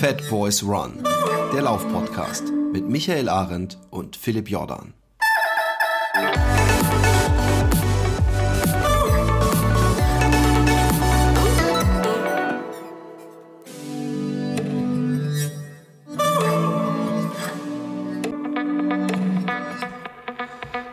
[0.00, 1.04] Fat Boys Run,
[1.52, 4.94] der Laufpodcast mit Michael Arendt und Philipp Jordan.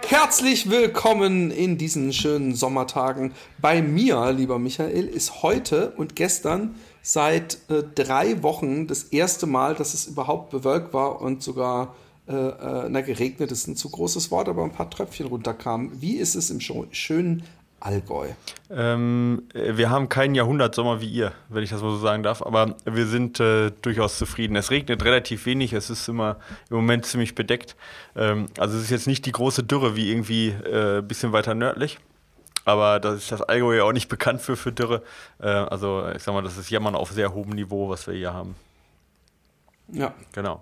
[0.09, 3.33] Herzlich willkommen in diesen schönen Sommertagen.
[3.61, 6.75] Bei mir, lieber Michael, ist heute und gestern
[7.07, 11.95] seit äh, drei Wochen das erste Mal, dass es überhaupt bewölkt war und sogar
[12.27, 13.65] äh, äh, na, geregnet ist.
[13.67, 16.01] Ein zu großes Wort, aber ein paar Tröpfchen runterkamen.
[16.01, 17.43] Wie ist es im schönen
[17.79, 18.27] Allgäu?
[18.69, 22.75] Ähm, wir haben keinen Jahrhundertsommer wie ihr, wenn ich das mal so sagen darf, aber
[22.83, 24.57] wir sind äh, durchaus zufrieden.
[24.57, 26.35] Es regnet relativ wenig, es ist immer
[26.69, 27.77] im Moment ziemlich bedeckt.
[28.17, 31.55] Ähm, also es ist jetzt nicht die große Dürre wie irgendwie ein äh, bisschen weiter
[31.55, 31.99] nördlich.
[32.67, 35.01] Aber da ist das Allgäu ja auch nicht bekannt für, für Dürre.
[35.39, 38.33] Äh, also ich sag mal, das ist Jammern auf sehr hohem Niveau, was wir hier
[38.33, 38.55] haben.
[39.87, 40.13] Ja.
[40.33, 40.61] Genau.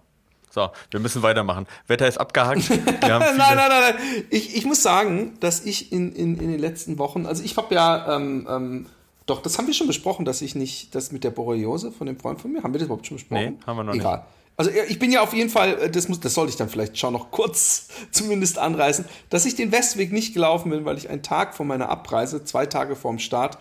[0.52, 1.66] So, wir müssen weitermachen.
[1.88, 2.70] Wetter ist abgehakt.
[2.70, 3.95] nein, nein, nein, nein.
[4.30, 7.73] Ich, ich muss sagen, dass ich in, in, in den letzten Wochen, also ich habe
[7.73, 8.86] ja, ähm, ähm,
[9.25, 12.19] doch, das haben wir schon besprochen, dass ich nicht, das mit der Borreliose von dem
[12.19, 13.58] Freund von mir, haben wir das überhaupt schon besprochen?
[13.58, 14.17] Nee, haben wir noch Egal.
[14.17, 14.28] nicht.
[14.58, 16.98] Also ich bin ja auf jeden Fall, äh, das, muss, das sollte ich dann vielleicht
[16.98, 21.23] schon noch kurz zumindest anreißen, dass ich den Westweg nicht gelaufen bin, weil ich einen
[21.23, 23.58] Tag vor meiner Abreise, zwei Tage vorm Start,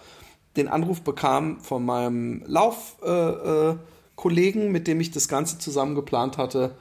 [0.56, 6.38] den Anruf bekam von meinem Laufkollegen, äh, äh, mit dem ich das Ganze zusammen geplant
[6.38, 6.76] hatte,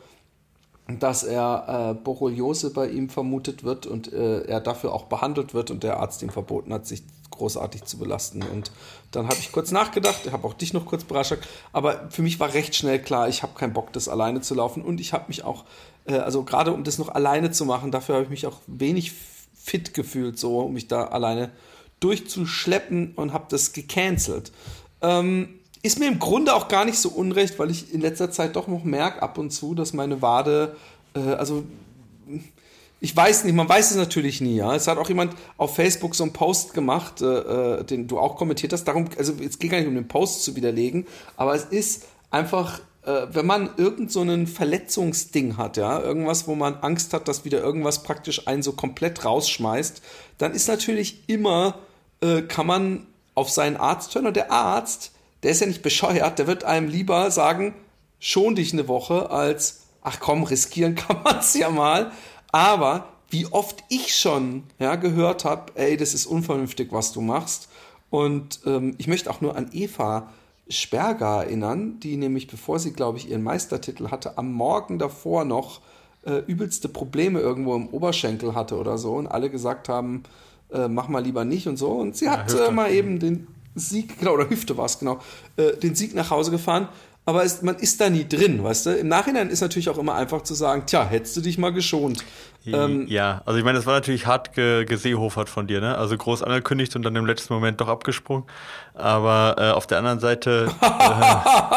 [0.88, 5.72] dass er äh, Borreliose bei ihm vermutet wird und äh, er dafür auch behandelt wird
[5.72, 7.04] und der Arzt ihm verboten hat, sich
[7.44, 8.42] großartig zu belasten.
[8.42, 8.72] Und
[9.12, 11.36] dann habe ich kurz nachgedacht, habe auch dich noch kurz überrascht,
[11.74, 14.82] aber für mich war recht schnell klar, ich habe keinen Bock, das alleine zu laufen
[14.82, 15.66] und ich habe mich auch,
[16.06, 19.12] äh, also gerade um das noch alleine zu machen, dafür habe ich mich auch wenig
[19.54, 21.52] fit gefühlt, so um mich da alleine
[22.00, 24.54] durchzuschleppen und habe das gecancelt.
[25.02, 28.56] Ähm, ist mir im Grunde auch gar nicht so unrecht, weil ich in letzter Zeit
[28.56, 30.78] doch noch merke ab und zu, dass meine Wade,
[31.14, 31.66] äh, also
[33.04, 34.56] ich weiß nicht, man weiß es natürlich nie.
[34.56, 34.74] Ja?
[34.74, 38.38] Es hat auch jemand auf Facebook so einen Post gemacht, äh, äh den du auch
[38.38, 38.86] kommentiert hast.
[38.86, 41.06] Darum, also es geht gar nicht um den Post zu widerlegen,
[41.36, 46.56] aber es ist einfach, äh, wenn man irgend so ein Verletzungsding hat, ja, irgendwas, wo
[46.56, 50.02] man Angst hat, dass wieder irgendwas praktisch einen so komplett rausschmeißt,
[50.38, 51.80] dann ist natürlich immer,
[52.22, 53.06] äh, kann man
[53.36, 55.12] auf seinen Arzt hören und der Arzt
[55.44, 57.76] der ist ja nicht bescheuert, der wird einem lieber sagen,
[58.20, 62.12] schon dich eine Woche, als, ach komm, riskieren kann man es ja mal.
[62.54, 67.68] Aber wie oft ich schon ja, gehört habe, ey, das ist unvernünftig, was du machst.
[68.10, 70.30] Und ähm, ich möchte auch nur an Eva
[70.70, 75.82] Sperger erinnern, die nämlich, bevor sie, glaube ich, ihren Meistertitel hatte, am Morgen davor noch
[76.26, 80.24] äh, übelste Probleme irgendwo im Oberschenkel hatte oder so und alle gesagt haben,
[80.72, 81.90] äh, mach mal lieber nicht und so.
[81.90, 85.20] Und sie ja, hat äh, mal eben den, Sieg, genau, oder Hüfte war es, genau,
[85.58, 86.88] äh, den Sieg nach Hause gefahren.
[87.26, 88.90] Aber es, man ist da nie drin, weißt du?
[88.98, 92.24] Im Nachhinein ist natürlich auch immer einfach zu sagen, tja, hättest du dich mal geschont.
[92.66, 95.98] Ähm, ja, also ich meine, das war natürlich hart ge gesehofert von dir, ne?
[95.98, 98.46] Also groß angekündigt und dann im letzten Moment doch abgesprungen.
[98.94, 100.72] Aber äh, auf der anderen Seite.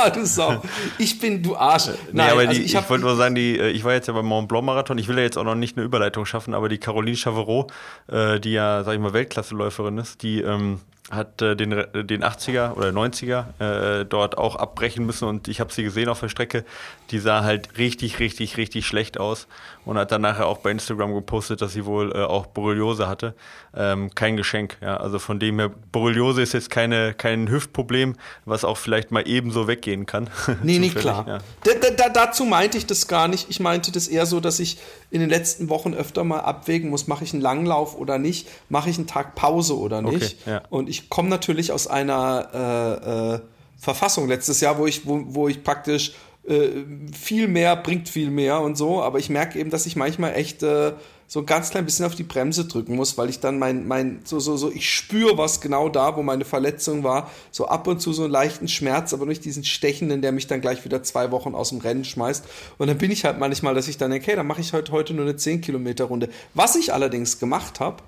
[0.07, 0.63] Äh, du Sau.
[0.99, 1.87] Ich bin, du Arsch.
[1.87, 4.07] Nein, nee, aber also die, ich, ich wollte nur sagen, die, äh, ich war jetzt
[4.07, 4.99] ja beim Mont Blanc Marathon.
[4.99, 7.67] Ich will ja jetzt auch noch nicht eine Überleitung schaffen, aber die Caroline Chavereau,
[8.09, 10.43] äh, die ja, sag ich mal, Weltklasseläuferin ist, die.
[10.43, 10.81] Ähm,
[11.11, 15.73] hat äh, den, den 80er oder 90er äh, dort auch abbrechen müssen und ich habe
[15.73, 16.65] sie gesehen auf der Strecke.
[17.11, 19.47] Die sah halt richtig, richtig, richtig schlecht aus
[19.85, 23.35] und hat dann nachher auch bei Instagram gepostet, dass sie wohl äh, auch Borreliose hatte.
[23.75, 24.97] Ähm, kein Geschenk, ja.
[24.97, 29.69] Also von dem her, Borreliose ist jetzt keine, kein Hüftproblem, was auch vielleicht mal ebenso
[29.69, 30.29] weggehen kann.
[30.63, 31.25] Nee, nee, klar.
[31.29, 31.39] Ja.
[31.65, 33.49] Da, da, dazu meinte ich das gar nicht.
[33.51, 34.79] Ich meinte das eher so, dass ich
[35.11, 38.91] in den letzten Wochen öfter mal abwägen muss, mache ich einen Langlauf oder nicht, mache
[38.91, 40.39] ich einen Tag Pause oder nicht.
[40.41, 40.63] Okay, ja.
[40.71, 43.41] Und ich komme natürlich aus einer äh, äh,
[43.79, 46.13] Verfassung letztes Jahr, wo ich, wo, wo ich praktisch
[46.49, 50.35] äh, viel mehr bringt viel mehr und so, aber ich merke eben, dass ich manchmal
[50.35, 50.93] echt äh,
[51.29, 54.21] so ein ganz klein bisschen auf die Bremse drücken muss, weil ich dann mein, mein,
[54.25, 58.01] so, so, so, ich spüre was genau da, wo meine Verletzung war, so ab und
[58.01, 61.33] zu so einen leichten Schmerz, aber nicht diesen stechenden, der mich dann gleich wieder zwei
[61.33, 62.45] Wochen aus dem Rennen schmeißt.
[62.79, 64.93] Und dann bin ich halt manchmal, dass ich dann denke, hey, dann mache ich heute,
[64.93, 66.29] heute nur eine 10 Kilometer Runde.
[66.55, 68.03] Was ich allerdings gemacht habe,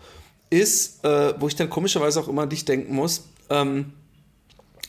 [0.51, 3.93] ist, äh, wo ich dann komischerweise auch immer an dich denken muss, ähm,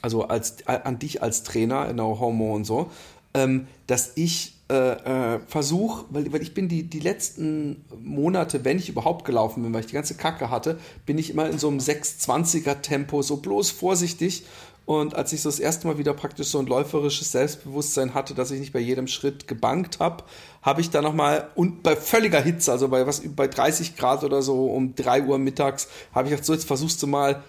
[0.01, 2.89] also als, an dich als Trainer in der Homo und so,
[3.33, 8.77] ähm, dass ich äh, äh, versuche, weil, weil ich bin die, die letzten Monate, wenn
[8.77, 11.69] ich überhaupt gelaufen bin, weil ich die ganze Kacke hatte, bin ich immer in so
[11.69, 14.45] einem 620er Tempo, so bloß vorsichtig.
[14.89, 18.49] Und als ich so das erste Mal wieder praktisch so ein läuferisches Selbstbewusstsein hatte, dass
[18.49, 20.23] ich nicht bei jedem Schritt gebankt habe,
[20.63, 24.41] habe ich dann nochmal, und bei völliger Hitze, also bei was bei 30 Grad oder
[24.41, 27.43] so um 3 Uhr mittags, habe ich gesagt, so jetzt versuchst du mal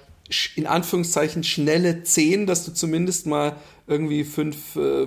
[0.54, 3.56] in Anführungszeichen schnelle 10, dass du zumindest mal
[3.90, 4.56] irgendwie 5,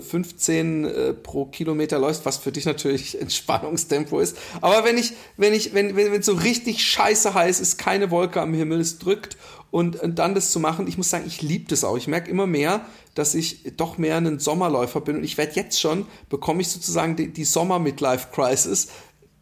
[0.01, 4.38] 15 äh, äh, pro Kilometer läufst, was für dich natürlich Entspannungstempo ist.
[4.62, 8.41] Aber wenn ich, wenn ich, wenn, wenn es so richtig scheiße heiß ist, keine Wolke
[8.41, 9.38] am Himmel, es drückt
[9.71, 11.97] und, und dann das zu machen, ich muss sagen, ich liebe das auch.
[11.97, 12.85] Ich merke immer mehr,
[13.15, 17.15] dass ich doch mehr ein Sommerläufer bin und ich werde jetzt schon, bekomme ich sozusagen
[17.15, 18.89] die, die Sommer-Midlife-Crisis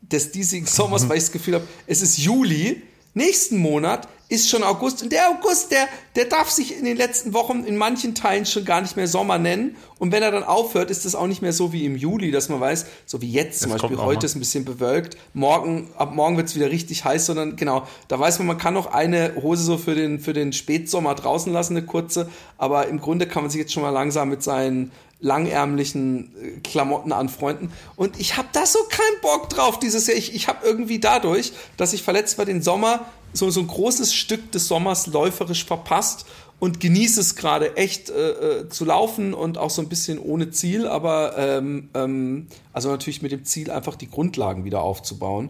[0.02, 2.84] des diesigen Sommers, weil ich das Gefühl habe, es ist Juli,
[3.16, 5.04] nächsten Monat ist schon August.
[5.04, 8.64] Und der August, der, der darf sich in den letzten Wochen in manchen Teilen schon
[8.64, 9.76] gar nicht mehr Sommer nennen.
[10.00, 12.48] Und wenn er dann aufhört, ist es auch nicht mehr so wie im Juli, dass
[12.48, 16.16] man weiß, so wie jetzt zum das Beispiel, heute ist ein bisschen bewölkt, morgen, ab
[16.16, 19.36] morgen wird es wieder richtig heiß, sondern genau, da weiß man, man kann noch eine
[19.36, 23.44] Hose so für den, für den Spätsommer draußen lassen, eine kurze, aber im Grunde kann
[23.44, 27.72] man sich jetzt schon mal langsam mit seinen langärmlichen äh, Klamotten anfreunden.
[27.96, 30.18] Und ich habe da so keinen Bock drauf dieses Jahr.
[30.18, 34.14] Ich, ich habe irgendwie dadurch, dass ich verletzt war, den Sommer so, so ein großes
[34.14, 36.26] Stück des Sommers läuferisch verpasst
[36.60, 40.52] und genieße es gerade echt äh, äh, zu laufen und auch so ein bisschen ohne
[40.52, 45.50] Ziel, aber ähm, ähm, also natürlich mit dem Ziel einfach die Grundlagen wieder aufzubauen.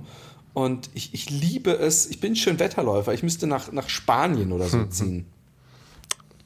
[0.54, 4.68] Und ich, ich liebe es, ich bin schön Wetterläufer, ich müsste nach, nach Spanien oder
[4.68, 5.26] so ziehen.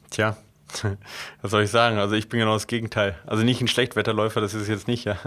[0.09, 0.37] Tja,
[1.41, 1.97] Was soll ich sagen?
[1.97, 3.15] Also ich bin genau das Gegenteil.
[3.25, 5.17] Also nicht ein Schlechtwetterläufer, das ist es jetzt nicht, ja.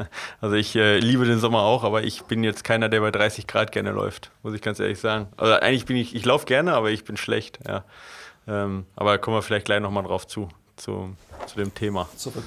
[0.41, 3.47] Also ich äh, liebe den Sommer auch, aber ich bin jetzt keiner, der bei 30
[3.47, 5.29] Grad gerne läuft, muss ich ganz ehrlich sagen.
[5.37, 7.85] Also eigentlich bin ich, ich laufe gerne, aber ich bin schlecht, ja.
[8.47, 11.15] Ähm, aber da kommen wir vielleicht gleich nochmal drauf zu, zu,
[11.47, 12.09] zu dem Thema.
[12.17, 12.45] Zurück.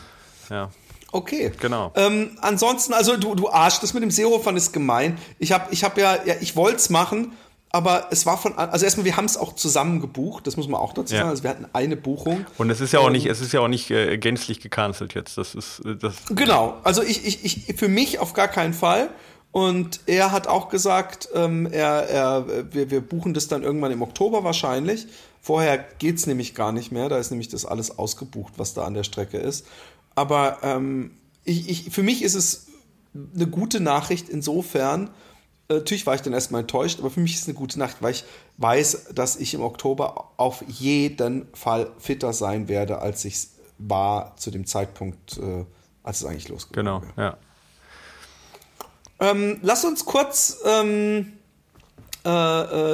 [0.49, 0.69] Ja.
[1.11, 1.51] Okay.
[1.59, 1.91] Genau.
[1.95, 5.17] Ähm, ansonsten, also du, du Arsch, das mit dem Seehofern ist gemein.
[5.39, 7.33] Ich habe ich hab ja, ja, ich wollte es machen,
[7.71, 10.81] aber es war von, also erstmal, wir haben es auch zusammen gebucht, das muss man
[10.81, 11.29] auch dazu sagen.
[11.29, 12.45] Also wir hatten eine Buchung.
[12.57, 15.37] Und es ist ja auch nicht, es ist ja auch nicht äh, gänzlich gecancelt jetzt.
[15.37, 16.15] Das ist äh, das.
[16.29, 19.09] Genau, also ich, ich, ich, für mich auf gar keinen Fall.
[19.51, 24.01] Und er hat auch gesagt, ähm, er, er, wir, wir buchen das dann irgendwann im
[24.01, 25.07] Oktober wahrscheinlich.
[25.41, 27.09] Vorher geht's nämlich gar nicht mehr.
[27.09, 29.65] Da ist nämlich das alles ausgebucht, was da an der Strecke ist.
[30.15, 31.11] Aber ähm,
[31.43, 32.67] ich, ich, für mich ist es
[33.35, 35.09] eine gute Nachricht insofern,
[35.73, 38.11] Natürlich war ich dann erstmal enttäuscht, aber für mich ist es eine gute Nacht, weil
[38.11, 38.23] ich
[38.57, 43.47] weiß, dass ich im Oktober auf jeden Fall fitter sein werde, als ich
[43.77, 45.65] war zu dem Zeitpunkt, äh,
[46.03, 46.73] als es eigentlich losging.
[46.73, 47.37] Genau, ja.
[49.19, 51.33] Ähm, lass uns kurz ähm,
[52.25, 52.29] äh,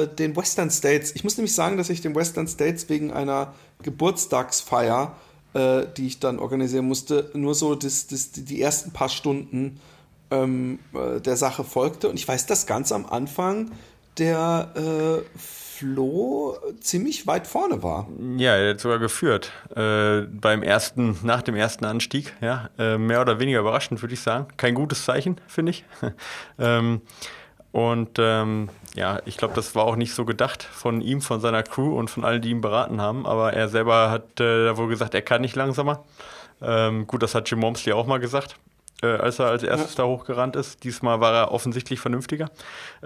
[0.02, 1.14] äh, den Western States.
[1.14, 5.16] Ich muss nämlich sagen, dass ich den Western States wegen einer Geburtstagsfeier,
[5.54, 9.80] äh, die ich dann organisieren musste, nur so das, das, die ersten paar Stunden
[10.30, 12.08] ähm, äh, der Sache folgte.
[12.08, 13.70] Und ich weiß, dass ganz am Anfang
[14.18, 18.08] der äh, Flo ziemlich weit vorne war.
[18.36, 19.52] Ja, er hat sogar geführt.
[19.76, 24.20] Äh, beim ersten, nach dem ersten Anstieg, ja, äh, mehr oder weniger überraschend, würde ich
[24.20, 24.48] sagen.
[24.56, 25.84] Kein gutes Zeichen, finde ich.
[26.58, 27.02] ähm,
[27.70, 31.62] und ähm, ja, ich glaube, das war auch nicht so gedacht von ihm, von seiner
[31.62, 33.24] Crew und von allen, die ihn beraten haben.
[33.24, 36.04] Aber er selber hat äh, wohl gesagt, er kann nicht langsamer.
[36.60, 38.56] Ähm, gut, das hat Jim Momsley auch mal gesagt
[39.02, 40.04] äh, als er als erstes ja.
[40.04, 40.82] da hochgerannt ist.
[40.84, 42.50] Diesmal war er offensichtlich vernünftiger.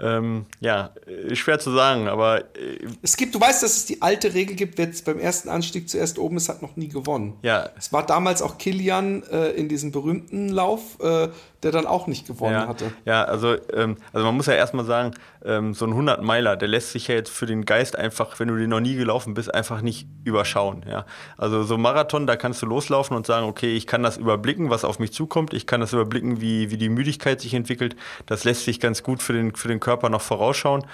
[0.01, 0.91] Ähm, ja,
[1.33, 2.39] schwer zu sagen, aber.
[2.39, 5.49] Äh, es gibt, du weißt, dass es die alte Regel gibt, wer jetzt beim ersten
[5.49, 7.37] Anstieg zuerst oben ist, hat noch nie gewonnen.
[7.41, 7.69] Ja.
[7.77, 11.29] Es war damals auch Kilian äh, in diesem berühmten Lauf, äh,
[11.63, 12.67] der dann auch nicht gewonnen ja.
[12.67, 12.91] hatte.
[13.05, 15.13] Ja, also, ähm, also man muss ja erstmal sagen,
[15.45, 18.57] ähm, so ein 100-Meiler, der lässt sich ja jetzt für den Geist einfach, wenn du
[18.57, 20.85] den noch nie gelaufen bist, einfach nicht überschauen.
[20.87, 21.05] Ja?
[21.37, 24.69] Also so ein Marathon, da kannst du loslaufen und sagen, okay, ich kann das überblicken,
[24.69, 27.95] was auf mich zukommt, ich kann das überblicken, wie, wie die Müdigkeit sich entwickelt.
[28.25, 30.85] Das lässt sich ganz gut für den, für den Körper noch vorausschauen.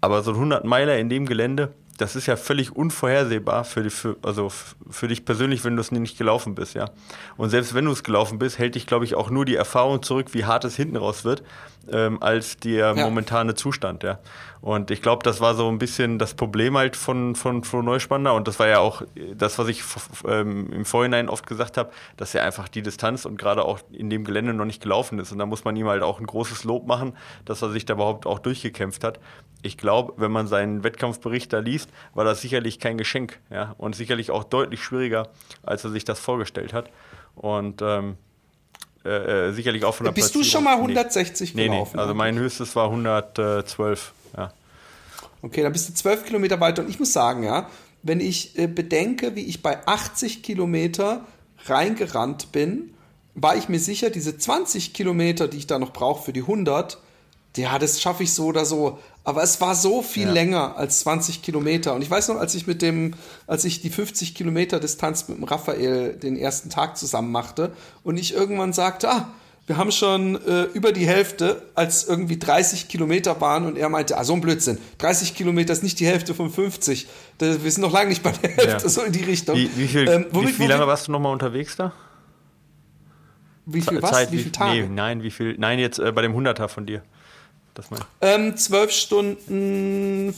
[0.00, 4.16] Aber so ein 100-Meiler in dem Gelände, das ist ja völlig unvorhersehbar für, die, für,
[4.22, 4.50] also
[4.90, 6.90] für dich persönlich, wenn du es nicht gelaufen bist, ja.
[7.36, 10.02] Und selbst wenn du es gelaufen bist, hält dich, glaube ich, auch nur die Erfahrung
[10.02, 11.42] zurück, wie hart es hinten raus wird,
[11.90, 13.04] ähm, als der ja.
[13.04, 14.18] momentane Zustand, ja.
[14.64, 18.32] Und ich glaube, das war so ein bisschen das Problem halt von, von Flo Neuspanner.
[18.32, 19.02] Und das war ja auch
[19.34, 19.82] das, was ich
[20.26, 24.08] ähm, im Vorhinein oft gesagt habe, dass er einfach die Distanz und gerade auch in
[24.08, 25.32] dem Gelände noch nicht gelaufen ist.
[25.32, 27.14] Und da muss man ihm halt auch ein großes Lob machen,
[27.44, 29.20] dass er sich da überhaupt auch durchgekämpft hat.
[29.60, 33.40] Ich glaube, wenn man seinen Wettkampfbericht da liest, war das sicherlich kein Geschenk.
[33.50, 33.74] Ja?
[33.76, 35.28] Und sicherlich auch deutlich schwieriger,
[35.62, 36.88] als er sich das vorgestellt hat.
[37.34, 38.16] Und ähm,
[39.04, 41.64] äh, äh sicherlich auch von der Bist du schon mal 160 nee.
[41.64, 41.90] gelaufen?
[41.92, 42.02] Nee, nee.
[42.02, 44.12] Also mein höchstes war 112.
[44.36, 44.52] Ja.
[45.42, 46.82] Okay, dann bist du 12 Kilometer weiter.
[46.82, 47.68] Und ich muss sagen, ja,
[48.02, 51.26] wenn ich äh, bedenke, wie ich bei 80 Kilometer
[51.66, 52.94] reingerannt bin,
[53.34, 56.98] war ich mir sicher, diese 20 Kilometer, die ich da noch brauche für die 100,
[57.56, 58.98] ja, das schaffe ich so oder so.
[59.24, 60.32] Aber es war so viel ja.
[60.32, 61.94] länger als 20 Kilometer.
[61.94, 63.14] Und ich weiß noch, als ich mit dem,
[63.46, 68.18] als ich die 50 Kilometer Distanz mit dem Raphael den ersten Tag zusammen machte und
[68.18, 69.28] ich irgendwann sagte, ah,
[69.66, 74.18] wir haben schon äh, über die Hälfte, als irgendwie 30 Kilometer waren und er meinte,
[74.18, 77.06] ah, so ein Blödsinn, 30 Kilometer ist nicht die Hälfte von 50.
[77.38, 78.88] wir sind noch lange nicht bei der Hälfte, ja.
[78.88, 79.56] so in die Richtung.
[79.56, 81.94] Wie, wie, viel, ähm, womit, wie, wie lange warst du nochmal unterwegs da?
[83.64, 84.10] Wie viel was?
[84.10, 84.82] Zeit, wie, wie viel Tage?
[84.82, 87.02] Nee, nein, wie viel, nein, jetzt äh, bei dem 100er von dir.
[87.74, 87.88] Das
[88.20, 90.34] ähm, 12 Stunden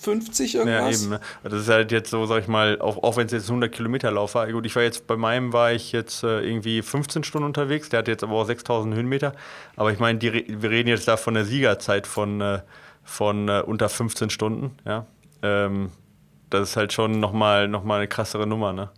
[0.00, 1.00] 50 irgendwas.
[1.00, 1.10] Ja, eben.
[1.10, 1.20] Ne?
[1.42, 4.12] Das ist halt jetzt so, sag ich mal, auch, auch wenn es jetzt 100 Kilometer
[4.12, 4.50] Lauf war.
[4.50, 7.88] Gut, ich war jetzt, bei meinem war ich jetzt äh, irgendwie 15 Stunden unterwegs.
[7.88, 9.32] Der hat jetzt aber auch 6000 Höhenmeter.
[9.74, 12.60] Aber ich meine, wir reden jetzt da von der Siegerzeit von, äh,
[13.02, 14.78] von äh, unter 15 Stunden.
[14.84, 15.06] Ja.
[15.42, 15.90] Ähm,
[16.50, 18.90] das ist halt schon nochmal noch mal eine krassere Nummer, ne?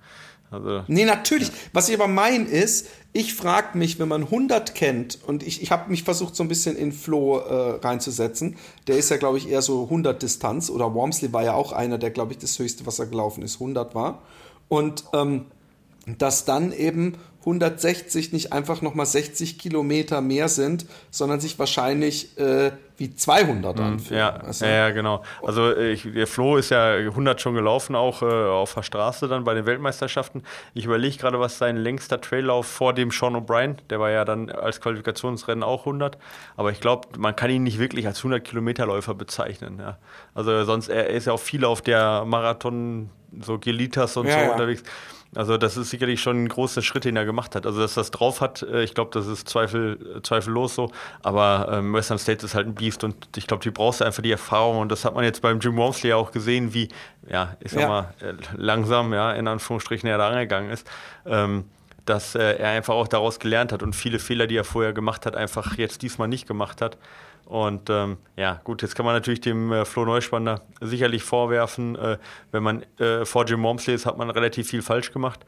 [0.50, 1.48] Also, nee, natürlich.
[1.48, 1.54] Ja.
[1.72, 5.70] Was ich aber meine ist, ich frage mich, wenn man 100 kennt, und ich, ich
[5.70, 8.56] habe mich versucht, so ein bisschen in Flo äh, reinzusetzen.
[8.86, 10.70] Der ist ja, glaube ich, eher so 100 Distanz.
[10.70, 13.56] Oder Wormsley war ja auch einer, der, glaube ich, das höchste, was er gelaufen ist,
[13.56, 14.22] 100 war.
[14.68, 15.46] Und ähm,
[16.16, 22.72] dass dann eben 160 nicht einfach nochmal 60 Kilometer mehr sind, sondern sich wahrscheinlich äh,
[22.98, 24.18] wie 200 mhm, anfühlen.
[24.18, 25.22] Ja, also, ja, genau.
[25.42, 29.44] Also ich, der Flo ist ja 100 schon gelaufen, auch äh, auf der Straße dann
[29.44, 30.42] bei den Weltmeisterschaften.
[30.74, 34.50] Ich überlege gerade, was sein längster Traillauf vor dem Sean O'Brien, der war ja dann
[34.50, 36.18] als Qualifikationsrennen auch 100.
[36.56, 39.78] Aber ich glaube, man kann ihn nicht wirklich als 100 Kilometerläufer bezeichnen.
[39.78, 39.98] Ja.
[40.34, 44.52] Also sonst, er ist ja auch viel auf der Marathon, so Gelitas und ja, so
[44.52, 44.82] unterwegs.
[45.34, 47.66] Also das ist sicherlich schon ein großer Schritt, den er gemacht hat.
[47.66, 50.90] Also dass das drauf hat, äh, ich glaube, das ist Zweifel, zweifellos so.
[51.22, 54.22] Aber ähm, Western State ist halt ein Beast und ich glaube, die brauchst du einfach
[54.22, 56.88] die Erfahrung und das hat man jetzt beim Jim Wormsley auch gesehen, wie,
[57.28, 57.88] ja, ich sag ja.
[57.88, 60.88] mal, äh, langsam, ja, in Anführungsstrichen er da angegangen ist.
[61.26, 61.64] Ähm,
[62.06, 65.26] dass äh, er einfach auch daraus gelernt hat und viele Fehler, die er vorher gemacht
[65.26, 66.96] hat, einfach jetzt diesmal nicht gemacht hat.
[67.48, 72.18] Und ähm, ja, gut, jetzt kann man natürlich dem äh, Flo Neuspanner sicherlich vorwerfen, äh,
[72.52, 75.46] wenn man äh, vor Jim Wormsley ist, hat man relativ viel falsch gemacht.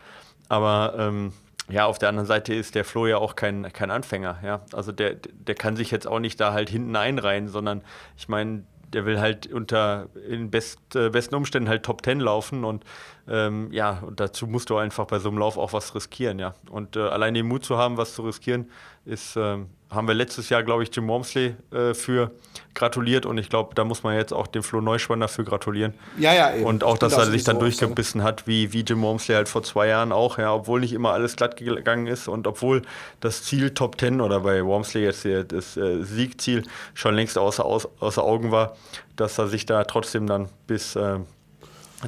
[0.49, 1.35] Aber ähm,
[1.69, 4.39] ja, auf der anderen Seite ist der Flo ja auch kein, kein Anfänger.
[4.43, 4.63] Ja?
[4.73, 7.83] Also der, der kann sich jetzt auch nicht da halt hinten einreihen, sondern
[8.17, 8.65] ich meine,
[8.95, 12.83] der will halt unter in best, äh, besten Umständen halt Top Ten laufen und
[13.31, 16.55] ähm, ja, und dazu musst du einfach bei so einem Lauf auch was riskieren, ja.
[16.69, 18.69] Und äh, allein den Mut zu haben, was zu riskieren,
[19.05, 22.33] ist, ähm, haben wir letztes Jahr, glaube ich, Jim Wormsley äh, für
[22.75, 25.95] gratuliert und ich glaube, da muss man jetzt auch dem Flo Neuschwann dafür gratulieren.
[26.19, 26.65] Ja, ja, eben.
[26.65, 29.87] Und auch, dass er sich dann durchgebissen hat, wie, wie Jim Wormsley halt vor zwei
[29.87, 32.83] Jahren auch, ja, obwohl nicht immer alles glatt gegangen ist und obwohl
[33.21, 38.23] das Ziel Top Ten oder bei Wormsley jetzt das äh, Siegziel schon längst außer, außer
[38.25, 38.77] Augen war,
[39.15, 41.21] dass er sich da trotzdem dann bis äh,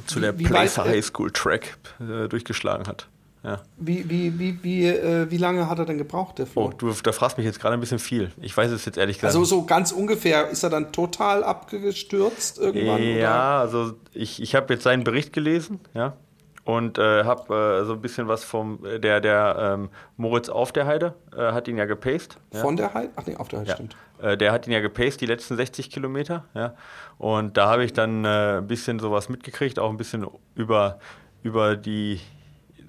[0.05, 3.07] zu der Place High School Track äh, durchgeschlagen hat.
[3.43, 3.61] Ja.
[3.75, 6.67] Wie, wie, wie, wie, äh, wie lange hat er denn gebraucht, der Flo?
[6.67, 8.31] Oh, du da fragst mich jetzt gerade ein bisschen viel.
[8.41, 9.35] Ich weiß es jetzt ehrlich gesagt.
[9.35, 13.03] Also so ganz ungefähr, ist er dann total abgestürzt irgendwann?
[13.03, 13.59] Ja, oder?
[13.59, 16.15] also ich, ich habe jetzt seinen Bericht gelesen, ja.
[16.65, 20.85] Und äh, habe äh, so ein bisschen was vom, der, der ähm, Moritz auf der
[20.85, 22.37] Heide äh, hat ihn ja gepaced.
[22.53, 22.61] Ja.
[22.61, 23.09] Von der Heide?
[23.17, 23.75] Ach nee, auf der Heide, ja.
[23.75, 23.97] stimmt.
[24.21, 26.73] Äh, der hat ihn ja gepaced, die letzten 60 Kilometer, ja.
[27.17, 30.99] Und da habe ich dann äh, ein bisschen sowas mitgekriegt, auch ein bisschen über,
[31.43, 32.21] über die,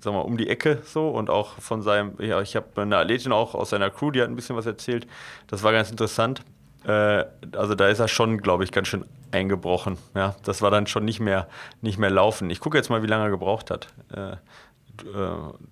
[0.01, 3.33] sag mal, um die Ecke so und auch von seinem, ja, ich habe eine Athletin
[3.33, 5.09] auch aus seiner Crew, die hat ein bisschen was erzählt.
[5.49, 6.43] Das war ganz interessant.
[6.87, 7.25] Äh,
[7.57, 9.05] also da ist er schon, glaube ich, ganz schön
[9.35, 9.99] eingebrochen.
[10.15, 11.49] Ja, das war dann schon nicht mehr,
[11.83, 12.49] nicht mehr laufen.
[12.51, 13.89] Ich gucke jetzt mal, wie lange er gebraucht hat.
[14.15, 14.37] Äh, äh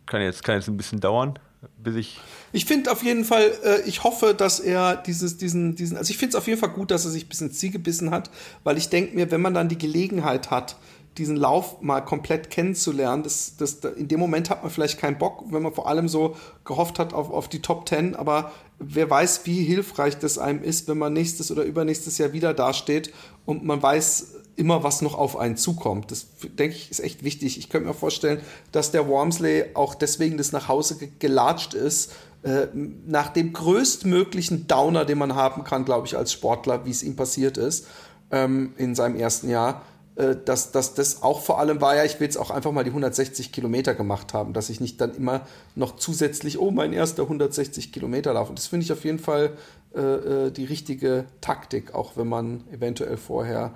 [0.07, 1.39] kann, jetzt, kann jetzt ein bisschen dauern,
[1.79, 2.21] bis ich.
[2.53, 6.19] Ich finde auf jeden Fall, äh, ich hoffe, dass er dieses, diesen, diesen, also ich
[6.19, 8.31] finde es auf jeden Fall gut, dass er sich ein bisschen Ziel gebissen hat,
[8.65, 10.77] weil ich denke mir, wenn man dann die Gelegenheit hat,
[11.19, 13.23] diesen Lauf mal komplett kennenzulernen.
[13.23, 16.37] Das, das, in dem Moment hat man vielleicht keinen Bock, wenn man vor allem so
[16.65, 18.15] gehofft hat auf, auf die Top Ten.
[18.17, 22.55] Aber wer weiß, wie hilfreich das einem ist, wenn man nächstes oder übernächstes Jahr wieder
[22.55, 23.13] dasteht
[23.45, 26.11] und man weiß immer, was noch auf einen zukommt.
[26.11, 27.59] Das denke ich ist echt wichtig.
[27.59, 28.41] Ich könnte mir vorstellen,
[28.71, 32.67] dass der Wormsley auch deswegen das nach Hause gelatscht ist, äh,
[33.07, 37.17] nach dem größtmöglichen Downer, den man haben kann, glaube ich, als Sportler, wie es ihm
[37.17, 37.87] passiert ist
[38.33, 39.83] ähm, in seinem ersten Jahr
[40.15, 42.91] dass, dass das auch vor allem war ja, ich will jetzt auch einfach mal die
[42.91, 47.93] 160 Kilometer gemacht haben, dass ich nicht dann immer noch zusätzlich, oh, mein erster 160
[47.93, 48.51] Kilometer laufe.
[48.51, 49.57] Und das finde ich auf jeden Fall
[49.95, 53.73] äh, äh, die richtige Taktik, auch wenn man eventuell vorher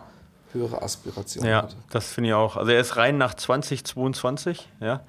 [0.52, 1.72] höhere Aspirationen ja, hat.
[1.72, 2.56] Ja, das finde ich auch.
[2.56, 5.00] Also er ist rein nach 2022, ja.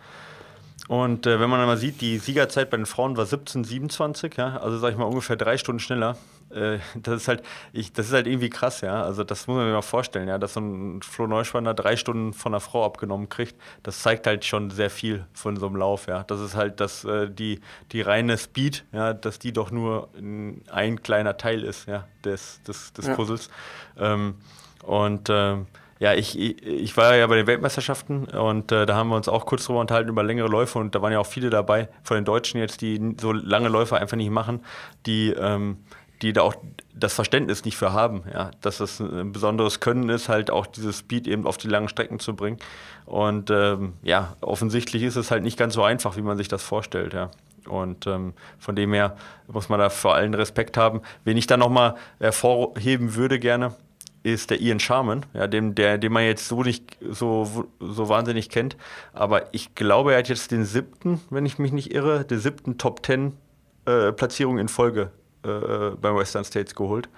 [0.87, 4.57] Und äh, wenn man dann mal sieht, die Siegerzeit bei den Frauen war 17,27, ja,
[4.57, 6.17] also sag ich mal ungefähr drei Stunden schneller.
[6.49, 9.03] Äh, das ist halt, ich, das ist halt irgendwie krass, ja.
[9.03, 12.33] Also das muss man sich mal vorstellen, ja, dass so ein Flo Neuspanner drei Stunden
[12.33, 13.55] von einer Frau abgenommen kriegt.
[13.83, 16.23] Das zeigt halt schon sehr viel von so einem Lauf, ja.
[16.23, 17.59] Das ist halt, dass äh, die,
[17.91, 20.09] die reine Speed, ja, dass die doch nur
[20.71, 23.15] ein kleiner Teil ist, ja, des, des, des ja.
[23.15, 23.49] Puzzles.
[23.97, 24.35] Ähm,
[24.83, 25.67] und ähm,
[25.99, 29.27] Ja, ich, ich, ich, war ja bei den Weltmeisterschaften und äh, da haben wir uns
[29.27, 32.15] auch kurz drüber unterhalten über längere Läufe und da waren ja auch viele dabei von
[32.15, 34.63] den Deutschen jetzt, die so lange Läufe einfach nicht machen,
[35.07, 35.77] die, ähm,
[36.21, 36.55] die da auch
[36.93, 40.99] das Verständnis nicht für haben, ja, dass das ein besonderes Können ist, halt auch dieses
[40.99, 42.57] Speed eben auf die langen Strecken zu bringen.
[43.05, 46.63] Und ähm, ja, offensichtlich ist es halt nicht ganz so einfach, wie man sich das
[46.63, 47.31] vorstellt, ja.
[47.67, 51.01] Und ähm, von dem her muss man da vor allem Respekt haben.
[51.25, 53.75] Wen ich da nochmal hervorheben würde gerne,
[54.23, 58.49] ist der Ian Sharman, ja, dem, der, den man jetzt so nicht so, so wahnsinnig
[58.49, 58.77] kennt.
[59.13, 62.77] Aber ich glaube, er hat jetzt den siebten, wenn ich mich nicht irre, den siebten
[62.77, 63.33] Top Ten
[63.85, 65.11] äh, Platzierung in Folge
[65.47, 67.09] äh, beim Western States geholt.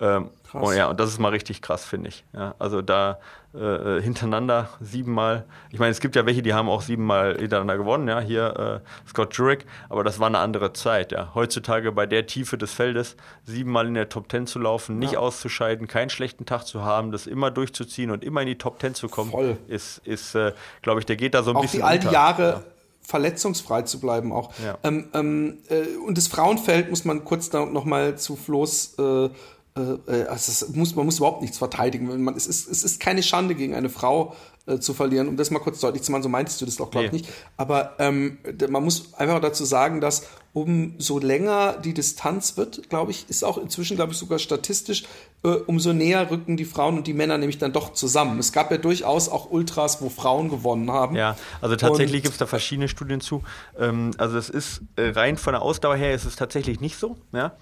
[0.00, 0.68] Ähm, Krass.
[0.68, 2.24] Und ja, und das ist mal richtig krass, finde ich.
[2.34, 3.18] Ja, also da
[3.54, 5.46] äh, hintereinander siebenmal.
[5.70, 9.08] Ich meine, es gibt ja welche, die haben auch siebenmal hintereinander gewonnen, ja, hier äh,
[9.08, 11.30] Scott Jurek, aber das war eine andere Zeit, ja.
[11.34, 15.20] Heutzutage bei der Tiefe des Feldes siebenmal in der Top Ten zu laufen, nicht ja.
[15.20, 18.94] auszuscheiden, keinen schlechten Tag zu haben, das immer durchzuziehen und immer in die Top Ten
[18.94, 19.56] zu kommen, Voll.
[19.68, 21.80] ist, ist äh, glaube ich, der geht da so ein auch bisschen.
[21.80, 22.42] Die all die Jahre.
[22.42, 22.71] Ja
[23.02, 24.52] verletzungsfrei zu bleiben auch.
[24.64, 24.78] Ja.
[24.82, 29.28] Ähm, ähm, äh, und das Frauenfeld muss man kurz da noch mal zu Floß äh,
[29.74, 32.22] also muss, man muss überhaupt nichts verteidigen.
[32.22, 34.34] Man, es, ist, es ist keine Schande, gegen eine Frau
[34.66, 35.26] äh, zu verlieren.
[35.28, 37.18] Um das mal kurz deutlich zu machen, so meintest du das doch, glaube ich, nee.
[37.18, 37.30] nicht.
[37.56, 38.38] Aber ähm,
[38.68, 43.58] man muss einfach dazu sagen, dass umso länger die Distanz wird, glaube ich, ist auch
[43.58, 45.04] inzwischen, glaube ich, sogar statistisch,
[45.42, 48.38] äh, umso näher rücken die Frauen und die Männer nämlich dann doch zusammen.
[48.38, 51.16] Es gab ja durchaus auch Ultras, wo Frauen gewonnen haben.
[51.16, 53.42] Ja, also tatsächlich gibt es da verschiedene Studien zu.
[53.78, 57.16] Ähm, also es ist äh, rein von der Ausdauer her ist es tatsächlich nicht so.
[57.32, 57.56] Ja.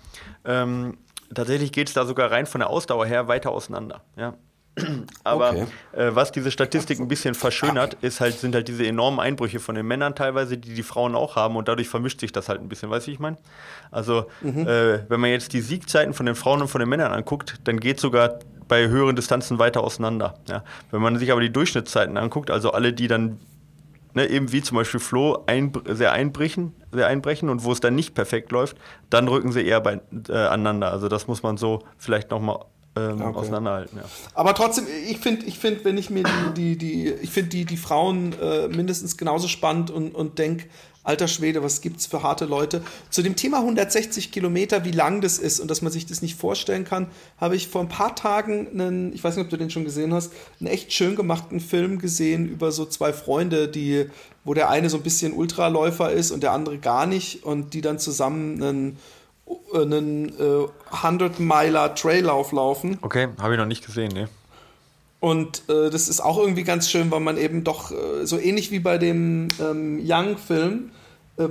[0.45, 0.99] Ähm,
[1.35, 4.03] Tatsächlich geht es da sogar rein von der Ausdauer her weiter auseinander.
[4.17, 4.35] Ja.
[5.25, 5.67] Aber okay.
[5.93, 9.75] äh, was diese Statistik ein bisschen verschönert, ist halt, sind halt diese enormen Einbrüche von
[9.75, 12.69] den Männern teilweise, die die Frauen auch haben und dadurch vermischt sich das halt ein
[12.69, 12.91] bisschen.
[12.91, 13.37] Weißt du, wie ich meine?
[13.91, 14.67] Also, mhm.
[14.67, 17.81] äh, wenn man jetzt die Siegzeiten von den Frauen und von den Männern anguckt, dann
[17.81, 20.39] geht sogar bei höheren Distanzen weiter auseinander.
[20.49, 20.63] Ja.
[20.93, 23.41] Wenn man sich aber die Durchschnittszeiten anguckt, also alle, die dann
[24.15, 27.95] ne, eben wie zum Beispiel Flo ein, sehr einbrechen, sehr einbrechen und wo es dann
[27.95, 28.77] nicht perfekt läuft,
[29.09, 30.89] dann rücken sie eher beieinander.
[30.89, 32.61] Äh, also das muss man so vielleicht nochmal
[32.97, 33.39] ähm, okay.
[33.39, 33.99] auseinanderhalten.
[33.99, 34.05] Ja.
[34.35, 37.65] Aber trotzdem, ich finde, ich find, wenn ich mir die, die, die ich finde die,
[37.65, 40.67] die Frauen äh, mindestens genauso spannend und, und denke,
[41.11, 42.83] alter Schwede, was gibt's für harte Leute?
[43.11, 46.39] Zu dem Thema 160 Kilometer, wie lang das ist und dass man sich das nicht
[46.39, 47.09] vorstellen kann,
[47.39, 50.15] habe ich vor ein paar Tagen einen, ich weiß nicht, ob du den schon gesehen
[50.15, 54.07] hast, einen echt schön gemachten Film gesehen über so zwei Freunde, die,
[54.45, 57.81] wo der eine so ein bisschen Ultraläufer ist und der andere gar nicht und die
[57.81, 58.99] dann zusammen einen
[59.75, 62.99] einen äh, 100-Miler Traillauf laufen.
[63.03, 64.29] Okay, habe ich noch nicht gesehen, ne?
[65.21, 68.71] Und äh, das ist auch irgendwie ganz schön, weil man eben doch äh, so ähnlich
[68.71, 70.91] wie bei dem ähm, Young-Film,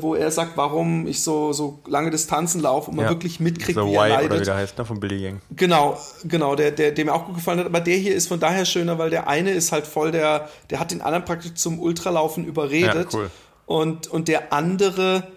[0.01, 3.11] wo er sagt, warum ich so, so lange Distanzen laufe und man ja.
[3.11, 4.31] wirklich mitkriegt, The wie er leidet.
[4.31, 5.41] Oder wie der heißt, ne, von Billy Yang.
[5.55, 7.65] Genau, genau, der, der, der mir auch gut gefallen hat.
[7.65, 10.79] Aber der hier ist von daher schöner, weil der eine ist halt voll der, der
[10.79, 13.13] hat den anderen praktisch zum Ultralaufen überredet.
[13.13, 13.31] Ja, cool.
[13.65, 15.27] Und, und der andere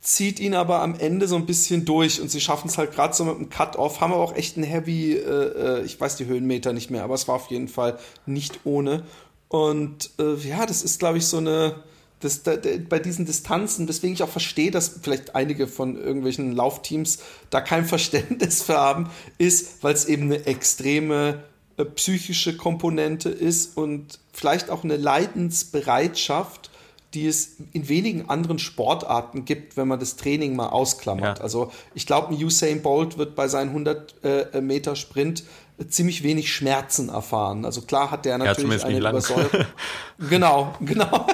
[0.00, 3.12] zieht ihn aber am Ende so ein bisschen durch und sie schaffen es halt gerade
[3.12, 6.26] so mit dem Cut-Off, haben aber auch echt einen Heavy, äh, äh, ich weiß die
[6.26, 9.02] Höhenmeter nicht mehr, aber es war auf jeden Fall nicht ohne.
[9.48, 11.74] Und äh, ja, das ist, glaube ich, so eine,
[12.20, 12.56] das, da,
[12.88, 17.18] bei diesen Distanzen, deswegen ich auch verstehe, dass vielleicht einige von irgendwelchen Laufteams
[17.50, 21.42] da kein Verständnis für haben, ist, weil es eben eine extreme
[21.76, 26.70] äh, psychische Komponente ist und vielleicht auch eine Leidensbereitschaft
[27.14, 31.38] die es in wenigen anderen Sportarten gibt, wenn man das Training mal ausklammert.
[31.38, 31.42] Ja.
[31.42, 35.44] Also ich glaube, ein Usain Bolt wird bei seinen 100 äh, Meter Sprint
[35.88, 37.64] ziemlich wenig Schmerzen erfahren.
[37.64, 39.64] Also klar hat der natürlich ja, eine Übersäuerung.
[40.30, 41.26] genau, genau.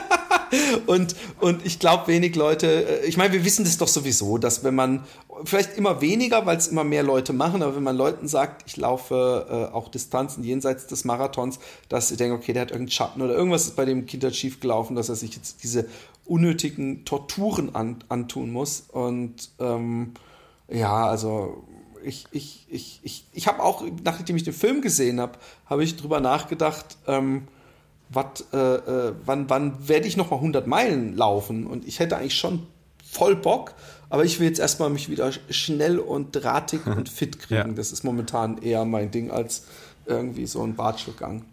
[0.87, 4.65] Und, und ich glaube, wenig Leute, äh, ich meine, wir wissen das doch sowieso, dass
[4.65, 5.05] wenn man,
[5.45, 8.77] vielleicht immer weniger, weil es immer mehr Leute machen, aber wenn man Leuten sagt, ich
[8.77, 13.23] laufe äh, auch Distanzen jenseits des Marathons, dass sie denken, okay, der hat irgendeinen Schatten
[13.23, 15.87] oder irgendwas ist bei dem Kind halt schief gelaufen, dass er sich jetzt diese
[16.25, 18.85] unnötigen Torturen an, antun muss.
[18.93, 20.13] Und ähm,
[20.69, 21.65] ja, also
[22.05, 25.97] ich, ich, ich, ich, ich habe auch, nachdem ich den Film gesehen habe, habe ich
[25.97, 27.49] drüber nachgedacht, ähm,
[28.13, 31.67] wat, äh, äh, wann, wann werde ich noch mal 100 Meilen laufen?
[31.67, 32.67] Und ich hätte eigentlich schon
[33.05, 33.75] voll Bock,
[34.09, 37.71] aber ich will jetzt erstmal mich wieder schnell und drahtig und fit kriegen.
[37.71, 37.75] Ja.
[37.75, 39.65] Das ist momentan eher mein Ding als
[40.07, 41.45] irgendwie so ein Bartschulgang.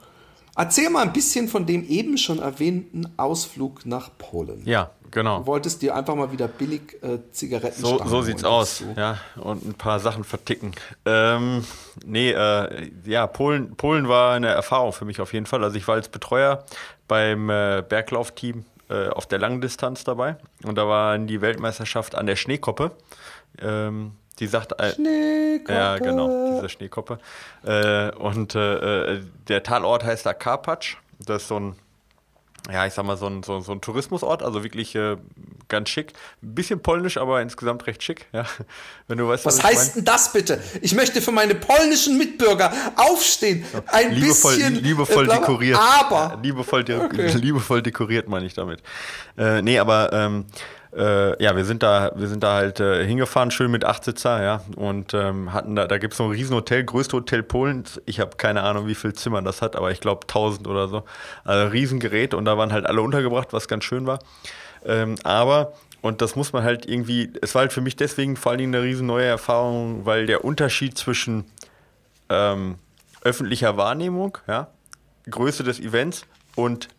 [0.56, 4.62] Erzähl mal ein bisschen von dem eben schon erwähnten Ausflug nach Polen.
[4.66, 5.40] Ja, genau.
[5.40, 9.18] Du wolltest dir einfach mal wieder billig äh, Zigaretten So, so sieht's aus, ja.
[9.38, 10.74] Und ein paar Sachen verticken.
[11.06, 11.64] Ähm,
[12.06, 15.64] nee, äh, ja, Polen, Polen war eine Erfahrung für mich auf jeden Fall.
[15.64, 16.66] Also ich war als Betreuer
[17.08, 20.38] beim äh, Berglaufteam äh, auf der Langdistanz dabei.
[20.64, 22.92] Und da war die Weltmeisterschaft an der Schneekoppe.
[23.62, 24.80] Ähm, Die sagt.
[24.80, 25.74] Äh, Schneekoppe.
[25.74, 27.20] Ja, genau, diese Schneekoppe.
[27.64, 30.96] Äh, und äh, äh, der Talort heißt da Karpatsch.
[31.20, 31.76] Das ist so ein
[32.72, 35.18] ja, ich sag mal, so ein, so, so ein Tourismusort, also wirklich äh,
[35.70, 36.14] ganz schick.
[36.44, 38.46] Ein bisschen polnisch, aber insgesamt recht schick, ja.
[39.08, 40.62] Wenn du weißt, was, was heißt denn das bitte?
[40.82, 43.66] Ich möchte für meine polnischen Mitbürger aufstehen.
[43.88, 45.80] Ein liebevoll, bisschen liebevoll äh, dekoriert.
[45.80, 46.34] Aber.
[46.36, 47.28] Ja, liebevoll, de okay.
[47.34, 48.84] liebevoll dekoriert meine ich damit.
[49.38, 50.46] Äh, nee, aber ähm,
[51.00, 54.62] äh, ja, wir sind da, wir sind da halt äh, hingefahren, schön mit Achtsitzer, ja,
[54.76, 58.02] und ähm, hatten da, da gibt es so ein Riesenhotel, größte Hotel Polens.
[58.06, 61.04] Ich habe keine Ahnung, wie viel Zimmer das hat, aber ich glaube 1000 oder so.
[61.46, 64.20] Also Riesengerät und da waren halt alle untergebracht, was ganz schön war.
[64.86, 68.52] Ähm, aber und das muss man halt irgendwie, es war halt für mich deswegen vor
[68.52, 71.46] allen Dingen eine riesen neue Erfahrung, weil der Unterschied zwischen
[72.30, 72.76] ähm,
[73.22, 74.68] öffentlicher Wahrnehmung, ja,
[75.30, 76.90] Größe des Events und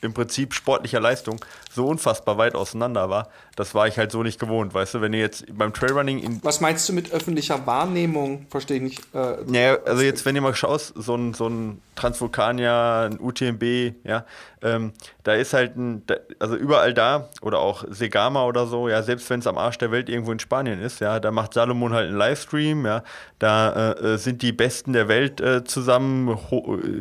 [0.00, 4.38] im Prinzip sportlicher Leistung so unfassbar weit auseinander war, das war ich halt so nicht
[4.38, 8.46] gewohnt, weißt du, wenn ihr jetzt beim Trailrunning in Was meinst du mit öffentlicher Wahrnehmung?
[8.50, 9.14] Verstehe ich nicht.
[9.14, 13.94] Äh, ja, also jetzt, wenn ihr mal schaust, so ein, so ein Transvulkania, ein UTMB,
[14.04, 14.26] ja,
[14.62, 14.92] ähm,
[15.24, 16.02] da ist halt ein,
[16.38, 19.90] also überall da, oder auch Segama oder so, ja, selbst wenn es am Arsch der
[19.90, 23.02] Welt irgendwo in Spanien ist, ja, da macht Salomon halt einen Livestream, ja,
[23.38, 26.38] da äh, äh sind die Besten der Welt äh, zusammen,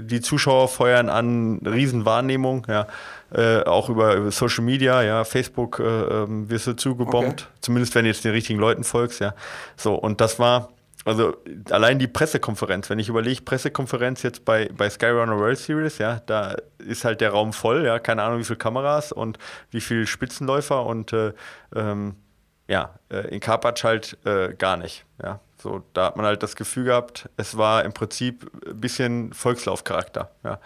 [0.07, 2.87] die Zuschauer feuern an, Riesenwahrnehmung, ja,
[3.35, 7.59] äh, auch über Social Media, ja, Facebook äh, ähm, wirst du zugebombt, okay.
[7.59, 9.33] zumindest wenn du jetzt den richtigen Leuten folgst, ja.
[9.75, 10.69] So, und das war,
[11.03, 11.35] also
[11.69, 16.55] allein die Pressekonferenz, wenn ich überlege, Pressekonferenz jetzt bei, bei Skyrunner World Series, ja, da
[16.77, 19.37] ist halt der Raum voll, ja, keine Ahnung, wie viele Kameras und
[19.69, 21.33] wie viele Spitzenläufer und äh,
[21.75, 22.15] ähm,
[22.69, 25.41] ja, äh, in Karpatsch halt äh, gar nicht, ja.
[25.57, 30.31] So, da hat man halt das Gefühl gehabt, es war im Prinzip ein bisschen Volkslaufcharakter,
[30.43, 30.59] ja.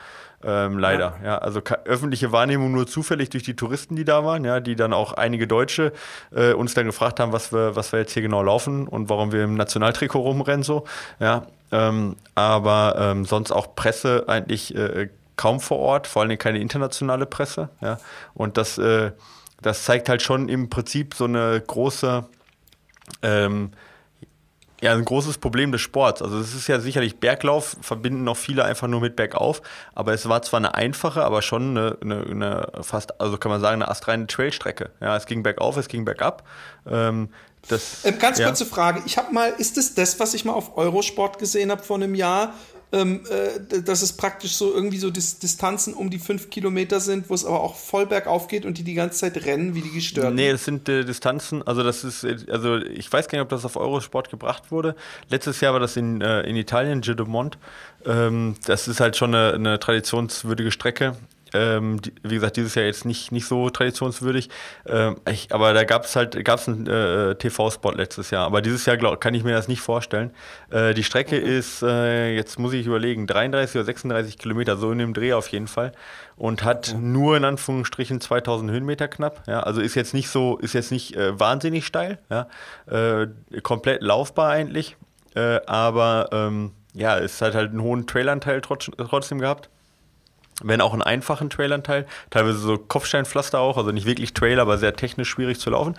[0.44, 1.18] Ähm, leider.
[1.22, 1.28] Ja.
[1.28, 1.38] ja.
[1.40, 5.14] also öffentliche Wahrnehmung nur zufällig durch die Touristen, die da waren, ja, die dann auch
[5.14, 5.92] einige Deutsche
[6.32, 9.32] äh, uns dann gefragt haben, was wir, was wir jetzt hier genau laufen und warum
[9.32, 10.86] wir im Nationaltrikot rumrennen so.
[11.20, 16.60] Ja, ähm, aber ähm, sonst auch Presse eigentlich äh, kaum vor Ort, vor allem keine
[16.60, 17.70] internationale Presse.
[17.82, 18.00] Ja,
[18.34, 19.12] und das, äh,
[19.62, 22.26] das zeigt halt schon im Prinzip so eine große
[23.22, 23.72] ähm,
[24.82, 26.22] ja, ein großes Problem des Sports.
[26.22, 29.62] Also es ist ja sicherlich Berglauf, verbinden noch viele einfach nur mit Bergauf,
[29.94, 33.62] aber es war zwar eine einfache, aber schon eine, eine, eine fast, also kann man
[33.62, 34.92] sagen, eine astreine Trailstrecke.
[35.02, 36.48] Ja, es ging bergauf, es ging bergab.
[36.90, 37.30] Ähm,
[37.68, 38.48] das, ähm, ganz ja.
[38.48, 39.02] kurze Frage.
[39.06, 42.16] Ich habe mal, ist es das, was ich mal auf Eurosport gesehen habe vor einem
[42.16, 42.54] Jahr?
[42.92, 47.30] Ähm, äh, dass es praktisch so irgendwie so Dis Distanzen um die fünf Kilometer sind,
[47.30, 49.92] wo es aber auch voll bergauf geht und die die ganze Zeit rennen, wie die
[49.92, 50.34] gestört.
[50.34, 53.66] Nee, das sind äh, Distanzen, also das ist, also ich weiß gar nicht, ob das
[53.66, 54.96] auf Eurosport gebracht wurde.
[55.30, 57.58] Letztes Jahr war das in, äh, in Italien, Mont.
[58.06, 61.16] Ähm, das ist halt schon eine, eine traditionswürdige Strecke.
[61.54, 64.50] Ähm, die, wie gesagt, dieses Jahr jetzt nicht, nicht so traditionswürdig.
[64.86, 68.46] Ähm, ich, aber da gab es halt gab's einen äh, TV-Spot letztes Jahr.
[68.46, 70.32] Aber dieses Jahr glaub, kann ich mir das nicht vorstellen.
[70.70, 71.58] Äh, die Strecke okay.
[71.58, 75.48] ist, äh, jetzt muss ich überlegen, 33 oder 36 Kilometer, so in dem Dreh auf
[75.48, 75.92] jeden Fall.
[76.36, 76.98] Und hat okay.
[77.02, 79.44] nur in Anführungsstrichen 2000 Höhenmeter knapp.
[79.48, 82.20] Ja, also ist jetzt nicht so, ist jetzt nicht äh, wahnsinnig steil.
[82.30, 82.48] Ja,
[82.88, 83.28] äh,
[83.62, 84.96] komplett laufbar eigentlich.
[85.36, 89.70] Äh, aber ähm, ja, es hat halt einen hohen Trailanteil trotzdem gehabt
[90.64, 94.96] wenn auch einen einfachen Trailanteil, teilweise so Kopfsteinpflaster auch, also nicht wirklich Trail, aber sehr
[94.96, 95.96] technisch schwierig zu laufen.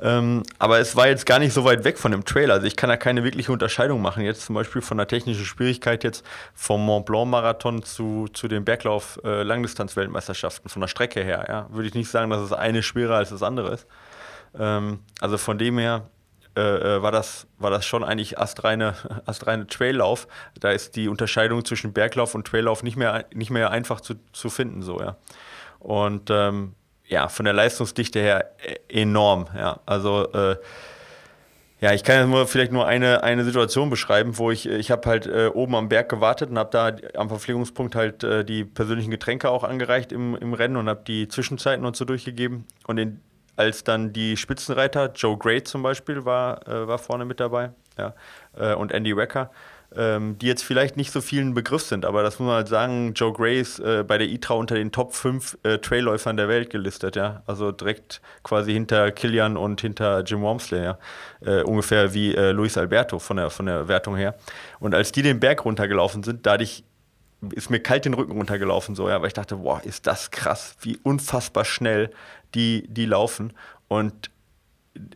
[0.00, 2.76] Ähm, aber es war jetzt gar nicht so weit weg von dem Trail, also ich
[2.76, 6.24] kann da keine wirkliche Unterscheidung machen, jetzt zum Beispiel von der technischen Schwierigkeit jetzt
[6.54, 11.88] vom Mont Blanc Marathon zu, zu den Berglauf äh, von der Strecke her, ja, würde
[11.88, 13.86] ich nicht sagen, dass das eine schwerer als das andere ist.
[14.58, 16.08] Ähm, also von dem her
[16.56, 16.60] äh,
[16.96, 18.94] äh, war, das, war das schon eigentlich astreine,
[19.26, 20.28] astreine Traillauf.
[20.58, 24.50] Da ist die Unterscheidung zwischen Berglauf und Traillauf nicht mehr, nicht mehr einfach zu, zu
[24.50, 24.82] finden.
[24.82, 25.16] So, ja.
[25.80, 26.74] Und ähm,
[27.06, 29.46] ja, von der Leistungsdichte her e-, enorm.
[29.56, 29.80] Ja.
[29.84, 30.56] Also äh,
[31.80, 35.08] ja, ich kann jetzt nur vielleicht nur eine, eine Situation beschreiben, wo ich, ich habe
[35.08, 39.10] halt äh, oben am Berg gewartet und habe da am Verpflegungspunkt halt äh, die persönlichen
[39.10, 42.64] Getränke auch angereicht im, im Rennen und habe die Zwischenzeiten und so durchgegeben.
[42.86, 43.20] Und in
[43.56, 48.14] als dann die Spitzenreiter, Joe Gray zum Beispiel war, äh, war vorne mit dabei, ja,
[48.56, 49.50] äh, und Andy Wecker,
[49.96, 53.12] ähm, die jetzt vielleicht nicht so vielen Begriff sind, aber das muss man halt sagen,
[53.14, 56.70] Joe Gray ist äh, bei der ITRA unter den Top 5 äh, Trailläufern der Welt
[56.70, 60.98] gelistet, ja, also direkt quasi hinter Kilian und hinter Jim Wormsley, ja,
[61.44, 64.34] äh, ungefähr wie äh, Luis Alberto von der, von der Wertung her.
[64.80, 66.56] Und als die den Berg runtergelaufen sind, da
[67.52, 70.76] ist mir kalt den Rücken runtergelaufen, so, ja, weil ich dachte, boah, ist das krass,
[70.80, 72.10] wie unfassbar schnell
[72.54, 73.52] die, die laufen.
[73.88, 74.30] Und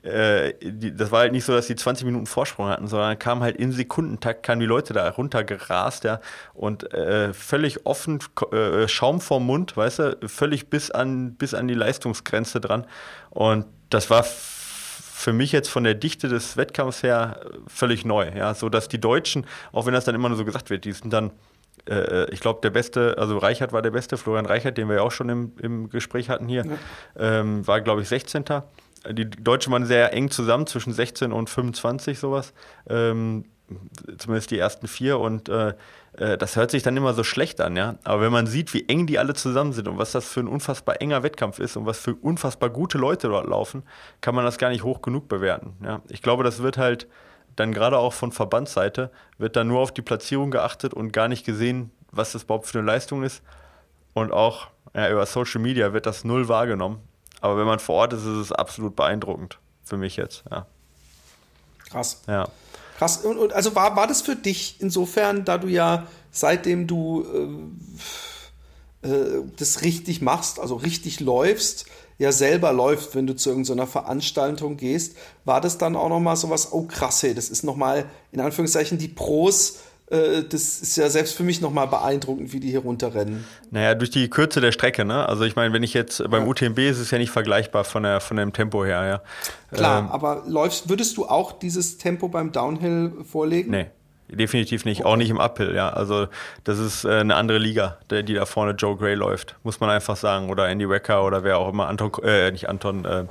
[0.03, 0.55] äh,
[0.93, 3.73] das war halt nicht so, dass die 20 Minuten Vorsprung hatten, sondern kamen halt in
[3.73, 6.21] Sekundentakt, kamen die Leute da runtergerast, ja,
[6.55, 8.19] und äh, völlig offen,
[8.51, 12.87] äh, Schaum vorm Mund, weißt du, völlig bis an, bis an die Leistungsgrenze dran.
[13.31, 18.31] Und das war für mich jetzt von der Dichte des Wettkampfs her völlig neu.
[18.37, 20.93] Ja, so dass die Deutschen, auch wenn das dann immer nur so gesagt wird, die
[20.93, 21.31] sind dann
[21.89, 25.03] äh, ich glaube, der beste, also Reichert war der beste, Florian Reichert, den wir ja
[25.03, 27.41] auch schon im, im Gespräch hatten hier, ja.
[27.41, 28.45] ähm, war, glaube ich, 16.
[29.11, 32.53] Die Deutschen waren sehr eng zusammen, zwischen 16 und 25 sowas.
[32.89, 33.45] Ähm,
[34.17, 35.75] zumindest die ersten vier und äh,
[36.19, 37.97] äh, das hört sich dann immer so schlecht an, ja.
[38.05, 40.49] Aber wenn man sieht, wie eng die alle zusammen sind und was das für ein
[40.49, 43.83] unfassbar enger Wettkampf ist und was für unfassbar gute Leute dort laufen,
[44.21, 45.77] kann man das gar nicht hoch genug bewerten.
[45.85, 46.01] Ja.
[46.09, 47.07] Ich glaube, das wird halt
[47.59, 51.45] dann gerade auch von Verbandsseite, wird dann nur auf die Platzierung geachtet und gar nicht
[51.45, 53.43] gesehen, was das überhaupt für eine Leistung ist.
[54.15, 57.01] Und auch ja, über Social Media wird das null wahrgenommen.
[57.41, 60.45] Aber wenn man vor Ort ist, ist es absolut beeindruckend für mich jetzt.
[60.51, 60.67] Ja.
[61.91, 62.23] Krass.
[62.27, 62.49] Ja.
[62.99, 63.19] Krass.
[63.19, 67.99] Und, und, also war, war das für dich insofern, da du ja seitdem du äh,
[69.09, 71.87] äh, das richtig machst, also richtig läufst,
[72.19, 76.51] ja selber läufst, wenn du zu irgendeiner Veranstaltung gehst, war das dann auch nochmal so
[76.51, 79.79] was, oh krass, hey, das ist nochmal in Anführungszeichen die Pros
[80.11, 83.45] äh, das ist ja selbst für mich nochmal beeindruckend, wie die hier runterrennen.
[83.71, 85.29] Naja, durch die Kürze der Strecke, ne?
[85.29, 86.49] Also ich meine, wenn ich jetzt beim ja.
[86.49, 89.77] UTMB ist es ja nicht vergleichbar von, der, von dem Tempo her, ja.
[89.77, 93.71] Klar, ähm, aber läufst, würdest du auch dieses Tempo beim Downhill vorlegen?
[93.71, 93.87] Nee.
[94.31, 95.89] Definitiv nicht, auch nicht im Uphill, ja.
[95.91, 96.29] Also
[96.65, 99.89] das ist äh, eine andere Liga, die, die da vorne Joe Gray läuft, muss man
[99.89, 100.51] einfach sagen.
[100.51, 103.25] Oder Andy Wecker oder wer auch immer, Anton, äh, nicht Anton, äh,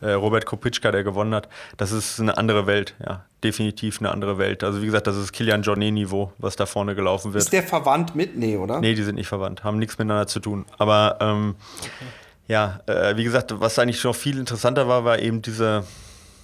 [0.00, 1.48] äh, Robert Kopitschka, der gewonnen hat.
[1.76, 3.24] Das ist eine andere Welt, ja.
[3.44, 4.64] Definitiv eine andere Welt.
[4.64, 7.44] Also wie gesagt, das ist Kilian Jornet-Niveau, was da vorne gelaufen wird.
[7.44, 8.36] Ist der verwandt mit?
[8.36, 8.80] Nee, oder?
[8.80, 10.66] Nee, die sind nicht verwandt, haben nichts miteinander zu tun.
[10.78, 11.90] Aber ähm, okay.
[12.48, 15.84] ja, äh, wie gesagt, was eigentlich noch viel interessanter war, war eben diese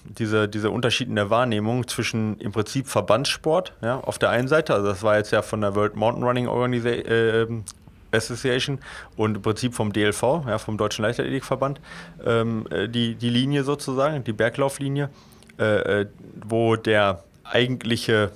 [0.08, 4.74] diese, diese Unterschied in der Wahrnehmung zwischen im Prinzip Verbandssport ja, auf der einen Seite,
[4.74, 7.46] also das war jetzt ja von der World Mountain Running Organisa äh,
[8.12, 8.78] Association
[9.16, 11.80] und im Prinzip vom DLV, ja, vom Deutschen Leichtathletikverband,
[12.24, 15.10] ähm, äh, die, die Linie sozusagen, die Berglauflinie,
[15.58, 16.06] äh, äh
[16.44, 18.30] wo der eigentliche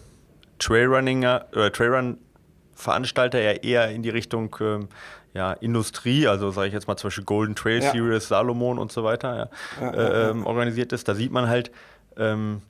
[0.58, 4.88] Trailrunninger oder Trailrun-Veranstalter ja eher in die Richtung ähm,
[5.34, 7.92] ja, Industrie, also sage ich jetzt mal zum Beispiel Golden Trail ja.
[7.92, 11.70] Series, Salomon und so weiter, ja, äh, ähm, organisiert ist, da sieht man halt,
[12.16, 12.62] ähm,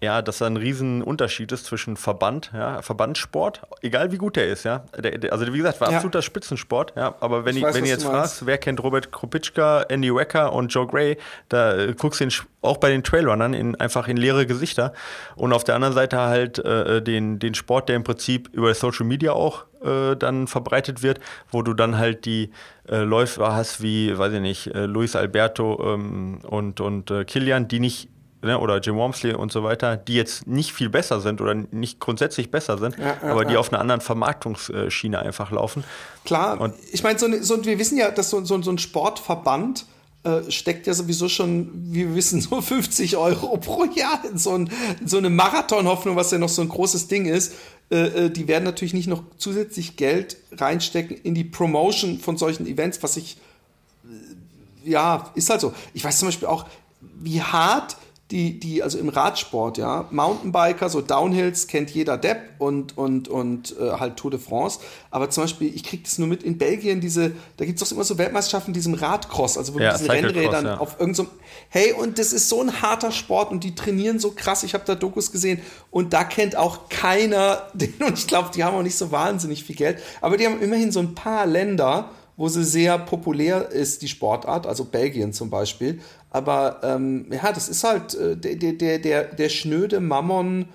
[0.00, 4.48] ja, dass da ein riesen Unterschied ist zwischen Verband, ja, Verbandssport, egal wie gut der
[4.48, 4.84] ist, ja.
[4.96, 5.96] Der, der, also wie gesagt, war ja.
[5.96, 7.14] absoluter Spitzensport, ja.
[7.20, 10.68] Aber wenn, ich, weiß, wenn ihr jetzt fragst, wer kennt Robert Kropitschka, Andy Wecker und
[10.68, 11.16] Joe Gray,
[11.48, 12.28] da äh, guckst du
[12.60, 14.92] auch bei den Trailrunnern in, einfach in leere Gesichter.
[15.36, 19.06] Und auf der anderen Seite halt äh, den, den Sport, der im Prinzip über Social
[19.06, 21.20] Media auch äh, dann verbreitet wird,
[21.50, 22.50] wo du dann halt die
[22.88, 27.68] äh, Läufer hast wie, weiß ich nicht, äh, Luis Alberto ähm, und, und äh, Kilian,
[27.68, 28.08] die nicht
[28.44, 31.98] ne, oder Jim Wormsley und so weiter, die jetzt nicht viel besser sind oder nicht
[31.98, 33.58] grundsätzlich besser sind, ja, ja, aber die ja.
[33.58, 35.84] auf einer anderen Vermarktungsschiene einfach laufen.
[36.24, 39.86] Klar, und ich meine, so, so, wir wissen ja, dass so, so, so ein Sportverband
[40.24, 44.54] äh, steckt ja sowieso schon, wie wir wissen, so 50 Euro pro Jahr in so,
[44.54, 47.54] ein, in so eine Marathonhoffnung, was ja noch so ein großes Ding ist.
[47.90, 52.66] Äh, äh, die werden natürlich nicht noch zusätzlich Geld reinstecken in die Promotion von solchen
[52.66, 53.36] Events, was ich
[54.84, 55.72] ja, ist halt so.
[55.92, 56.66] Ich weiß zum Beispiel auch,
[57.20, 57.96] wie hart
[58.30, 63.78] die, die, also im Radsport, ja, Mountainbiker, so Downhills kennt jeder Depp und, und, und
[63.78, 64.80] äh, halt Tour de France.
[65.10, 67.94] Aber zum Beispiel, ich kriege das nur mit in Belgien, diese, da gibt es doch
[67.94, 70.78] immer so Weltmeisterschaften in diesem Radcross, also wo ja, diesen Rennrädern ja.
[70.78, 71.32] auf irgendeinem, so,
[71.68, 74.84] hey, und das ist so ein harter Sport und die trainieren so krass, ich habe
[74.86, 75.60] da Dokus gesehen
[75.90, 79.64] und da kennt auch keiner den und ich glaube, die haben auch nicht so wahnsinnig
[79.64, 84.02] viel Geld, aber die haben immerhin so ein paar Länder, wo sie sehr populär ist,
[84.02, 86.00] die Sportart, also Belgien zum Beispiel.
[86.34, 90.66] Aber ähm, ja, das ist halt, äh, der, der, der, der schnöde Mammon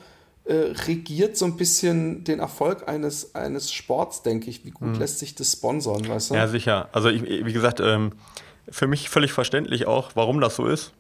[0.46, 0.54] äh,
[0.88, 4.64] regiert so ein bisschen den Erfolg eines, eines Sports, denke ich.
[4.64, 5.00] Wie gut mhm.
[5.00, 6.36] lässt sich das sponsern, weißt du?
[6.36, 6.88] Ja, sicher.
[6.94, 8.14] Also ich, wie gesagt, ähm,
[8.70, 10.94] für mich völlig verständlich auch, warum das so ist.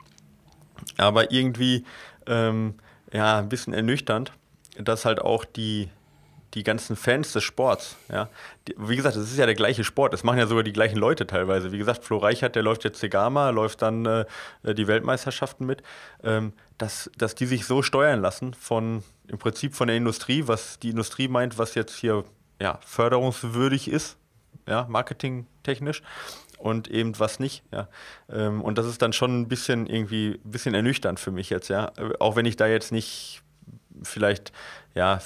[0.97, 1.85] Aber irgendwie
[2.27, 2.73] ähm,
[3.13, 4.33] ja, ein bisschen ernüchternd,
[4.77, 5.87] dass halt auch die,
[6.53, 8.29] die ganzen Fans des Sports, ja,
[8.67, 10.97] die, wie gesagt, das ist ja der gleiche Sport, das machen ja sogar die gleichen
[10.97, 11.71] Leute teilweise.
[11.71, 14.25] Wie gesagt, Flo Reichert, der läuft jetzt Segama, läuft dann äh,
[14.63, 15.83] die Weltmeisterschaften mit,
[16.23, 20.79] ähm, dass, dass die sich so steuern lassen von, im Prinzip von der Industrie, was
[20.79, 22.23] die Industrie meint, was jetzt hier
[22.59, 24.17] ja, förderungswürdig ist,
[24.67, 26.01] ja, marketingtechnisch
[26.57, 27.63] und eben was nicht.
[27.71, 27.87] Ja.
[28.29, 31.69] Ähm, und das ist dann schon ein bisschen irgendwie ein bisschen ernüchternd für mich jetzt,
[31.69, 31.91] ja.
[32.19, 33.41] Auch wenn ich da jetzt nicht
[34.03, 34.51] vielleicht
[34.95, 35.19] ja,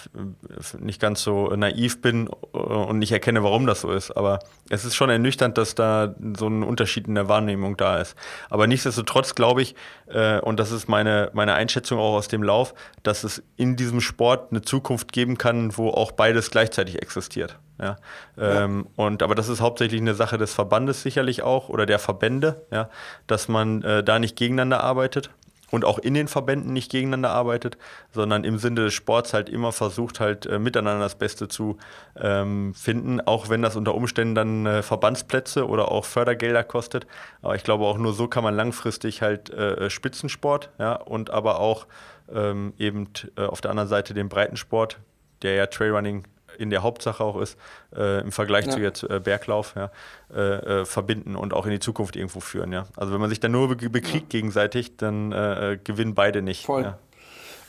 [0.79, 4.11] nicht ganz so naiv bin äh, und nicht erkenne, warum das so ist.
[4.11, 8.15] Aber es ist schon ernüchternd, dass da so ein Unterschied in der Wahrnehmung da ist.
[8.49, 9.75] Aber nichtsdestotrotz glaube ich,
[10.07, 12.73] äh, und das ist meine, meine Einschätzung auch aus dem Lauf,
[13.03, 17.57] dass es in diesem Sport eine Zukunft geben kann, wo auch beides gleichzeitig existiert.
[17.79, 17.95] Ja,
[18.37, 19.05] ähm, ja.
[19.05, 22.89] und aber das ist hauptsächlich eine Sache des Verbandes sicherlich auch oder der Verbände, ja,
[23.25, 25.31] dass man äh, da nicht gegeneinander arbeitet
[25.73, 27.79] und auch in den Verbänden nicht gegeneinander arbeitet,
[28.11, 31.77] sondern im Sinne des Sports halt immer versucht, halt äh, miteinander das Beste zu
[32.15, 37.07] ähm, finden, auch wenn das unter Umständen dann äh, Verbandsplätze oder auch Fördergelder kostet.
[37.41, 41.59] Aber ich glaube, auch nur so kann man langfristig halt äh, Spitzensport, ja, und aber
[41.59, 41.87] auch
[42.31, 44.99] ähm, eben äh, auf der anderen Seite den Breitensport,
[45.41, 46.25] der ja Trailrunning
[46.63, 47.57] in der Hauptsache auch ist,
[47.95, 48.71] äh, im Vergleich ja.
[48.71, 49.91] zu jetzt äh, Berglauf, ja,
[50.33, 52.71] äh, äh, verbinden und auch in die Zukunft irgendwo führen.
[52.71, 52.87] Ja.
[52.95, 54.39] Also wenn man sich dann nur be bekriegt ja.
[54.39, 56.65] gegenseitig, dann äh, äh, gewinnen beide nicht.
[56.65, 56.83] Voll.
[56.83, 56.97] Ja.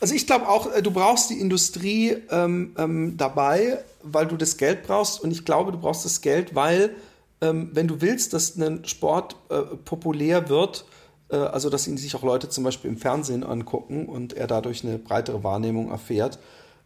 [0.01, 4.87] Also ich glaube auch, du brauchst die Industrie ähm, ähm, dabei, weil du das Geld
[4.87, 6.95] brauchst und ich glaube, du brauchst das Geld, weil
[7.41, 9.37] ähm, wenn du willst, dass ein Sport
[9.85, 10.85] populär wird,
[11.31, 14.99] also dass ihn sich auch Leute zum Beispiel im Fernsehen angucken und er dadurch eine
[14.99, 16.39] breitere Wahrnehmung erfährt,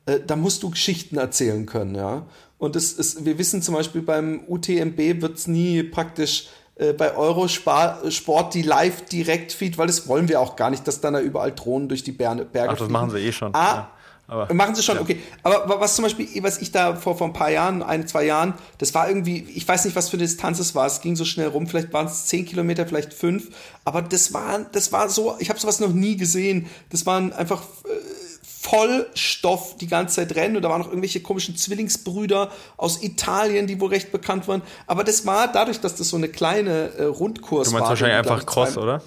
[0.09, 2.27] äh, da musst du Geschichten erzählen können, ja.
[2.57, 7.15] Und es ist, wir wissen zum Beispiel beim UTMB wird es nie praktisch äh, bei
[7.15, 11.89] Eurosport die Live-Direkt-Feed, weil das wollen wir auch gar nicht, dass dann da überall Drohnen
[11.89, 12.93] durch die Berge Ach, das fliegen.
[12.93, 13.55] machen sie eh schon.
[13.55, 13.91] Ah, ja.
[14.27, 15.03] Aber, machen sie schon, ja.
[15.03, 15.21] okay.
[15.43, 18.55] Aber was zum Beispiel, was ich da vor, vor ein paar Jahren, ein, zwei Jahren,
[18.79, 21.25] das war irgendwie, ich weiß nicht, was für eine Distanz es war, es ging so
[21.25, 23.49] schnell rum, vielleicht waren es zehn Kilometer, vielleicht fünf,
[23.85, 26.67] aber das war, das war so, ich habe sowas noch nie gesehen.
[26.91, 28.28] Das waren einfach äh,
[28.69, 33.81] Vollstoff die ganze Zeit rennen und da waren noch irgendwelche komischen Zwillingsbrüder aus Italien, die
[33.81, 34.63] wohl recht bekannt waren.
[34.87, 37.65] Aber das war dadurch, dass das so eine kleine äh, Rundkurs war.
[37.65, 39.03] Du meinst war, wahrscheinlich einfach Cross, oder?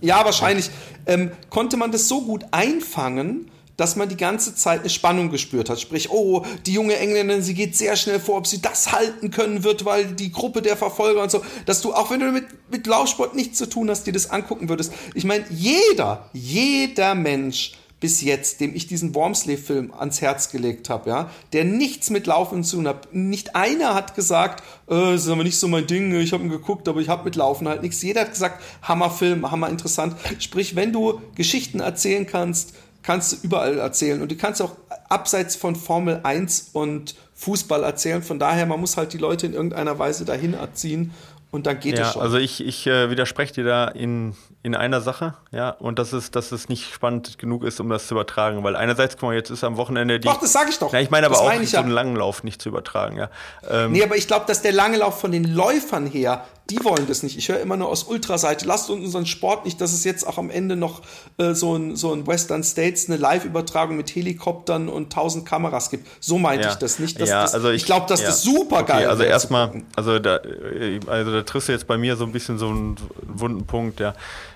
[0.00, 0.70] Ja, wahrscheinlich.
[1.06, 5.70] Ähm, konnte man das so gut einfangen, dass man die ganze Zeit eine Spannung gespürt
[5.70, 5.80] hat.
[5.80, 9.64] Sprich, oh, die junge Engländerin, sie geht sehr schnell vor, ob sie das halten können
[9.64, 12.86] wird, weil die Gruppe der Verfolger und so, dass du, auch wenn du mit, mit
[12.86, 14.92] Laufsport nichts zu tun hast, dir das angucken würdest.
[15.14, 21.08] Ich meine, jeder, jeder Mensch bis jetzt, dem ich diesen Wormsley-Film ans Herz gelegt habe,
[21.08, 23.14] ja, der nichts mit Laufen zu tun hat.
[23.14, 26.50] Nicht einer hat gesagt, äh, das ist aber nicht so mein Ding, ich habe ihn
[26.50, 28.02] geguckt, aber ich habe mit Laufen halt nichts.
[28.02, 30.16] Jeder hat gesagt, Hammerfilm, hammer interessant.
[30.40, 34.72] Sprich, wenn du Geschichten erzählen kannst, kannst du überall erzählen und du kannst auch
[35.08, 38.22] abseits von Formel 1 und Fußball erzählen.
[38.22, 41.12] Von daher, man muss halt die Leute in irgendeiner Weise dahin erziehen
[41.52, 42.22] und dann geht ja, es schon.
[42.22, 46.34] Also ich, ich äh, widerspreche dir da in, in einer Sache, ja, und das ist,
[46.34, 49.50] dass es nicht spannend genug ist, um das zu übertragen, weil einerseits, guck mal, jetzt
[49.50, 50.26] ist am Wochenende die.
[50.26, 50.90] Doch, das sage ich doch.
[50.94, 53.28] Ja, ich meine aber das auch meine so einen langen Lauf nicht zu übertragen, ja.
[53.68, 57.06] Ähm, nee, aber ich glaube, dass der lange Lauf von den Läufern her die wollen
[57.06, 57.36] das nicht.
[57.36, 60.38] Ich höre immer nur aus Ultraseite, lasst uns unseren Sport nicht, dass es jetzt auch
[60.38, 61.02] am Ende noch
[61.38, 66.06] äh, so, ein, so ein Western States eine Live-Übertragung mit Helikoptern und tausend Kameras gibt.
[66.20, 66.72] So meinte ja.
[66.72, 67.18] ich das nicht.
[67.18, 68.28] ja, das, also ich, ich glaube, dass ja.
[68.28, 71.98] das super geil okay, Also erstmal, also da, äh, also da triffst du jetzt bei
[71.98, 74.14] mir so ein bisschen so einen wunden Punkt, ja.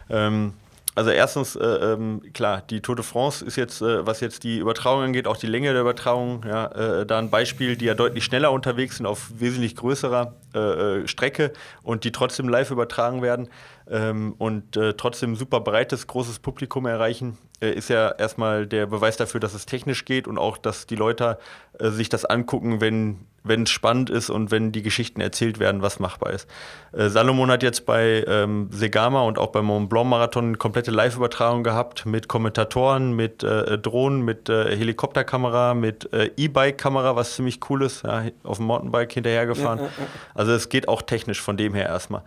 [0.08, 0.52] Ähm,
[0.96, 4.58] also erstens, äh, ähm, klar, die Tour de France ist jetzt, äh, was jetzt die
[4.58, 8.24] Übertragung angeht, auch die Länge der Übertragung, ja, äh, da ein Beispiel, die ja deutlich
[8.24, 13.48] schneller unterwegs sind auf wesentlich größerer äh, äh, Strecke und die trotzdem live übertragen werden
[13.90, 19.40] ähm, und äh, trotzdem super breites, großes Publikum erreichen, ist ja erstmal der Beweis dafür,
[19.40, 21.38] dass es technisch geht und auch, dass die Leute
[21.78, 25.98] sich das angucken, wenn wenn es spannend ist und wenn die Geschichten erzählt werden, was
[25.98, 26.48] machbar ist.
[26.92, 30.90] Äh, Salomon hat jetzt bei ähm, Segama und auch beim Mont Blanc Marathon eine komplette
[30.90, 37.60] Live-Übertragung gehabt mit Kommentatoren, mit äh, Drohnen, mit äh, Helikopterkamera, mit äh, E-Bike-Kamera, was ziemlich
[37.70, 39.78] cool ist, ja, auf dem Mountainbike hinterhergefahren.
[39.78, 42.22] Ja, ja, also es geht auch technisch von dem her erstmal.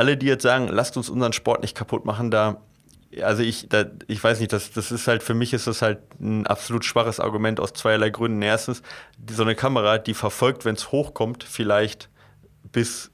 [0.00, 2.62] Alle, die jetzt sagen, lasst uns unseren Sport nicht kaputt machen, da
[3.22, 5.98] also ich, da, ich weiß nicht, das, das ist halt, für mich ist das halt
[6.20, 8.40] ein absolut schwaches Argument aus zweierlei Gründen.
[8.40, 8.82] Erstens,
[9.18, 12.08] die, so eine Kamera, die verfolgt, wenn es hochkommt, vielleicht
[12.72, 13.10] bis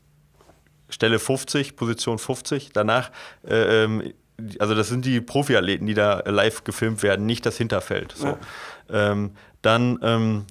[0.89, 2.71] Stelle 50, Position 50.
[2.73, 3.11] Danach,
[3.43, 4.13] äh, ähm,
[4.59, 8.13] also das sind die Profiathleten, die da live gefilmt werden, nicht das Hinterfeld.
[8.15, 8.27] So.
[8.27, 8.39] Ja.
[8.91, 10.45] Ähm, dann ähm,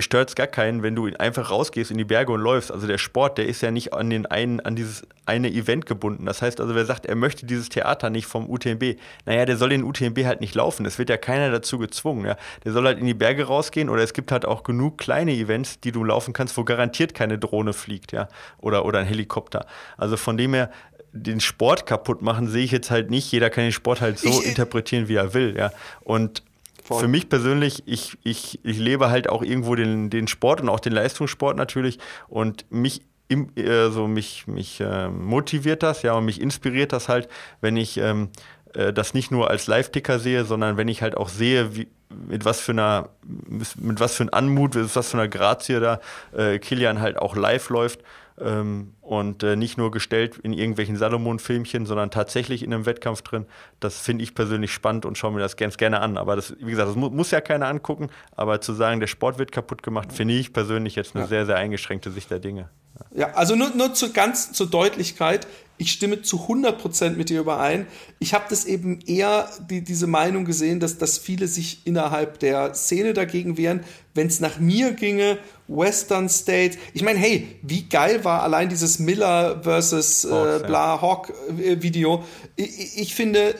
[0.00, 2.72] stört es gar keinen, wenn du einfach rausgehst in die Berge und läufst.
[2.72, 6.26] Also der Sport, der ist ja nicht an, den einen, an dieses eine Event gebunden.
[6.26, 9.70] Das heißt also, wer sagt, er möchte dieses Theater nicht vom UTMB, naja, der soll
[9.70, 10.86] den UTMB halt nicht laufen.
[10.86, 12.26] Es wird ja keiner dazu gezwungen.
[12.26, 12.36] Ja.
[12.64, 15.80] Der soll halt in die Berge rausgehen oder es gibt halt auch genug kleine Events,
[15.80, 18.28] die du laufen kannst, wo garantiert keine Drohne fliegt, ja,
[18.58, 19.66] oder, oder ein Helikopter.
[19.96, 20.70] Also von dem her,
[21.12, 23.30] den Sport kaputt machen, sehe ich jetzt halt nicht.
[23.32, 25.56] Jeder kann den Sport halt so ich, interpretieren, wie er will.
[25.56, 25.72] Ja.
[26.02, 26.42] Und
[26.86, 27.00] Voll.
[27.00, 30.78] Für mich persönlich, ich, ich, ich lebe halt auch irgendwo den, den Sport und auch
[30.78, 36.40] den Leistungssport natürlich und mich im, also mich, mich äh, motiviert das, ja, und mich
[36.40, 37.26] inspiriert das halt,
[37.60, 38.28] wenn ich ähm,
[38.72, 42.44] äh, das nicht nur als Live-Ticker sehe, sondern wenn ich halt auch sehe, wie, mit
[42.44, 45.98] was für einer, mit was für einem Anmut, mit was für einer Grazie da
[46.36, 47.98] äh, Kilian halt auch live läuft
[48.40, 53.46] ähm, und äh, nicht nur gestellt in irgendwelchen Salomon-Filmchen, sondern tatsächlich in einem Wettkampf drin.
[53.80, 56.18] Das finde ich persönlich spannend und schaue mir das ganz gerne an.
[56.18, 58.10] Aber das, wie gesagt, das mu muss ja keiner angucken.
[58.34, 61.28] Aber zu sagen, der Sport wird kaputt gemacht, finde ich persönlich jetzt eine ja.
[61.28, 62.68] sehr, sehr eingeschränkte Sicht der Dinge.
[63.14, 65.46] Ja, also nur, nur zu ganz zur Deutlichkeit,
[65.78, 67.86] ich stimme zu 100% mit dir überein.
[68.18, 72.74] Ich habe das eben eher die, diese Meinung gesehen, dass, dass viele sich innerhalb der
[72.74, 73.80] Szene dagegen wehren.
[74.14, 76.78] Wenn es nach mir ginge, Western State.
[76.94, 82.24] Ich meine, hey, wie geil war allein dieses Miller versus äh, Bla Hawk äh, Video.
[82.54, 83.54] Ich, ich finde,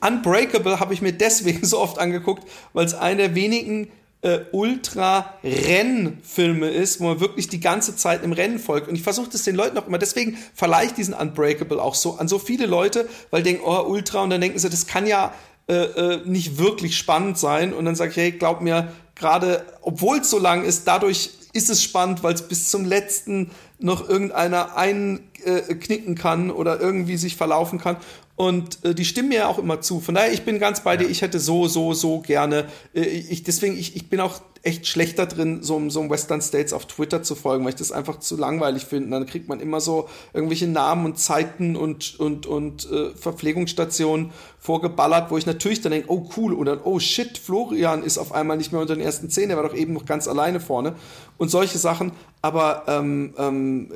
[0.00, 3.88] Unbreakable habe ich mir deswegen so oft angeguckt, weil es einer der wenigen
[4.24, 8.88] äh, Ultra-Rennfilme ist, wo man wirklich die ganze Zeit im Rennen folgt.
[8.88, 12.16] Und ich versuche das den Leuten auch immer, deswegen verleihe ich diesen Unbreakable auch so
[12.16, 15.06] an so viele Leute, weil die denken, oh, Ultra, und dann denken sie, das kann
[15.06, 15.34] ja
[15.68, 17.74] äh, äh, nicht wirklich spannend sein.
[17.74, 21.68] Und dann sage ich, hey, glaub mir, gerade, obwohl es so lang ist, dadurch ist
[21.70, 27.78] es spannend, weil es bis zum letzten noch irgendeiner einknicken kann oder irgendwie sich verlaufen
[27.78, 27.96] kann.
[28.36, 30.00] Und äh, die stimmen mir ja auch immer zu.
[30.00, 31.08] Von daher, ich bin ganz bei dir.
[31.08, 32.66] Ich hätte so, so, so gerne.
[32.92, 36.72] Äh, ich, deswegen, ich, ich bin auch echt schlechter drin, so, so einem Western States
[36.72, 39.10] auf Twitter zu folgen, weil ich das einfach zu langweilig finde.
[39.10, 45.30] Dann kriegt man immer so irgendwelche Namen und Zeiten und, und, und äh, Verpflegungsstationen vorgeballert,
[45.30, 48.72] wo ich natürlich dann denke, oh cool, oder oh shit, Florian ist auf einmal nicht
[48.72, 50.96] mehr unter den ersten zehn, der war doch eben noch ganz alleine vorne.
[51.36, 52.12] Und solche Sachen.
[52.40, 53.92] Aber ähm, ähm,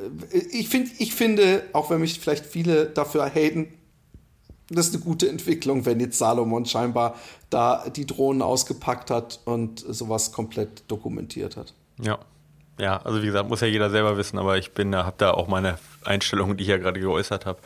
[0.51, 3.67] ich, find, ich finde, auch wenn mich vielleicht viele dafür haten,
[4.69, 7.15] das ist eine gute Entwicklung, wenn jetzt Salomon scheinbar
[7.49, 11.73] da die Drohnen ausgepackt hat und sowas komplett dokumentiert hat.
[12.01, 12.19] Ja.
[12.79, 15.49] Ja, also wie gesagt, muss ja jeder selber wissen, aber ich bin, habe da auch
[15.49, 17.59] meine Einstellungen, die ich ja gerade geäußert habe.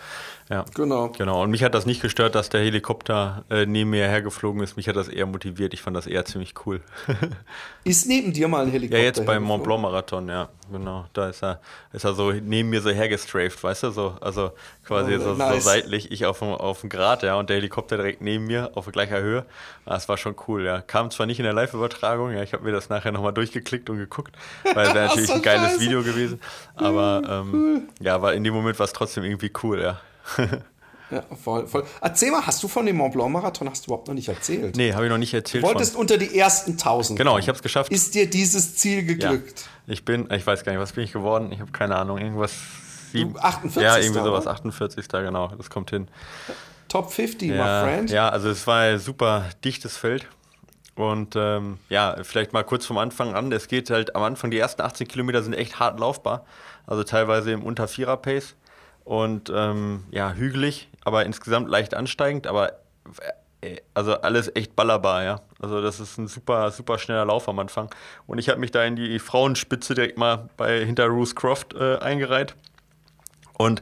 [0.50, 1.10] Ja, genau.
[1.10, 1.42] Genau.
[1.42, 4.76] Und mich hat das nicht gestört, dass der Helikopter äh, neben mir hergeflogen ist.
[4.76, 5.74] Mich hat das eher motiviert.
[5.74, 6.82] Ich fand das eher ziemlich cool.
[7.84, 9.00] ist neben dir mal ein Helikopter?
[9.00, 10.50] Ja, jetzt beim Mont Blanc Marathon, ja.
[10.72, 11.06] Genau.
[11.14, 11.62] Da ist er,
[11.92, 13.92] ist er so neben mir so hergestraft, weißt du?
[13.92, 14.52] So, also
[14.86, 15.54] quasi oh, so, nice.
[15.56, 18.72] so, seitlich, ich auf dem, auf dem Grat, ja, und der Helikopter direkt neben mir
[18.76, 19.46] auf gleicher Höhe.
[19.86, 20.82] Das war schon cool, ja.
[20.82, 23.98] Kam zwar nicht in der Live-Übertragung, ja, ich habe mir das nachher nochmal durchgeklickt und
[23.98, 24.36] geguckt,
[24.74, 25.80] weil es wäre natürlich ein geiles.
[25.80, 26.40] Video gewesen.
[26.76, 30.02] Aber ähm, ja, war in dem Moment war es trotzdem irgendwie cool, ja.
[31.12, 31.86] Ja, voll, voll.
[32.02, 34.76] Erzähl mal, hast du von dem Mont Blanc Marathon hast du überhaupt noch nicht erzählt?
[34.76, 35.64] Nee, habe ich noch nicht erzählt.
[35.64, 36.02] Du wolltest von.
[36.02, 37.20] unter die ersten 1000.
[37.20, 37.92] Genau, ich habe es geschafft.
[37.92, 39.70] Ist dir dieses Ziel geglückt?
[39.86, 41.52] Ja, ich bin, ich weiß gar nicht, was bin ich geworden?
[41.52, 42.54] Ich habe keine Ahnung, irgendwas.
[43.12, 43.84] Sieben, 48.
[43.84, 45.08] Ja, irgendwie sowas, 48.
[45.08, 46.08] genau, das kommt hin.
[46.88, 48.10] Top 50, ja, my friend.
[48.10, 50.28] Ja, also es war ein super dichtes Feld.
[50.96, 53.52] Und ähm, ja, vielleicht mal kurz vom Anfang an.
[53.52, 56.46] Es geht halt am Anfang, die ersten 18 Kilometer sind echt hart laufbar.
[56.86, 58.56] Also teilweise im Unter-Vierer-Pace
[59.04, 62.74] und ähm, ja, hügelig, aber insgesamt leicht ansteigend, aber
[63.62, 65.42] äh, also alles echt ballerbar, ja.
[65.60, 67.90] Also das ist ein super, super schneller Lauf am Anfang.
[68.28, 71.98] Und ich habe mich da in die Frauenspitze direkt mal bei hinter Ruth Croft äh,
[71.98, 72.56] eingereiht.
[73.54, 73.82] Und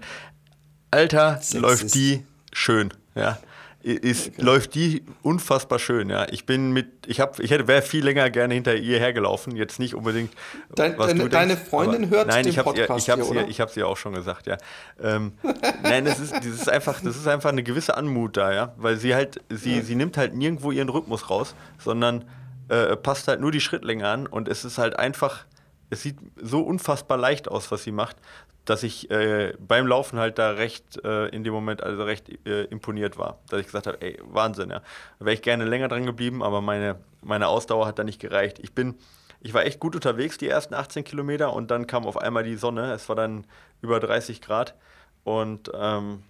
[0.91, 1.61] Alter, Sexist.
[1.61, 3.37] läuft die schön, ja
[3.83, 4.41] ist, okay.
[4.41, 6.09] läuft die unfassbar schön.
[6.09, 9.55] Ja, ich bin mit, ich habe, ich hätte, wäre viel länger gerne hinter ihr hergelaufen.
[9.55, 10.31] Jetzt nicht unbedingt.
[10.75, 13.61] Dein, deine, denkst, deine, Freundin hört nein, den ich Podcast ihr, ich habe sie, ich
[13.61, 14.47] habe sie auch schon gesagt.
[14.47, 14.57] Ja,
[15.01, 15.33] ähm,
[15.83, 18.97] nein, das ist, das ist einfach, das ist einfach eine gewisse Anmut da, ja, weil
[18.97, 19.81] sie halt, sie, ja.
[19.81, 22.25] sie nimmt halt nirgendwo ihren Rhythmus raus, sondern
[22.69, 25.45] äh, passt halt nur die Schrittlänge an und es ist halt einfach.
[25.91, 28.15] Es sieht so unfassbar leicht aus, was sie macht,
[28.65, 32.63] dass ich äh, beim Laufen halt da recht äh, in dem Moment also recht äh,
[32.65, 33.39] imponiert war.
[33.49, 34.81] Dass ich gesagt habe, ey, Wahnsinn, ja.
[35.19, 38.59] Da wäre ich gerne länger dran geblieben, aber meine, meine Ausdauer hat da nicht gereicht.
[38.59, 38.95] Ich bin,
[39.41, 42.55] ich war echt gut unterwegs die ersten 18 Kilometer und dann kam auf einmal die
[42.55, 42.93] Sonne.
[42.93, 43.45] Es war dann
[43.81, 44.75] über 30 Grad
[45.23, 46.23] und ähm,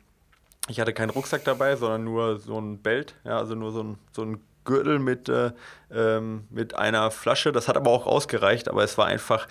[0.67, 3.97] ich hatte keinen Rucksack dabei, sondern nur so ein Belt, ja, also nur so ein,
[4.11, 5.51] so ein Gürtel mit, äh,
[5.91, 7.51] ähm, mit einer Flasche.
[7.51, 9.47] Das hat aber auch ausgereicht, aber es war einfach,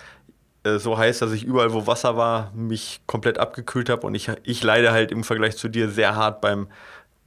[0.63, 4.29] äh, so heiß, dass ich überall, wo Wasser war, mich komplett abgekühlt habe und ich,
[4.43, 6.67] ich leide halt im Vergleich zu dir sehr hart beim,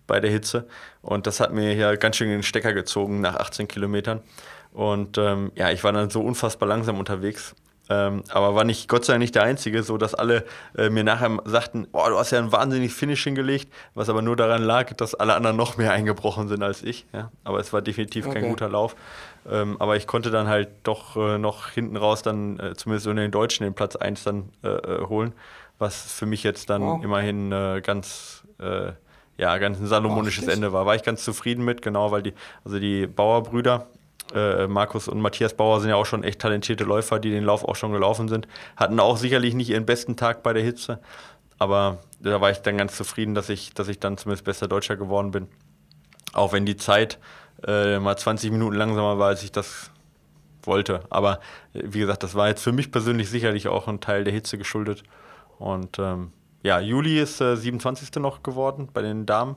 [0.06, 0.66] bei der Hitze.
[1.02, 4.22] Und das hat mir hier ganz schön den Stecker gezogen nach 18 Kilometern.
[4.72, 7.54] Und ähm, ja, ich war dann so unfassbar langsam unterwegs.
[7.90, 10.44] Ähm, aber war nicht, Gott sei Dank nicht der Einzige, so dass alle
[10.76, 14.36] äh, mir nachher sagten, oh, du hast ja ein wahnsinnig Finish hingelegt, was aber nur
[14.36, 17.06] daran lag, dass alle anderen noch mehr eingebrochen sind als ich.
[17.12, 17.30] Ja?
[17.44, 18.40] Aber es war definitiv okay.
[18.40, 18.96] kein guter Lauf.
[19.50, 23.16] Ähm, aber ich konnte dann halt doch äh, noch hinten raus dann äh, zumindest in
[23.16, 25.32] den Deutschen den Platz 1 dann äh, äh, holen,
[25.78, 27.04] was für mich jetzt dann wow.
[27.04, 28.40] immerhin äh, ganz
[29.36, 30.86] ja, ganz ein salomonisches oh, Ende war.
[30.86, 32.32] War ich ganz zufrieden mit, genau, weil die,
[32.64, 33.88] also die Bauerbrüder,
[34.34, 37.64] äh, Markus und Matthias Bauer sind ja auch schon echt talentierte Läufer, die den Lauf
[37.64, 38.48] auch schon gelaufen sind.
[38.76, 40.98] Hatten auch sicherlich nicht ihren besten Tag bei der Hitze,
[41.58, 44.96] aber da war ich dann ganz zufrieden, dass ich, dass ich dann zumindest bester Deutscher
[44.96, 45.48] geworden bin.
[46.32, 47.18] Auch wenn die Zeit
[47.66, 49.90] äh, mal 20 Minuten langsamer war, als ich das
[50.62, 51.00] wollte.
[51.10, 51.40] Aber
[51.72, 54.58] äh, wie gesagt, das war jetzt für mich persönlich sicherlich auch ein Teil der Hitze
[54.58, 55.04] geschuldet.
[55.58, 56.32] Und ähm,
[56.62, 58.16] ja, Juli ist äh, 27.
[58.16, 59.56] noch geworden bei den Damen.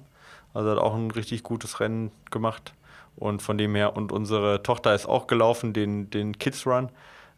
[0.53, 2.73] Also hat auch ein richtig gutes Rennen gemacht.
[3.17, 6.89] Und von dem her, und unsere Tochter ist auch gelaufen, den, den Kids Run.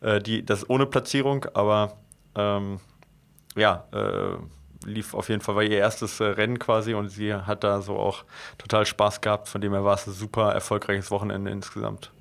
[0.01, 1.97] Äh, die, das ohne Platzierung, aber
[2.35, 2.79] Ähm,
[3.55, 4.37] ja, äh,
[4.85, 7.97] lief auf jeden Fall, war ihr erstes äh, Rennen quasi und sie hat da so
[7.97, 8.23] auch
[8.57, 9.49] total Spaß gehabt.
[9.49, 12.11] Von dem her war es ein super erfolgreiches Wochenende insgesamt.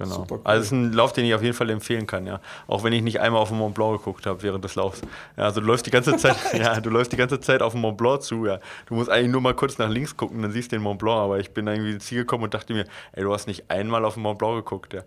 [0.00, 0.26] Genau.
[0.30, 0.40] Cool.
[0.44, 2.40] Also es ist ein Lauf, den ich auf jeden Fall empfehlen kann, ja.
[2.66, 5.02] Auch wenn ich nicht einmal auf den Mont Blanc geguckt habe während des Laufs.
[5.36, 7.82] Ja, also du läufst die ganze Zeit, ja, du läufst die ganze Zeit auf den
[7.82, 8.60] Mont Blanc zu, ja.
[8.86, 11.18] Du musst eigentlich nur mal kurz nach links gucken, dann siehst du den Mont Blanc,
[11.18, 14.06] aber ich bin irgendwie ins Ziel gekommen und dachte mir, ey, du hast nicht einmal
[14.06, 15.02] auf den Mont Blanc geguckt, ja.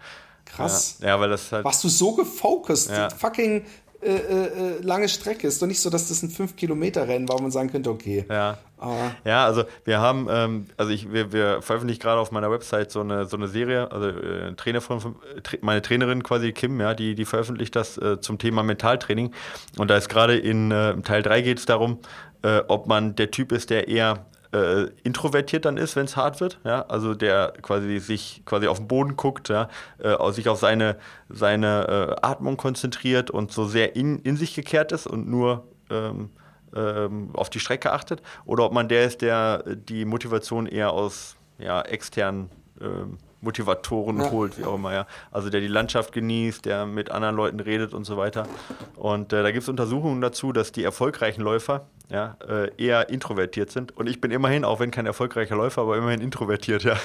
[0.45, 0.97] Krass.
[0.99, 1.65] Ja, ja weil das halt.
[1.65, 2.91] Warst du so gefokust?
[2.91, 3.09] Ja.
[3.09, 3.65] Fucking
[4.05, 5.47] äh, äh, lange Strecke.
[5.47, 8.25] Ist doch nicht so, dass das ein 5-Kilometer-Rennen war, wo man sagen könnte, okay.
[8.29, 9.11] Ja, ah.
[9.25, 13.01] ja also wir haben, ähm, also ich, wir, wir veröffentlichen gerade auf meiner Website so
[13.01, 15.15] eine, so eine Serie, also äh, Trainer von,
[15.61, 19.31] meine Trainerin quasi Kim, ja, die, die veröffentlicht das äh, zum Thema Mentaltraining.
[19.77, 21.99] Und da ist gerade in äh, Teil 3 geht es darum,
[22.43, 26.39] äh, ob man der Typ ist, der eher äh, introvertiert dann ist, wenn es hart
[26.39, 30.59] wird, ja, also der quasi sich quasi auf den Boden guckt, ja, äh, sich auf
[30.59, 30.97] seine,
[31.29, 36.29] seine äh, Atmung konzentriert und so sehr in, in sich gekehrt ist und nur ähm,
[36.75, 41.35] ähm, auf die Strecke achtet, oder ob man der ist, der die Motivation eher aus
[41.57, 42.49] ja, externen
[42.81, 44.31] ähm, Motivatoren ja.
[44.31, 45.05] holt, wie auch immer, ja.
[45.31, 48.47] Also der die Landschaft genießt, der mit anderen Leuten redet und so weiter.
[48.95, 53.71] Und äh, da gibt es Untersuchungen dazu, dass die erfolgreichen Läufer ja, äh, eher introvertiert
[53.71, 53.95] sind.
[53.95, 56.97] Und ich bin immerhin, auch wenn kein erfolgreicher Läufer, aber immerhin introvertiert, ja.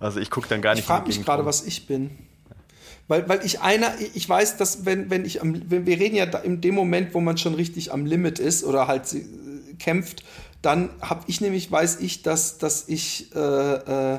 [0.00, 0.80] Also ich gucke dann gar nicht.
[0.80, 2.10] Ich frage mich gerade, was ich bin.
[3.06, 6.24] Weil, weil ich einer, ich weiß, dass wenn, wenn ich am, wenn wir reden ja
[6.24, 9.24] in dem Moment, wo man schon richtig am Limit ist oder halt äh,
[9.78, 10.24] kämpft,
[10.60, 14.18] dann habe ich nämlich, weiß ich, dass, dass ich äh, äh,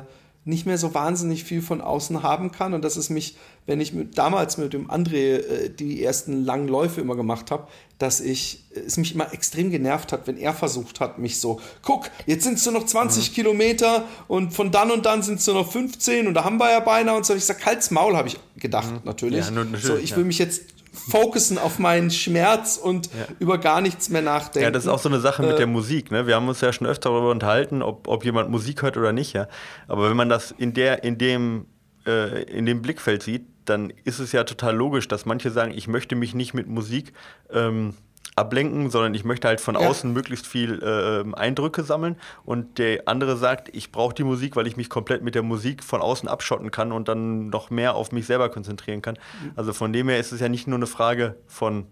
[0.50, 3.94] nicht mehr so wahnsinnig viel von außen haben kann und dass es mich, wenn ich
[3.94, 7.68] mit, damals mit dem André äh, die ersten langen Läufe immer gemacht habe,
[8.00, 12.10] dass ich es mich immer extrem genervt hat, wenn er versucht hat, mich so, guck,
[12.26, 13.34] jetzt sind es nur noch 20 mhm.
[13.36, 16.72] Kilometer und von dann und dann sind es nur noch 15 und da haben wir
[16.72, 17.36] ja beinahe und so.
[17.36, 19.02] Ich sag, halt's Maul, habe ich gedacht, mhm.
[19.04, 19.46] natürlich.
[19.46, 19.84] Ja, natürlich.
[19.84, 20.64] So, ich will mich jetzt
[21.08, 23.28] fokussen auf meinen Schmerz und ja.
[23.40, 24.66] über gar nichts mehr nachdenken.
[24.66, 26.12] Ja, das ist auch so eine Sache mit äh, der Musik.
[26.12, 26.28] Ne?
[26.28, 29.34] Wir haben uns ja schon öfter darüber unterhalten, ob, ob jemand Musik hört oder nicht.
[29.34, 29.48] Ja?
[29.88, 31.66] Aber wenn man das in, der, in, dem,
[32.06, 35.88] äh, in dem Blickfeld sieht, dann ist es ja total logisch, dass manche sagen, ich
[35.88, 37.14] möchte mich nicht mit Musik
[37.52, 37.94] ähm,
[38.40, 39.82] ablenken, sondern ich möchte halt von ja.
[39.88, 42.16] außen möglichst viel äh, Eindrücke sammeln.
[42.46, 45.84] Und der andere sagt, ich brauche die Musik, weil ich mich komplett mit der Musik
[45.84, 49.18] von außen abschotten kann und dann noch mehr auf mich selber konzentrieren kann.
[49.44, 49.52] Mhm.
[49.56, 51.86] Also von dem her ist es ja nicht nur eine Frage von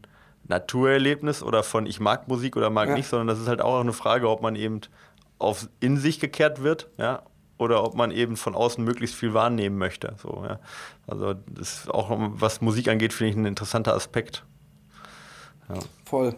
[0.47, 2.95] Naturerlebnis oder von ich mag Musik oder mag ja.
[2.95, 4.81] nicht, sondern das ist halt auch eine Frage, ob man eben
[5.39, 7.23] auf in sich gekehrt wird, ja,
[7.57, 10.15] oder ob man eben von außen möglichst viel wahrnehmen möchte.
[10.21, 10.59] So, ja.
[11.05, 14.43] Also das ist auch, was Musik angeht, finde ich ein interessanter Aspekt.
[15.69, 15.79] Ja.
[16.09, 16.35] Voll.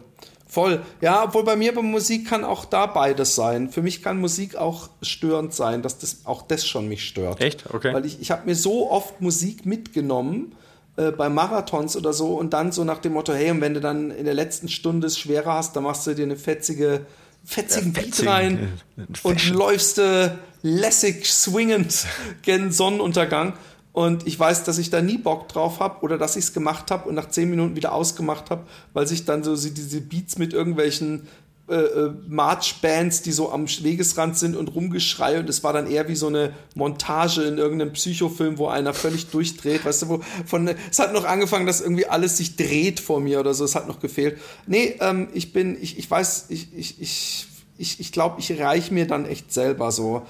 [0.48, 0.82] Voll.
[1.00, 3.70] Ja, obwohl bei mir bei Musik kann auch da beides sein.
[3.70, 7.40] Für mich kann Musik auch störend sein, dass das auch das schon mich stört.
[7.40, 7.66] Echt?
[7.72, 7.94] Okay.
[7.94, 10.56] Weil ich, ich habe mir so oft Musik mitgenommen
[10.98, 13.80] äh, bei Marathons oder so und dann so nach dem Motto, hey, und wenn du
[13.80, 17.06] dann in der letzten Stunde es schwerer hast, dann machst du dir eine fetzige,
[17.46, 18.82] fetzigen ja, Beat rein
[19.22, 20.32] und läufst äh,
[20.64, 22.08] lässig swingend
[22.42, 23.54] gen Sonnenuntergang.
[24.00, 26.90] Und ich weiß, dass ich da nie Bock drauf habe oder dass ich es gemacht
[26.90, 30.54] habe und nach zehn Minuten wieder ausgemacht habe, weil sich dann so diese Beats mit
[30.54, 31.28] irgendwelchen
[31.68, 36.08] äh, äh, March-Bands, die so am Wegesrand sind und rumgeschrei und es war dann eher
[36.08, 40.74] wie so eine Montage in irgendeinem Psychofilm, wo einer völlig durchdreht, weißt du, wo von,
[40.90, 43.90] es hat noch angefangen, dass irgendwie alles sich dreht vor mir oder so, es hat
[43.90, 44.38] noch gefehlt.
[44.66, 47.48] Nee, ähm, ich bin, ich, ich weiß, ich, ich, ich,
[47.78, 50.26] ich, ich glaube, ich reich mir dann echt selber so.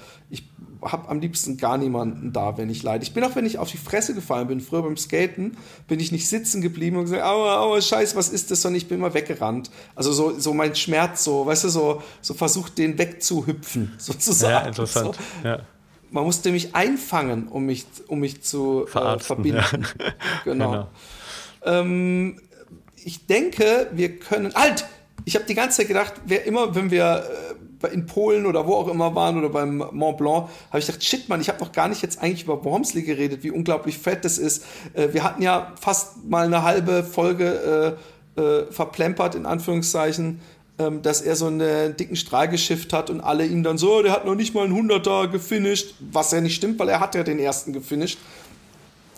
[0.82, 3.04] Habe am liebsten gar niemanden da, wenn ich leide.
[3.04, 5.56] Ich bin auch, wenn ich auf die Fresse gefallen bin, früher beim Skaten,
[5.88, 8.62] bin ich nicht sitzen geblieben und gesagt, aua, aua, scheiße, was ist das?
[8.62, 9.70] Sondern ich bin immer weggerannt.
[9.94, 14.52] Also so, so mein Schmerz, so, weißt du, so, so versucht, den wegzuhüpfen, sozusagen.
[14.52, 15.16] Ja, interessant.
[15.42, 15.48] So.
[15.48, 15.60] Ja.
[16.10, 19.86] Man musste mich einfangen, um mich, um mich zu äh, verbinden.
[19.98, 20.12] Ja.
[20.44, 20.70] genau.
[20.70, 20.88] genau.
[21.64, 22.40] Ähm,
[23.04, 24.54] ich denke, wir können.
[24.54, 24.86] Halt!
[25.26, 27.49] Ich habe die ganze Zeit gedacht, wer immer, wenn wir äh,
[27.88, 31.28] in Polen oder wo auch immer waren oder beim Mont Blanc, habe ich gedacht, shit,
[31.28, 34.38] Mann, ich habe noch gar nicht jetzt eigentlich über Wormsley geredet, wie unglaublich fett das
[34.38, 34.64] ist.
[34.94, 37.96] Äh, wir hatten ja fast mal eine halbe Folge
[38.36, 40.40] äh, äh, verplempert, in Anführungszeichen,
[40.78, 44.12] ähm, dass er so einen dicken Strahl geschifft hat und alle ihm dann so, der
[44.12, 47.22] hat noch nicht mal einen Hunderter gefinisht, was ja nicht stimmt, weil er hat ja
[47.22, 48.18] den ersten gefinisht.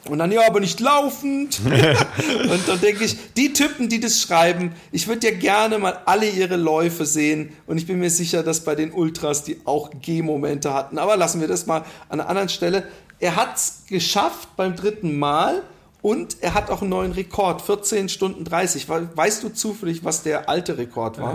[0.08, 1.60] Und dann, ja, aber nicht laufend.
[1.64, 6.28] und dann denke ich, die Typen, die das schreiben, ich würde ja gerne mal alle
[6.28, 7.52] ihre Läufe sehen.
[7.66, 10.98] Und ich bin mir sicher, dass bei den Ultras die auch G-Momente hatten.
[10.98, 12.84] Aber lassen wir das mal an einer anderen Stelle.
[13.20, 15.62] Er hat es geschafft beim dritten Mal
[16.02, 18.88] und er hat auch einen neuen Rekord, 14 Stunden 30.
[18.88, 21.32] Weißt du zufällig, was der alte Rekord war?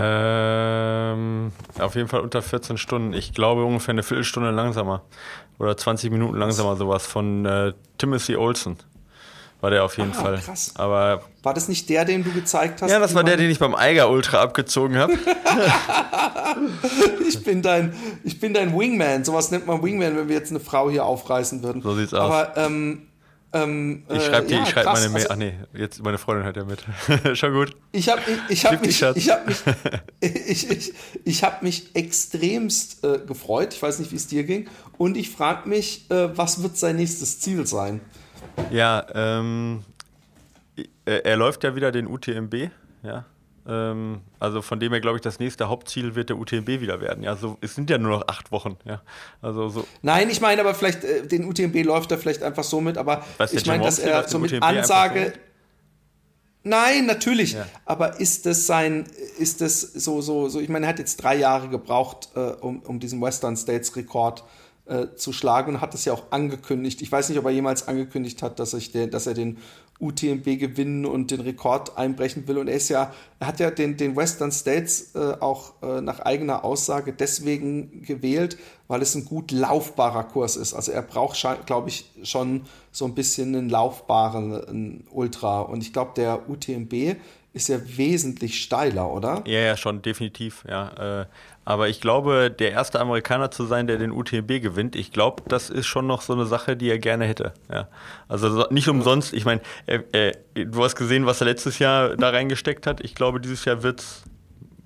[1.13, 3.13] Ähm, auf jeden Fall unter 14 Stunden.
[3.13, 5.03] Ich glaube ungefähr eine Viertelstunde langsamer.
[5.59, 8.77] Oder 20 Minuten langsamer, sowas von äh, Timothy Olsen.
[9.59, 10.37] war der auf jeden ah, Fall.
[10.37, 10.73] Krass.
[10.75, 12.91] Aber war das nicht der, den du gezeigt hast?
[12.91, 15.13] Ja, das war der, den ich beim Eiger Ultra abgezogen habe.
[17.27, 17.93] ich bin dein,
[18.23, 19.23] ich bin dein Wingman.
[19.23, 21.81] Sowas nennt man Wingman, wenn wir jetzt eine Frau hier aufreißen würden.
[21.81, 22.31] So sieht's aus.
[22.31, 23.07] Aber ähm,
[23.53, 25.15] ähm, ich schreibe ja, schreib meine Mail.
[25.15, 26.83] Also, Ach nee, jetzt meine Freundin hat ja mit.
[27.37, 27.75] Schon gut.
[27.93, 29.57] Ich habe ich, ich hab mich, ich hab mich,
[30.19, 30.93] ich, ich,
[31.23, 33.73] ich hab mich extremst äh, gefreut.
[33.73, 34.67] Ich weiß nicht, wie es dir ging.
[34.97, 38.01] Und ich frage mich, äh, was wird sein nächstes Ziel sein?
[38.71, 39.83] Ja, ähm,
[41.05, 42.69] er, er läuft ja wieder den UTMB,
[43.03, 43.25] ja.
[43.67, 47.23] Ähm, also von dem her glaube ich, das nächste Hauptziel wird der UTMB wieder werden.
[47.23, 48.77] Ja, so, es sind ja nur noch acht Wochen.
[48.85, 49.01] Ja,
[49.41, 49.85] also so.
[50.01, 53.25] Nein, ich meine aber vielleicht, äh, den UTMB läuft er vielleicht einfach so mit, aber
[53.37, 55.33] Was, ich meine, dass er so mit UTMB Ansage.
[56.63, 57.53] Nein, natürlich.
[57.53, 57.65] Ja.
[57.85, 59.05] Aber ist das sein,
[59.37, 62.79] ist das so, so, so, ich meine, er hat jetzt drei Jahre gebraucht, äh, um,
[62.81, 64.66] um diesen Western States Rekord äh,
[65.15, 67.01] zu schlagen und hat es ja auch angekündigt.
[67.01, 69.57] Ich weiß nicht, ob er jemals angekündigt hat, dass, ich den, dass er den
[69.99, 72.59] UTMB gewinnen und den Rekord einbrechen will.
[72.59, 76.19] Und er ist ja, er hat ja den, den Western States äh, auch äh, nach
[76.19, 78.57] eigener Aussage deswegen gewählt,
[78.87, 80.73] weil es ein gut laufbarer Kurs ist.
[80.73, 82.61] Also er braucht, glaube ich, schon
[82.91, 85.61] so ein bisschen einen laufbaren Ultra.
[85.61, 87.17] Und ich glaube, der UTMB
[87.57, 89.43] ist ja wesentlich steiler, oder?
[89.45, 91.21] Ja, ja, schon, definitiv, ja.
[91.21, 91.25] Äh,
[91.65, 95.69] aber ich glaube, der erste Amerikaner zu sein, der den UTMB gewinnt, ich glaube, das
[95.69, 97.51] ist schon noch so eine Sache, die er gerne hätte.
[97.69, 97.89] Ja.
[98.29, 102.87] Also nicht umsonst, ich meine, äh, du hast gesehen, was er letztes Jahr da reingesteckt
[102.87, 103.01] hat.
[103.01, 104.23] Ich glaube, dieses Jahr wird es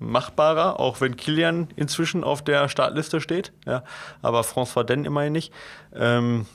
[0.00, 3.52] machbarer, auch wenn Kilian inzwischen auf der Startliste steht.
[3.64, 3.84] Ja.
[4.20, 5.52] Aber François Den immerhin nicht.
[5.94, 6.46] Ähm,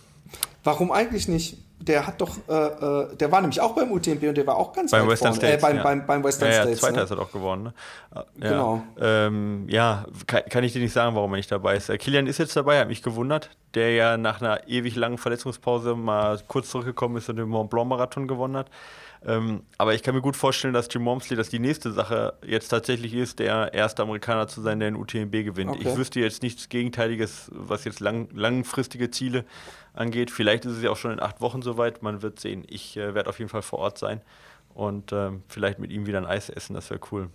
[0.66, 1.58] Warum eigentlich nicht?
[1.80, 4.74] Der hat doch, äh, äh, der war nämlich auch beim UTMB und der war auch
[4.74, 5.48] ganz beim weit Western vorne.
[5.48, 5.84] States, äh, beim, ja.
[5.84, 6.80] beim, beim Western ja, ja, States.
[6.80, 7.04] Zweiter ne?
[7.04, 7.64] ist er doch geworden.
[7.64, 7.74] Ne?
[8.14, 8.50] Ja.
[8.50, 8.84] Genau.
[9.00, 11.90] Ähm, ja, kann, kann, ich dir nicht sagen, warum er nicht dabei ist.
[11.90, 15.96] Äh, Kilian ist jetzt dabei, hat mich gewundert, der ja nach einer ewig langen Verletzungspause
[15.96, 18.70] mal kurz zurückgekommen ist und den Mont Blanc Marathon gewonnen hat.
[19.26, 22.70] Ähm, aber ich kann mir gut vorstellen, dass Jim Momsley, dass die nächste Sache jetzt
[22.70, 25.72] tatsächlich ist, der erste Amerikaner zu sein, der den UTMB gewinnt.
[25.72, 25.90] Okay.
[25.90, 29.46] Ich wüsste jetzt nichts Gegenteiliges, was jetzt lang, langfristige Ziele
[29.94, 30.32] angeht.
[30.32, 32.04] Vielleicht ist es ja auch schon in acht Wochen soweit.
[32.04, 32.64] Man wird sehen.
[32.68, 34.22] Ich äh, werde auf jeden Fall vor Ort sein
[34.74, 36.74] und ähm, vielleicht mit ihm wieder ein Eis essen.
[36.74, 37.30] Das wäre cool.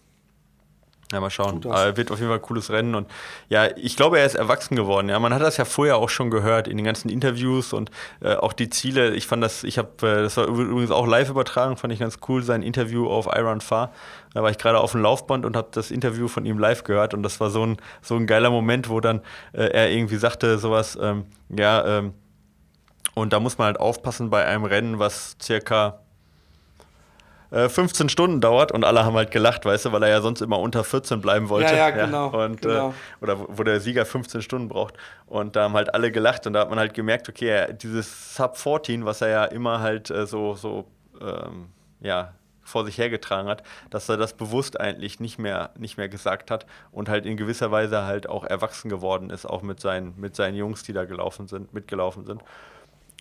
[1.12, 1.60] Ja, mal schauen.
[1.66, 2.94] Aber wird auf jeden Fall ein cooles Rennen.
[2.94, 3.08] Und
[3.50, 5.10] ja, ich glaube, er ist erwachsen geworden.
[5.10, 7.90] Ja, man hat das ja vorher auch schon gehört in den ganzen Interviews und
[8.22, 9.14] äh, auch die Ziele.
[9.14, 12.18] Ich fand das, ich habe, äh, das war übrigens auch live übertragen, fand ich ganz
[12.28, 13.92] cool, sein Interview auf Iron Far.
[14.32, 17.12] Da war ich gerade auf dem Laufband und habe das Interview von ihm live gehört.
[17.12, 19.20] Und das war so ein, so ein geiler Moment, wo dann
[19.52, 22.14] äh, er irgendwie sagte, sowas, ähm, ja, ähm,
[23.14, 26.01] und da muss man halt aufpassen bei einem Rennen, was circa
[27.52, 30.40] 15 äh, Stunden dauert und alle haben halt gelacht, weißt du, weil er ja sonst
[30.40, 31.72] immer unter 14 bleiben wollte.
[31.74, 32.32] Ja, ja, genau.
[32.32, 32.90] Ja, und, genau.
[32.90, 34.94] Äh, oder wo der Sieger 15 Stunden braucht.
[35.26, 38.56] Und da haben halt alle gelacht und da hat man halt gemerkt, okay, dieses Sub
[38.56, 40.86] 14, was er ja immer halt äh, so, so
[41.20, 41.68] ähm,
[42.00, 42.32] ja,
[42.62, 46.66] vor sich hergetragen hat, dass er das bewusst eigentlich nicht mehr, nicht mehr gesagt hat
[46.90, 50.56] und halt in gewisser Weise halt auch erwachsen geworden ist, auch mit seinen, mit seinen
[50.56, 52.42] Jungs, die da gelaufen sind, mitgelaufen sind.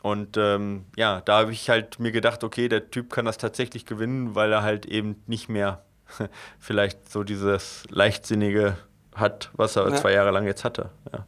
[0.01, 3.85] Und ähm, ja, da habe ich halt mir gedacht, okay, der Typ kann das tatsächlich
[3.85, 5.83] gewinnen, weil er halt eben nicht mehr
[6.59, 8.77] vielleicht so dieses Leichtsinnige
[9.15, 9.95] hat, was er ja.
[9.95, 10.89] zwei Jahre lang jetzt hatte.
[11.11, 11.25] Ja.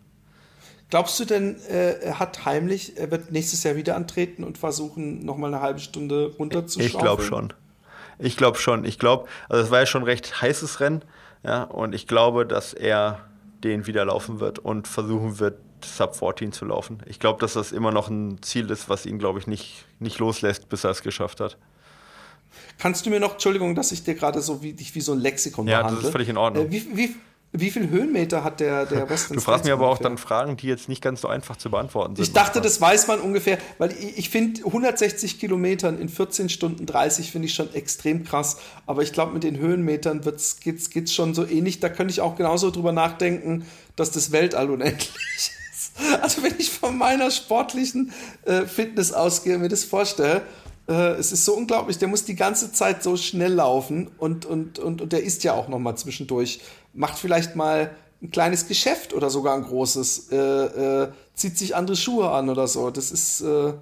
[0.90, 5.26] Glaubst du denn, äh, er hat heimlich, er wird nächstes Jahr wieder antreten und versuchen,
[5.26, 6.88] nochmal eine halbe Stunde runterzuschaufeln?
[6.88, 7.54] Ich glaube schon.
[8.20, 8.86] Ich glaube schon.
[8.86, 11.04] Ich glaube, also es war ja schon ein recht heißes Rennen,
[11.44, 13.20] ja, und ich glaube, dass er
[13.64, 17.00] den wieder laufen wird und versuchen wird, Sub 14 zu laufen.
[17.06, 20.20] Ich glaube, dass das immer noch ein Ziel ist, was ihn, glaube ich, nicht, nicht
[20.20, 21.58] loslässt, bis er es geschafft hat.
[22.78, 25.20] Kannst du mir noch, Entschuldigung, dass ich dir gerade so wie, dich wie so ein
[25.20, 25.98] Lexikon ja, behandle.
[25.98, 26.68] Ja, das ist völlig in Ordnung.
[26.68, 27.16] Äh, wie, wie,
[27.56, 30.08] wie viel Höhenmeter hat der, der Western Du fragst mir aber ungefähr?
[30.08, 32.26] auch dann Fragen, die jetzt nicht ganz so einfach zu beantworten sind.
[32.26, 36.86] Ich dachte, das weiß man ungefähr, weil ich, ich finde 160 Kilometern in 14 Stunden
[36.86, 38.58] 30 finde ich schon extrem krass.
[38.88, 40.22] Aber ich glaube, mit den Höhenmetern
[40.62, 41.80] geht es schon so ähnlich.
[41.80, 43.66] Da könnte ich auch genauso drüber nachdenken,
[43.96, 45.52] dass das Weltall unendlich ist.
[46.22, 48.12] Also wenn ich von meiner sportlichen
[48.46, 50.42] äh, Fitness ausgehe, mir das vorstelle,
[50.88, 54.80] äh, es ist so unglaublich, der muss die ganze Zeit so schnell laufen und, und,
[54.80, 56.62] und, und der isst ja auch noch mal zwischendurch.
[56.94, 57.92] Macht vielleicht mal
[58.22, 62.68] ein kleines Geschäft oder sogar ein großes, äh, äh zieht sich andere Schuhe an oder
[62.68, 62.90] so.
[62.90, 63.74] Das ist äh,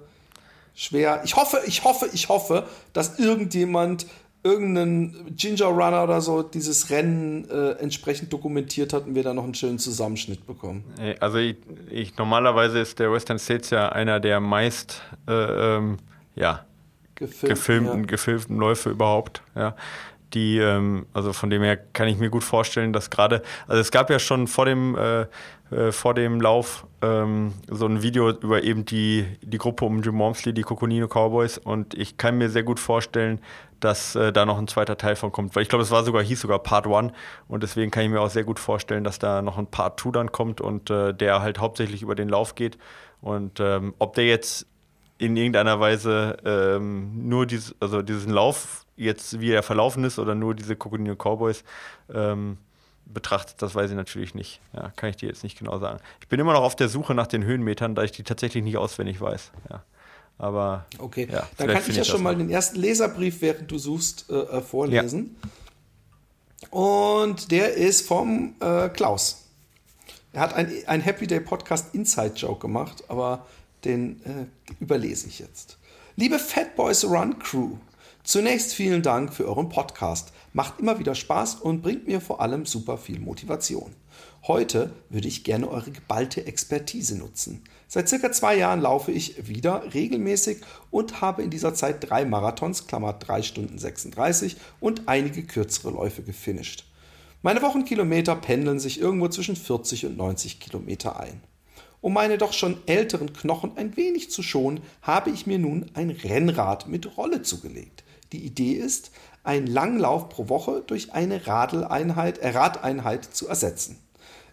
[0.74, 1.22] schwer.
[1.24, 4.06] Ich hoffe, ich hoffe, ich hoffe, dass irgendjemand
[4.44, 9.44] irgendein Ginger Runner oder so dieses Rennen äh, entsprechend dokumentiert hat und wir da noch
[9.44, 10.84] einen schönen Zusammenschnitt bekommen.
[11.20, 11.56] Also ich,
[11.90, 15.98] ich normalerweise ist der Western States ja einer der meist äh, ähm,
[16.34, 16.64] ja,
[17.14, 18.06] Gefilmt, gefilmten, ja.
[18.06, 19.42] gefilmten Läufe überhaupt.
[19.54, 19.76] Ja.
[20.34, 23.90] die, ähm, also von dem her kann ich mir gut vorstellen, dass gerade, also es
[23.90, 25.26] gab ja schon vor dem, äh,
[25.70, 30.18] äh, vor dem Lauf ähm, so ein Video über eben die, die Gruppe um Jim
[30.18, 33.40] Wormsley, die Coconino Cowboys und ich kann mir sehr gut vorstellen,
[33.84, 36.22] dass äh, da noch ein zweiter Teil von kommt, weil ich glaube, es war sogar,
[36.22, 37.12] hieß sogar Part 1
[37.48, 40.10] und deswegen kann ich mir auch sehr gut vorstellen, dass da noch ein Part 2
[40.10, 42.78] dann kommt und äh, der halt hauptsächlich über den Lauf geht
[43.20, 44.66] und ähm, ob der jetzt
[45.18, 50.34] in irgendeiner Weise ähm, nur dieses, also diesen Lauf jetzt, wie er verlaufen ist oder
[50.34, 51.64] nur diese Coconino Cowboys
[52.12, 52.58] ähm,
[53.06, 54.60] betrachtet, das weiß ich natürlich nicht.
[54.72, 56.00] Ja, kann ich dir jetzt nicht genau sagen.
[56.20, 58.78] Ich bin immer noch auf der Suche nach den Höhenmetern, da ich die tatsächlich nicht
[58.78, 59.52] auswendig weiß.
[59.70, 59.82] Ja.
[60.42, 64.26] Aber okay, ja, dann kann ich ja schon mal den ersten Leserbrief, während du suchst,
[64.28, 65.36] äh, äh, vorlesen.
[66.62, 66.68] Ja.
[66.76, 69.44] Und der ist vom äh, Klaus.
[70.32, 73.46] Er hat ein, ein Happy Day Podcast Inside Joke gemacht, aber
[73.84, 74.46] den äh,
[74.80, 75.78] überlese ich jetzt.
[76.16, 77.76] Liebe Fat Boys Run Crew,
[78.24, 80.32] zunächst vielen Dank für euren Podcast.
[80.52, 83.94] Macht immer wieder Spaß und bringt mir vor allem super viel Motivation.
[84.48, 87.62] Heute würde ich gerne eure geballte Expertise nutzen.
[87.94, 92.86] Seit circa zwei Jahren laufe ich wieder regelmäßig und habe in dieser Zeit drei Marathons,
[92.86, 96.86] Klammer 3 Stunden 36 und einige kürzere Läufe gefinisht.
[97.42, 101.42] Meine Wochenkilometer pendeln sich irgendwo zwischen 40 und 90 Kilometer ein.
[102.00, 106.08] Um meine doch schon älteren Knochen ein wenig zu schonen, habe ich mir nun ein
[106.08, 108.04] Rennrad mit Rolle zugelegt.
[108.32, 109.10] Die Idee ist,
[109.44, 113.98] einen Langlauf pro Woche durch eine Radeleinheit, äh, Radeinheit zu ersetzen.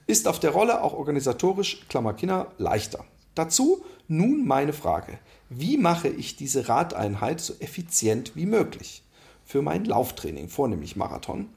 [0.07, 2.17] Ist auf der Rolle auch organisatorisch, Klammer
[2.57, 3.05] leichter.
[3.39, 5.17] Dazu nun meine Frage.
[5.47, 9.01] Wie mache ich diese Radeinheit so effizient wie möglich?
[9.45, 11.47] Für mein Lauftraining, vornehmlich Marathon.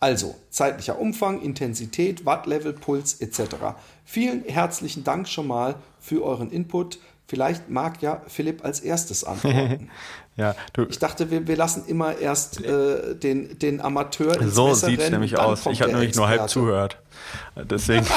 [0.00, 3.56] Also zeitlicher Umfang, Intensität, Wattlevel, Puls etc.
[4.06, 6.98] Vielen herzlichen Dank schon mal für euren Input.
[7.26, 9.90] Vielleicht mag ja Philipp als erstes antworten.
[10.36, 10.54] ja,
[10.88, 15.10] ich dachte, wir, wir lassen immer erst äh, den, den Amateur ins So sieht es
[15.10, 15.66] nämlich aus.
[15.66, 16.96] Ich habe nämlich nur halb zugehört.
[17.54, 18.06] Deswegen.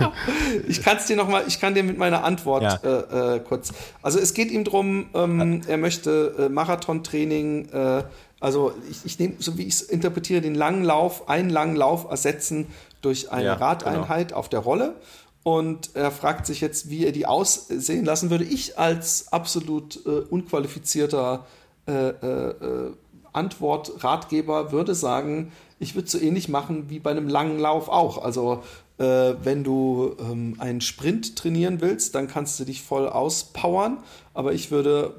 [0.68, 2.74] ich kann es dir noch mal, ich kann dir mit meiner Antwort ja.
[2.82, 3.72] äh, äh, kurz.
[4.02, 8.02] Also es geht ihm darum, ähm, er möchte äh, Marathontraining äh,
[8.40, 12.08] also ich, ich nehme, so wie ich es interpretiere, den langen Lauf, einen langen Lauf
[12.08, 12.66] ersetzen
[13.02, 14.38] durch eine ja, Radeinheit genau.
[14.38, 14.94] auf der Rolle.
[15.42, 18.44] Und er fragt sich jetzt, wie er die aussehen lassen würde.
[18.44, 21.46] Ich als absolut äh, unqualifizierter
[21.86, 22.92] äh, äh,
[23.32, 28.22] Antwort-Ratgeber würde sagen, ich würde so ähnlich machen wie bei einem langen Lauf auch.
[28.22, 28.62] Also
[28.98, 33.98] wenn du ähm, einen Sprint trainieren willst, dann kannst du dich voll auspowern.
[34.34, 35.14] Aber ich würde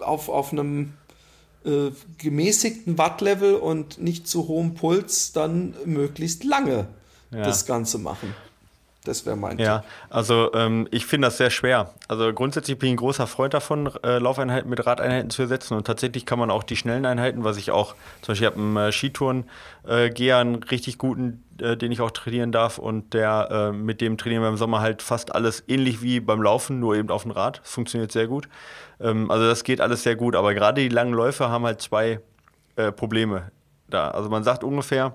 [0.00, 0.92] auf, auf einem
[1.64, 6.88] äh, gemäßigten Wattlevel und nicht zu hohem Puls dann möglichst lange
[7.30, 7.42] ja.
[7.42, 8.34] das Ganze machen.
[9.04, 9.90] Das wäre mein Ja, Tipp.
[10.08, 11.90] also ähm, ich finde das sehr schwer.
[12.08, 15.74] Also grundsätzlich bin ich ein großer Freund davon, äh, Laufeinheiten mit Radeinheiten zu ersetzen.
[15.76, 18.76] Und tatsächlich kann man auch die schnellen Einheiten, was ich auch, zum Beispiel habe einen
[18.78, 22.78] äh, Skitouren-Geher, äh, einen richtig guten, äh, den ich auch trainieren darf.
[22.78, 26.40] Und der äh, mit dem trainieren wir im Sommer halt fast alles ähnlich wie beim
[26.42, 27.60] Laufen, nur eben auf dem Rad.
[27.62, 28.48] Das funktioniert sehr gut.
[29.00, 30.34] Ähm, also das geht alles sehr gut.
[30.34, 32.20] Aber gerade die langen Läufe haben halt zwei
[32.76, 33.50] äh, Probleme
[33.90, 34.10] da.
[34.12, 35.14] Also man sagt ungefähr,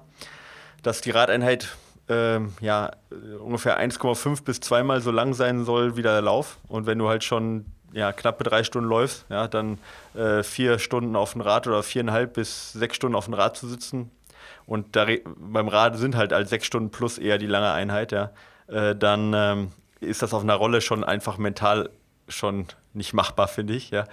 [0.84, 1.70] dass die Radeinheit
[2.10, 2.92] ähm, ja,
[3.40, 6.58] ungefähr 1,5 bis zweimal so lang sein soll wie der Lauf.
[6.68, 9.78] Und wenn du halt schon ja, knappe drei Stunden läufst, ja, dann
[10.16, 13.68] äh, vier Stunden auf dem Rad oder viereinhalb bis sechs Stunden auf dem Rad zu
[13.68, 14.12] sitzen.
[14.66, 15.08] Und da,
[15.38, 18.32] beim Rad sind halt als sechs Stunden plus eher die lange Einheit, ja.
[18.68, 21.90] Äh, dann ähm, ist das auf einer Rolle schon einfach mental
[22.28, 24.06] schon nicht machbar, finde ich, ja.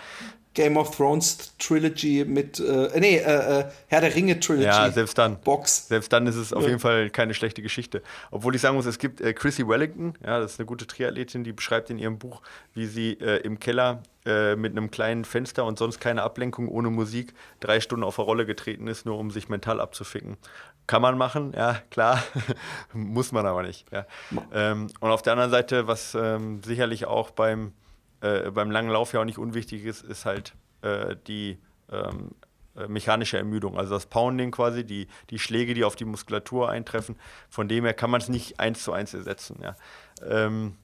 [0.56, 4.64] Game of Thrones Trilogy mit, äh, nee, äh, äh, Herr der Ringe Trilogy.
[4.64, 5.38] Ja, selbst dann.
[5.40, 5.88] Box.
[5.88, 6.70] Selbst dann ist es auf ja.
[6.70, 8.02] jeden Fall keine schlechte Geschichte.
[8.30, 11.44] Obwohl ich sagen muss, es gibt äh, Chrissy Wellington, ja, das ist eine gute Triathletin,
[11.44, 12.40] die beschreibt in ihrem Buch,
[12.72, 16.88] wie sie äh, im Keller äh, mit einem kleinen Fenster und sonst keine Ablenkung ohne
[16.88, 20.38] Musik drei Stunden auf der Rolle getreten ist, nur um sich mental abzuficken.
[20.86, 22.22] Kann man machen, ja, klar.
[22.94, 23.84] Muss man aber nicht.
[23.92, 24.06] Ja.
[24.54, 27.72] Ähm, und auf der anderen Seite, was ähm, sicherlich auch beim
[28.20, 31.58] äh, beim langen Lauf ja auch nicht unwichtig ist, ist halt äh, die
[31.90, 32.32] ähm,
[32.76, 37.16] äh, mechanische Ermüdung, also das Pounding quasi, die, die Schläge, die auf die Muskulatur eintreffen.
[37.48, 39.60] Von dem her kann man es nicht eins zu eins ersetzen.
[39.62, 39.76] Ja.
[40.22, 40.76] Ähm,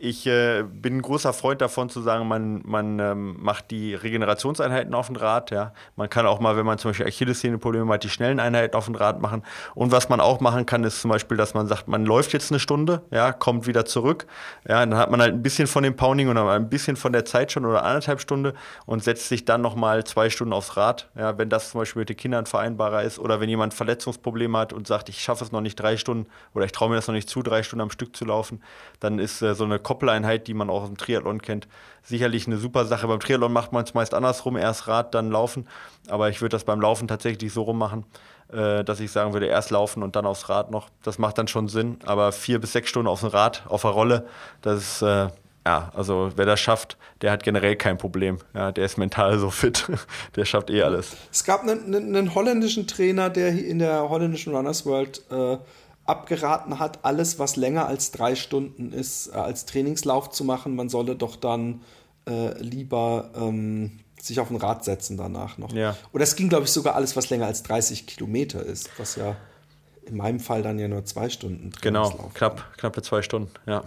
[0.00, 4.94] ich äh, bin ein großer Freund davon zu sagen, man, man ähm, macht die Regenerationseinheiten
[4.94, 5.50] auf dem Rad.
[5.50, 5.72] Ja.
[5.96, 8.94] Man kann auch mal, wenn man zum Beispiel Achillessehnenprobleme hat, die schnellen Einheiten auf dem
[8.94, 9.42] Rad machen.
[9.74, 12.52] Und was man auch machen kann, ist zum Beispiel, dass man sagt, man läuft jetzt
[12.52, 14.28] eine Stunde, ja, kommt wieder zurück.
[14.68, 17.24] Ja, dann hat man halt ein bisschen von dem Pounding und ein bisschen von der
[17.24, 18.52] Zeit schon oder anderthalb Stunden
[18.86, 21.10] und setzt sich dann nochmal zwei Stunden aufs Rad.
[21.16, 24.72] Ja, wenn das zum Beispiel mit den Kindern vereinbarbar ist oder wenn jemand Verletzungsprobleme hat
[24.72, 27.14] und sagt, ich schaffe es noch nicht drei Stunden oder ich traue mir das noch
[27.14, 28.62] nicht zu, drei Stunden am Stück zu laufen,
[29.00, 31.66] dann ist äh, so eine Koppeleinheit, die man auch dem Triathlon kennt,
[32.02, 33.08] sicherlich eine super Sache.
[33.08, 35.66] Beim Triathlon macht man es meist andersrum, erst Rad, dann Laufen.
[36.08, 38.04] Aber ich würde das beim Laufen tatsächlich so rummachen,
[38.52, 40.90] äh, dass ich sagen würde, erst laufen und dann aufs Rad noch.
[41.02, 42.00] Das macht dann schon Sinn.
[42.04, 44.26] Aber vier bis sechs Stunden auf dem Rad, auf der Rolle,
[44.60, 45.28] das ist, äh,
[45.66, 48.36] ja, also wer das schafft, der hat generell kein Problem.
[48.52, 49.90] Ja, der ist mental so fit,
[50.36, 51.16] der schafft eh alles.
[51.32, 55.56] Es gab einen, einen holländischen Trainer, der in der holländischen Runners World äh,
[56.08, 60.74] abgeraten hat, alles, was länger als drei Stunden ist, äh, als Trainingslauf zu machen.
[60.74, 61.82] Man solle doch dann
[62.28, 65.72] äh, lieber ähm, sich auf ein Rad setzen danach noch.
[65.72, 65.96] Ja.
[66.12, 69.36] Oder es ging, glaube ich, sogar alles, was länger als 30 Kilometer ist, was ja
[70.06, 71.70] in meinem Fall dann ja nur zwei Stunden.
[71.82, 73.84] Genau, knapp, knappe zwei Stunden, ja.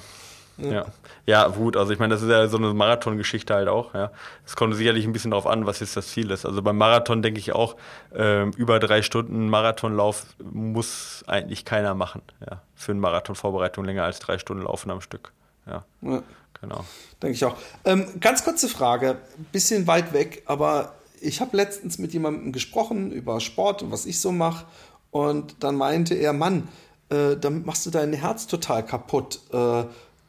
[0.57, 0.85] Ja.
[1.25, 3.93] ja, gut, also ich meine, das ist ja so eine Marathongeschichte halt auch.
[3.93, 4.11] Ja.
[4.45, 6.45] Es kommt sicherlich ein bisschen darauf an, was jetzt das Ziel ist.
[6.45, 7.75] Also beim Marathon denke ich auch,
[8.13, 12.21] äh, über drei Stunden Marathonlauf muss eigentlich keiner machen.
[12.47, 12.61] Ja.
[12.75, 15.31] Für eine Marathonvorbereitung länger als drei Stunden laufen am Stück.
[15.65, 15.83] Ja.
[16.01, 16.21] ja.
[16.61, 16.85] Genau.
[17.21, 17.57] Denke ich auch.
[17.85, 19.17] Ähm, ganz kurze Frage,
[19.51, 24.19] bisschen weit weg, aber ich habe letztens mit jemandem gesprochen über Sport und was ich
[24.19, 24.65] so mache.
[25.09, 26.67] Und dann meinte er, Mann,
[27.09, 29.39] äh, damit machst du dein Herz total kaputt.
[29.51, 29.83] Äh,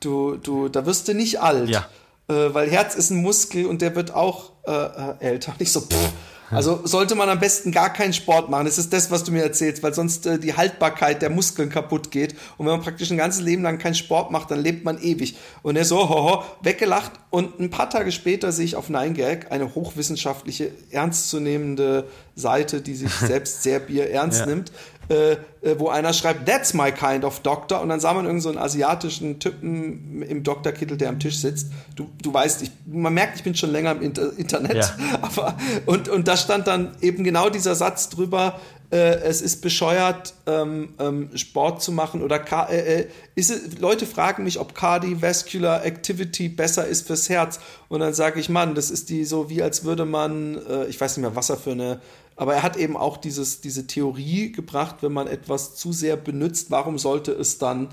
[0.04, 1.68] du, du, da wirst du nicht alt.
[1.68, 1.86] Ja.
[2.28, 5.54] Äh, weil Herz ist ein Muskel und der wird auch äh, äh älter.
[5.58, 6.12] Nicht so, pff,
[6.52, 8.66] also sollte man am besten gar keinen Sport machen.
[8.66, 12.10] Das ist das, was du mir erzählst, weil sonst äh, die Haltbarkeit der Muskeln kaputt
[12.10, 12.34] geht.
[12.58, 15.36] Und wenn man praktisch ein ganzes Leben lang keinen Sport macht, dann lebt man ewig.
[15.62, 17.12] Und er so, hoho, weggelacht.
[17.30, 23.12] Und ein paar Tage später sehe ich auf 9gag eine hochwissenschaftliche, ernstzunehmende Seite, die sich
[23.26, 24.46] selbst sehr bier ernst ja.
[24.46, 24.72] nimmt,
[25.08, 27.80] äh, äh, wo einer schreibt, that's my kind of doctor.
[27.80, 31.68] Und dann sah man irgendeinen so asiatischen Typen im Doktorkittel, der am Tisch sitzt.
[31.96, 34.76] Du, du weißt, ich, man merkt, ich bin schon länger im Inter Internet.
[34.76, 34.90] Ja.
[35.22, 38.60] Aber, und, und da stand dann eben genau dieser Satz drüber,
[38.92, 44.04] äh, es ist bescheuert, ähm, ähm, Sport zu machen oder äh, äh, ist es, Leute
[44.04, 47.58] fragen mich, ob Cardiovascular Activity besser ist fürs Herz.
[47.88, 51.00] Und dann sage ich, Mann, das ist die so wie als würde man, äh, ich
[51.00, 52.00] weiß nicht mehr, was er für eine
[52.36, 56.70] aber er hat eben auch dieses, diese Theorie gebracht, wenn man etwas zu sehr benutzt,
[56.70, 57.88] warum sollte es dann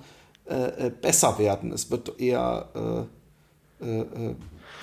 [0.48, 1.72] äh, äh besser werden?
[1.72, 3.08] Es wird eher
[3.82, 4.36] äh, äh, äh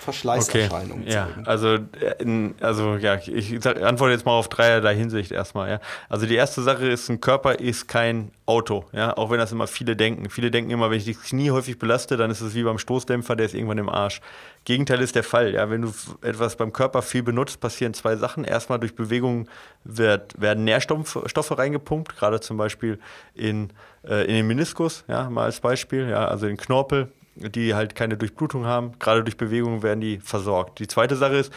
[0.06, 1.12] Verschleißerscheinungen okay.
[1.12, 1.78] ja, Also,
[2.20, 5.68] in, also ja, ich antworte jetzt mal auf dreierlei Hinsicht erstmal.
[5.68, 5.80] Ja.
[6.08, 9.66] Also die erste Sache ist, ein Körper ist kein Auto, ja, auch wenn das immer
[9.66, 10.30] viele denken.
[10.30, 13.34] Viele denken immer, wenn ich das Knie häufig belaste, dann ist es wie beim Stoßdämpfer,
[13.34, 14.20] der ist irgendwann im Arsch.
[14.64, 15.52] Gegenteil ist der Fall.
[15.54, 15.92] Ja, wenn du
[16.22, 18.44] etwas beim Körper viel benutzt, passieren zwei Sachen.
[18.44, 19.48] Erstmal durch Bewegung
[19.84, 23.00] wird, werden Nährstoffe reingepumpt, gerade zum Beispiel
[23.34, 23.72] in,
[24.04, 28.16] äh, in den Meniskus, ja, mal als Beispiel, ja, also den Knorpel die halt keine
[28.16, 28.92] Durchblutung haben.
[28.98, 30.78] Gerade durch Bewegung werden die versorgt.
[30.78, 31.52] Die zweite Sache ist,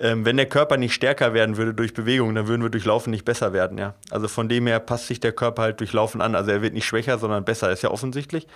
[0.00, 3.10] ähm, wenn der Körper nicht stärker werden würde durch Bewegung, dann würden wir durch Laufen
[3.10, 3.78] nicht besser werden.
[3.78, 3.94] Ja?
[4.10, 6.34] Also von dem her passt sich der Körper halt durch Laufen an.
[6.34, 8.48] Also er wird nicht schwächer, sondern besser, ist ja offensichtlich.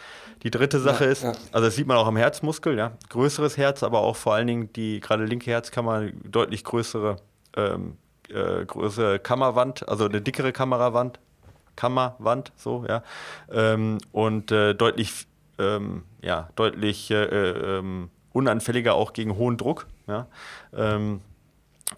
[0.43, 1.33] Die dritte Sache ja, ist, ja.
[1.53, 4.73] also das sieht man auch am Herzmuskel, ja, größeres Herz, aber auch vor allen Dingen
[4.73, 7.17] die gerade linke Herzkammer deutlich größere,
[7.57, 7.97] ähm,
[8.29, 11.19] äh, größere Kammerwand, also eine dickere Kamerawand,
[11.77, 13.03] Kammerwand, so ja,
[13.51, 15.27] ähm, und äh, deutlich
[15.59, 19.87] ähm, ja, deutlich äh, ähm, unanfälliger auch gegen hohen Druck.
[20.07, 20.27] Ja?
[20.77, 21.21] Ähm,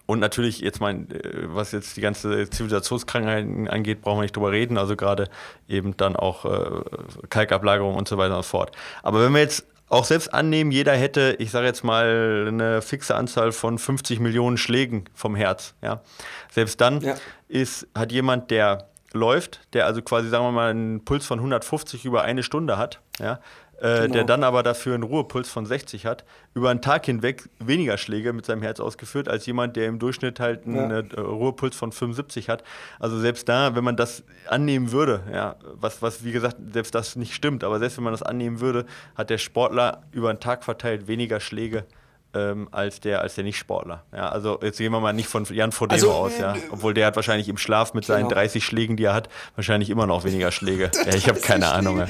[0.05, 4.51] und natürlich, jetzt mein, äh, was jetzt die ganze Zivilisationskrankheiten angeht, brauchen wir nicht drüber
[4.51, 4.77] reden.
[4.77, 5.29] Also gerade
[5.67, 6.81] eben dann auch äh,
[7.29, 8.75] Kalkablagerung und so weiter und so fort.
[9.03, 13.13] Aber wenn wir jetzt auch selbst annehmen, jeder hätte, ich sage jetzt mal, eine fixe
[13.13, 15.73] Anzahl von 50 Millionen Schlägen vom Herz.
[15.81, 16.01] Ja?
[16.49, 17.15] Selbst dann ja.
[17.49, 22.05] ist, hat jemand, der läuft, der also quasi, sagen wir mal, einen Puls von 150
[22.05, 23.39] über eine Stunde hat, ja,
[23.81, 24.13] äh, genau.
[24.13, 28.31] der dann aber dafür einen Ruhepuls von 60 hat, über einen Tag hinweg weniger Schläge
[28.31, 30.99] mit seinem Herz ausgeführt, als jemand, der im Durchschnitt halt einen ja.
[30.99, 32.63] Äh, Ruhepuls von 75 hat.
[32.99, 37.15] Also selbst da, wenn man das annehmen würde, ja, was, was wie gesagt, selbst das
[37.15, 38.85] nicht stimmt, aber selbst wenn man das annehmen würde,
[39.15, 41.85] hat der Sportler über einen Tag verteilt weniger Schläge
[42.33, 44.03] ähm, als der, als der Nicht-Sportler.
[44.13, 46.55] Ja, also jetzt gehen wir mal nicht von Jan Frodeno also, aus, ja.
[46.55, 48.19] Äh, Obwohl der hat wahrscheinlich im Schlaf mit genau.
[48.19, 50.91] seinen 30 Schlägen, die er hat, wahrscheinlich immer noch weniger Schläge.
[51.05, 51.99] ja, ich habe keine Ahnung.
[51.99, 52.07] Ja.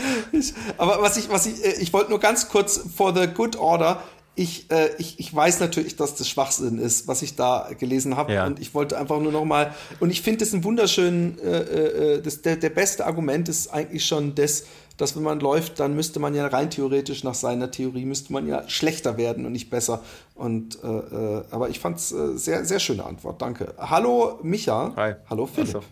[0.78, 4.02] Aber was ich, was ich, äh, ich wollte nur ganz kurz for the good order,
[4.34, 8.34] ich, äh, ich, ich weiß natürlich, dass das Schwachsinn ist, was ich da gelesen habe.
[8.34, 8.46] Ja.
[8.46, 12.22] Und ich wollte einfach nur noch mal, und ich finde das ein wunderschön, äh, äh,
[12.22, 14.64] das, der, der beste Argument ist eigentlich schon das,
[15.02, 18.48] dass wenn man läuft, dann müsste man ja rein theoretisch nach seiner Theorie, müsste man
[18.48, 20.02] ja schlechter werden und nicht besser.
[20.36, 23.74] Und, äh, äh aber ich fand es äh, sehr, sehr schöne Antwort, danke.
[23.78, 24.94] Hallo Micha.
[24.96, 25.16] Hi.
[25.30, 25.76] Hallo Philipp.
[25.76, 25.88] Also.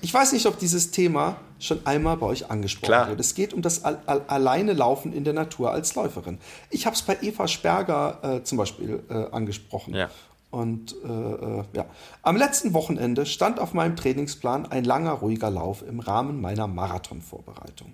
[0.00, 3.08] Ich weiß nicht, ob dieses Thema schon einmal bei euch angesprochen Klar.
[3.08, 3.20] wurde.
[3.20, 6.38] Es geht um das Al Al alleine Laufen in der Natur als Läuferin.
[6.70, 9.94] Ich habe es bei Eva Sperger äh, zum Beispiel äh, angesprochen.
[9.94, 10.10] Ja.
[10.50, 11.86] Und äh, äh, ja,
[12.22, 17.92] am letzten Wochenende stand auf meinem Trainingsplan ein langer, ruhiger Lauf im Rahmen meiner Marathonvorbereitung.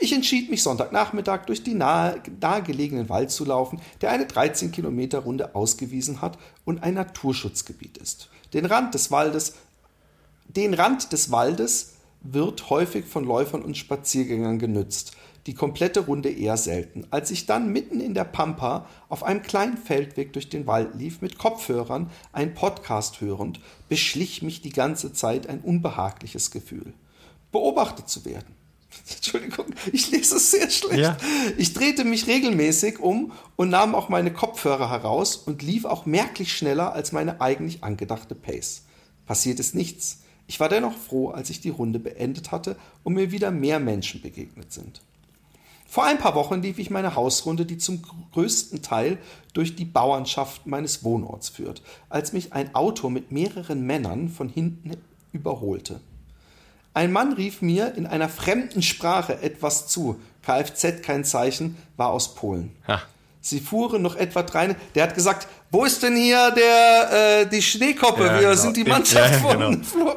[0.00, 5.20] Ich entschied mich Sonntagnachmittag durch die nahe, nahegelegenen Wald zu laufen, der eine 13 Kilometer
[5.20, 8.28] Runde ausgewiesen hat und ein Naturschutzgebiet ist.
[8.52, 9.54] Den Rand des Waldes,
[10.46, 15.16] den Rand des Waldes wird häufig von Läufern und Spaziergängern genützt
[15.48, 17.06] die komplette Runde eher selten.
[17.10, 21.22] Als ich dann mitten in der Pampa auf einem kleinen Feldweg durch den Wald lief,
[21.22, 26.92] mit Kopfhörern, einen Podcast hörend, beschlich mich die ganze Zeit ein unbehagliches Gefühl.
[27.50, 28.57] Beobachtet zu werden.
[29.16, 30.98] Entschuldigung, ich lese es sehr schlecht.
[30.98, 31.16] Ja.
[31.56, 36.56] Ich drehte mich regelmäßig um und nahm auch meine Kopfhörer heraus und lief auch merklich
[36.56, 38.82] schneller als meine eigentlich angedachte Pace.
[39.26, 40.20] Passiert ist nichts.
[40.46, 44.22] Ich war dennoch froh, als ich die Runde beendet hatte und mir wieder mehr Menschen
[44.22, 45.02] begegnet sind.
[45.86, 49.18] Vor ein paar Wochen lief ich meine Hausrunde, die zum größten Teil
[49.54, 54.92] durch die Bauernschaft meines Wohnorts führt, als mich ein Auto mit mehreren Männern von hinten
[55.32, 56.00] überholte.
[56.98, 60.20] Ein Mann rief mir in einer fremden Sprache etwas zu.
[60.42, 62.72] Kfz kein Zeichen, war aus Polen.
[62.88, 63.00] Ha.
[63.40, 64.74] Sie fuhren noch etwa drei.
[64.96, 68.24] Der hat gesagt, wo ist denn hier der, äh, die Schneekoppe?
[68.24, 68.54] Ja, Wir genau.
[68.60, 70.16] sind die Mannschaft ja, von genau.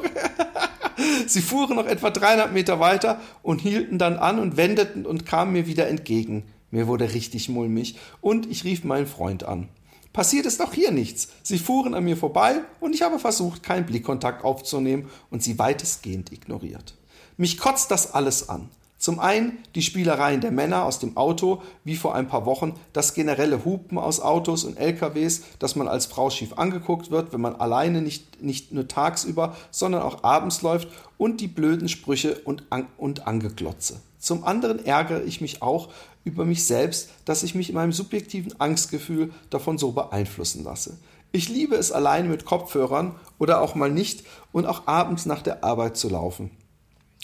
[1.28, 5.52] Sie fuhren noch etwa 300 Meter weiter und hielten dann an und wendeten und kamen
[5.52, 6.42] mir wieder entgegen.
[6.72, 9.68] Mir wurde richtig mulmig und ich rief meinen Freund an.
[10.12, 11.28] Passiert ist auch hier nichts.
[11.42, 16.32] Sie fuhren an mir vorbei und ich habe versucht, keinen Blickkontakt aufzunehmen und sie weitestgehend
[16.32, 16.94] ignoriert.
[17.38, 18.68] Mich kotzt das alles an.
[19.02, 23.14] Zum einen die Spielereien der Männer aus dem Auto, wie vor ein paar Wochen, das
[23.14, 27.56] generelle Hupen aus Autos und LKWs, dass man als Frau schief angeguckt wird, wenn man
[27.56, 30.86] alleine nicht, nicht nur tagsüber, sondern auch abends läuft
[31.18, 32.62] und die blöden Sprüche und,
[32.96, 34.00] und Angeglotze.
[34.20, 35.88] Zum anderen ärgere ich mich auch
[36.22, 40.96] über mich selbst, dass ich mich in meinem subjektiven Angstgefühl davon so beeinflussen lasse.
[41.32, 45.64] Ich liebe es alleine mit Kopfhörern oder auch mal nicht und auch abends nach der
[45.64, 46.52] Arbeit zu laufen.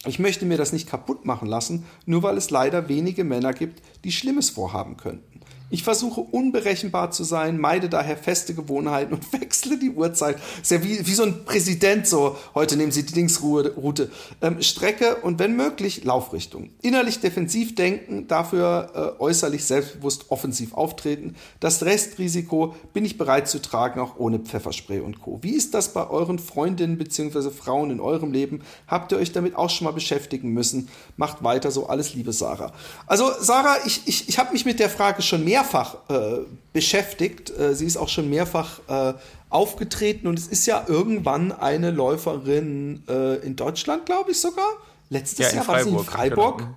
[0.07, 3.83] Ich möchte mir das nicht kaputt machen lassen, nur weil es leider wenige Männer gibt,
[4.05, 5.38] die Schlimmes vorhaben könnten.
[5.71, 10.39] Ich versuche unberechenbar zu sein, meide daher feste Gewohnheiten und wechsle die Uhrzeit.
[10.63, 14.11] Ist ja wie, wie so ein Präsident, so heute nehmen Sie die Linksroute.
[14.41, 16.71] Ähm, Strecke und wenn möglich Laufrichtung.
[16.81, 21.37] Innerlich defensiv denken, dafür äh, äußerlich selbstbewusst offensiv auftreten.
[21.61, 25.39] Das Restrisiko bin ich bereit zu tragen, auch ohne Pfefferspray und Co.
[25.43, 27.51] Wie ist das bei euren Freundinnen bzw.
[27.51, 28.63] Frauen in eurem Leben?
[28.87, 30.89] Habt ihr euch damit auch schon mal beschäftigen müssen?
[31.17, 31.87] Macht weiter so.
[31.89, 32.73] Alles Liebe, Sarah.
[33.07, 36.39] Also, Sarah, ich, ich, ich habe mich mit der Frage schon mehr mehrfach äh,
[36.73, 37.51] beschäftigt.
[37.51, 39.15] Äh, sie ist auch schon mehrfach äh,
[39.51, 44.69] aufgetreten und es ist ja irgendwann eine Läuferin äh, in Deutschland, glaube ich sogar.
[45.11, 46.59] Letztes ja, Jahr war sie in Freiburg.
[46.59, 46.77] Genau.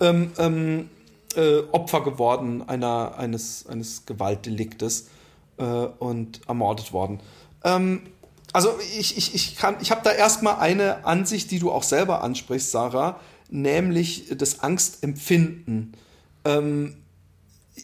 [0.00, 0.90] Ähm, ähm,
[1.36, 5.08] äh, Opfer geworden einer, eines, eines Gewaltdeliktes
[5.58, 7.20] äh, und ermordet worden.
[7.64, 8.02] Ähm,
[8.52, 12.72] also ich, ich, ich, ich habe da erstmal eine Ansicht, die du auch selber ansprichst,
[12.72, 15.94] Sarah, nämlich das Angstempfinden.
[16.44, 16.96] Ähm,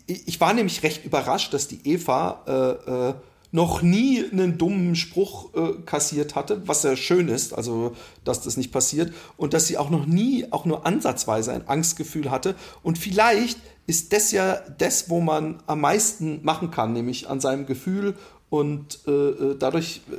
[0.07, 3.15] ich war nämlich recht überrascht, dass die Eva äh, äh,
[3.53, 7.95] noch nie einen dummen Spruch äh, kassiert hatte, was ja schön ist, also
[8.25, 12.31] dass das nicht passiert, und dass sie auch noch nie, auch nur ansatzweise ein Angstgefühl
[12.31, 12.55] hatte.
[12.83, 17.67] Und vielleicht ist das ja das, wo man am meisten machen kann, nämlich an seinem
[17.67, 18.17] Gefühl
[18.51, 20.17] und äh, äh dadurch äh,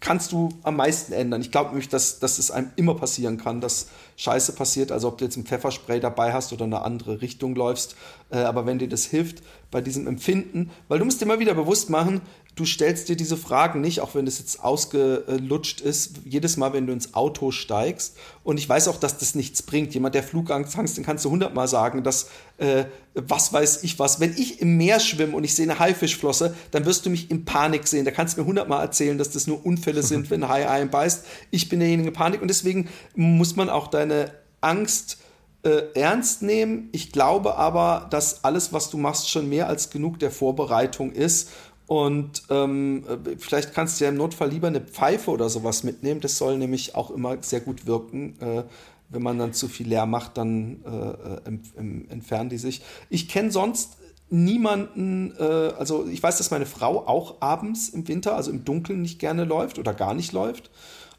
[0.00, 1.40] kannst du am meisten ändern.
[1.40, 5.18] Ich glaube nämlich, dass, dass es einem immer passieren kann, dass Scheiße passiert, also ob
[5.18, 7.96] du jetzt ein Pfefferspray dabei hast oder eine andere Richtung läufst.
[8.30, 11.54] Äh, aber wenn dir das hilft bei diesem Empfinden, weil du musst dir immer wieder
[11.54, 12.20] bewusst machen,
[12.56, 16.86] du stellst dir diese Fragen nicht, auch wenn das jetzt ausgelutscht ist, jedes Mal, wenn
[16.86, 18.16] du ins Auto steigst.
[18.42, 19.92] Und ich weiß auch, dass das nichts bringt.
[19.92, 24.20] Jemand, der Flugangst hat, den kannst du hundertmal sagen, dass, äh, was weiß ich was,
[24.20, 27.44] wenn ich im Meer schwimme und ich sehe eine Haifischflosse, dann wirst du mich in
[27.44, 28.06] Panik sehen.
[28.06, 31.26] Da kannst du mir hundertmal erzählen, dass das nur Unfälle sind, wenn ein Hai einbeißt.
[31.50, 35.18] Ich bin derjenige in Panik und deswegen muss man auch deine Angst
[35.66, 36.88] äh, ernst nehmen.
[36.92, 41.50] Ich glaube aber, dass alles, was du machst, schon mehr als genug der Vorbereitung ist
[41.86, 43.04] und ähm,
[43.38, 46.20] vielleicht kannst du ja im Notfall lieber eine Pfeife oder sowas mitnehmen.
[46.20, 48.40] Das soll nämlich auch immer sehr gut wirken.
[48.40, 48.64] Äh,
[49.08, 52.82] wenn man dann zu viel leer macht, dann äh, em, em, entfernen die sich.
[53.08, 53.98] Ich kenne sonst
[54.30, 55.42] niemanden, äh,
[55.78, 59.44] also ich weiß, dass meine Frau auch abends im Winter, also im Dunkeln nicht gerne
[59.44, 60.70] läuft oder gar nicht läuft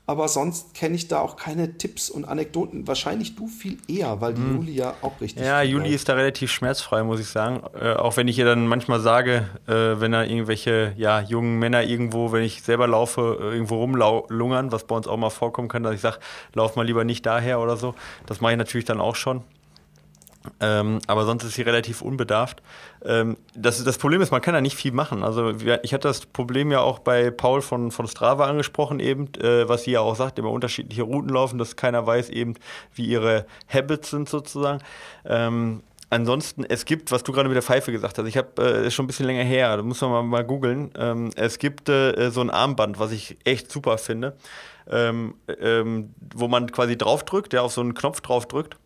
[0.09, 2.87] aber sonst kenne ich da auch keine Tipps und Anekdoten.
[2.87, 4.55] Wahrscheinlich du viel eher, weil die hm.
[4.55, 5.43] Juli ja auch richtig.
[5.45, 7.61] Ja, Juli ist da relativ schmerzfrei, muss ich sagen.
[7.77, 11.83] Äh, auch wenn ich ihr dann manchmal sage, äh, wenn da irgendwelche ja, jungen Männer
[11.83, 15.83] irgendwo, wenn ich selber laufe, äh, irgendwo rumlungern, was bei uns auch mal vorkommen kann,
[15.83, 16.19] dass ich sage,
[16.53, 17.93] lauf mal lieber nicht daher oder so.
[18.27, 19.43] Das mache ich natürlich dann auch schon.
[20.59, 22.61] Ähm, aber sonst ist sie relativ unbedarft.
[23.03, 25.23] Ähm, das, das Problem ist, man kann da nicht viel machen.
[25.23, 29.67] Also ich hatte das Problem ja auch bei Paul von, von Strava angesprochen, eben, äh,
[29.67, 32.55] was sie ja auch sagt, immer unterschiedliche Routen laufen, dass keiner weiß eben,
[32.93, 34.81] wie ihre Habits sind sozusagen.
[35.25, 38.91] Ähm, ansonsten, es gibt, was du gerade mit der Pfeife gesagt hast, ich habe, äh,
[38.91, 40.91] schon ein bisschen länger her, da muss man mal, mal googeln.
[40.97, 44.35] Ähm, es gibt äh, so ein Armband, was ich echt super finde,
[44.89, 48.77] ähm, ähm, wo man quasi draufdrückt, der auf so einen Knopf draufdrückt.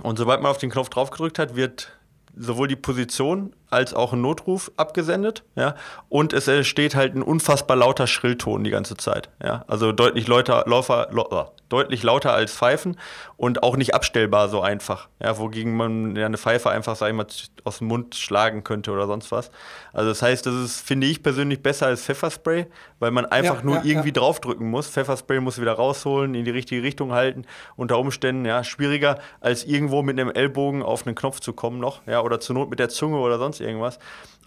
[0.00, 1.92] Und sobald man auf den Knopf draufgedrückt hat, wird
[2.34, 5.74] sowohl die Position als auch ein Notruf abgesendet, ja,
[6.08, 10.64] und es entsteht halt ein unfassbar lauter Schrillton die ganze Zeit, ja, also deutlich lauter,
[10.66, 12.98] laufer, äh, deutlich lauter als Pfeifen
[13.38, 17.14] und auch nicht abstellbar so einfach, ja, wogegen man ja eine Pfeife einfach, sag ich
[17.14, 17.26] mal,
[17.64, 19.50] aus dem Mund schlagen könnte oder sonst was.
[19.92, 22.66] Also das heißt, das ist, finde ich persönlich besser als Pfefferspray,
[22.98, 24.14] weil man einfach ja, nur ja, irgendwie ja.
[24.14, 24.88] draufdrücken muss.
[24.88, 27.46] Pfefferspray muss wieder rausholen, in die richtige Richtung halten,
[27.76, 32.06] unter Umständen, ja, schwieriger als irgendwo mit einem Ellbogen auf einen Knopf zu kommen noch,
[32.06, 33.98] ja, oder zur Not mit der Zunge oder sonst irgendwas.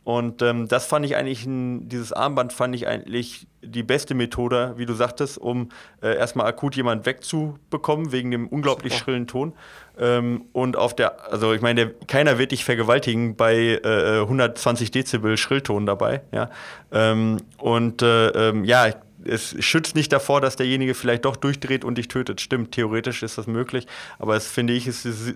[0.05, 4.76] Und ähm, das fand ich eigentlich, ein, dieses Armband fand ich eigentlich die beste Methode,
[4.78, 5.70] wie du sagtest, um
[6.03, 9.03] äh, erstmal akut jemanden wegzubekommen, wegen dem unglaublich Super.
[9.03, 9.53] schrillen Ton.
[9.97, 15.38] Ähm, und auf der, also ich meine, keiner wird dich vergewaltigen bei äh, 120 Dezibel
[15.38, 16.22] Schrillton dabei.
[16.32, 16.51] Ja?
[16.91, 18.91] Ähm, und äh, ähm, ja,
[19.26, 22.41] es schützt nicht davor, dass derjenige vielleicht doch durchdreht und dich tötet.
[22.41, 23.88] Stimmt, theoretisch ist das möglich,
[24.20, 25.34] aber es finde ich, ist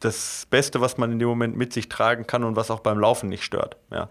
[0.00, 2.98] das Beste, was man in dem Moment mit sich tragen kann und was auch beim
[2.98, 3.76] Laufen nicht stört.
[3.90, 4.08] Ja.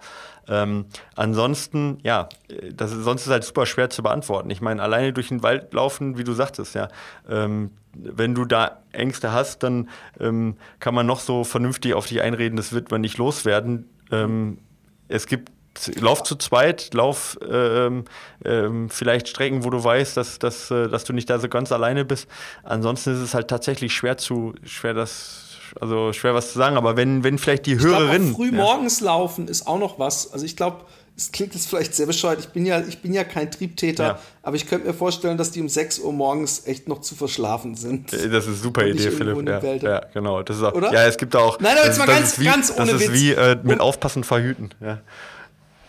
[0.48, 0.86] Ähm,
[1.16, 2.30] ansonsten, ja,
[2.74, 4.50] das ist, sonst ist halt super schwer zu beantworten.
[4.50, 6.88] Ich meine, alleine durch den Wald laufen, wie du sagtest, ja,
[7.30, 12.22] ähm, wenn du da Ängste hast, dann ähm, kann man noch so vernünftig auf dich
[12.22, 13.90] einreden, das wird man nicht loswerden.
[14.12, 14.60] Ähm,
[15.08, 15.52] es gibt
[16.00, 18.06] Lauf zu zweit, lauf ähm,
[18.44, 21.72] ähm, vielleicht Strecken, wo du weißt, dass, dass, äh, dass du nicht da so ganz
[21.72, 22.28] alleine bist.
[22.64, 25.49] Ansonsten ist es halt tatsächlich schwer zu, schwer das
[25.80, 28.34] also schwer was zu sagen, aber wenn, wenn vielleicht die Hörerinnen.
[28.36, 29.08] Früh morgens ja.
[29.08, 30.32] laufen ist auch noch was.
[30.32, 30.86] Also ich glaube,
[31.20, 32.40] es klingt jetzt vielleicht sehr bescheuert.
[32.40, 34.20] Ich bin ja, ich bin ja kein Triebtäter, ja.
[34.42, 37.76] aber ich könnte mir vorstellen, dass die um 6 Uhr morgens echt noch zu verschlafen
[37.76, 38.14] sind.
[38.14, 39.48] Äh, das ist eine super Idee, Philipp.
[39.48, 40.42] Ja, ja, genau.
[40.44, 40.94] Das ist auch, Oder?
[40.94, 41.60] Ja, es gibt auch.
[41.60, 43.20] Nein, aber jetzt mal ganz, wie, ganz ohne Das ist Witz.
[43.20, 44.70] wie äh, mit Aufpassen verhüten.
[44.80, 45.00] Ja.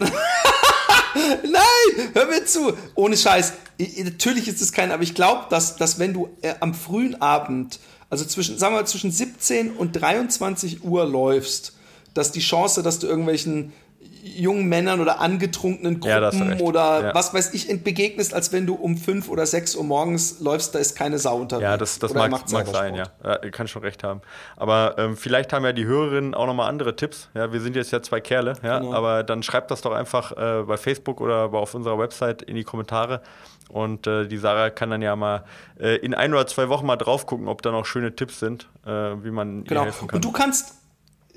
[1.42, 2.72] Nein, hör mir zu.
[2.94, 3.52] Ohne Scheiß.
[4.02, 7.78] Natürlich ist es kein, aber ich glaube, dass, dass wenn du äh, am frühen Abend
[8.10, 11.74] also zwischen, sagen wir mal, zwischen 17 und 23 Uhr läufst,
[12.12, 13.72] dass die Chance, dass du irgendwelchen
[14.22, 17.14] jungen Männern oder angetrunkenen Gruppen ja, oder ja.
[17.14, 20.78] was weiß ich begegnest, als wenn du um 5 oder 6 Uhr morgens läufst, da
[20.78, 21.62] ist keine Sau unterwegs.
[21.62, 23.04] Ja, das, das mag, mag sein, ja.
[23.24, 23.36] ja.
[23.50, 24.20] Kann schon recht haben.
[24.56, 27.28] Aber ähm, vielleicht haben ja die Hörerinnen auch nochmal andere Tipps.
[27.34, 28.92] Ja, wir sind jetzt ja zwei Kerle, ja, genau.
[28.92, 32.64] aber dann schreibt das doch einfach äh, bei Facebook oder auf unserer Website in die
[32.64, 33.22] Kommentare.
[33.72, 35.44] Und äh, die Sarah kann dann ja mal
[35.78, 38.68] äh, in ein oder zwei Wochen mal drauf gucken, ob da noch schöne Tipps sind,
[38.84, 39.84] äh, wie man genau.
[39.84, 40.16] helfen kann.
[40.16, 40.74] Und du kannst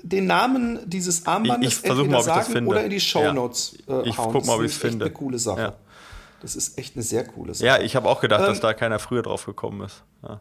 [0.02, 4.00] den Namen dieses Armbandes ich, ich entweder mal, sagen oder in die Shownotes ja.
[4.00, 4.98] äh, Ich guck mal, ob ich es finde.
[4.98, 5.60] Das ist eine coole Sache.
[5.60, 5.72] Ja.
[6.42, 7.66] Das ist echt eine sehr coole Sache.
[7.66, 10.02] Ja, ich habe auch gedacht, ähm, dass da keiner früher drauf gekommen ist.
[10.22, 10.40] Ja.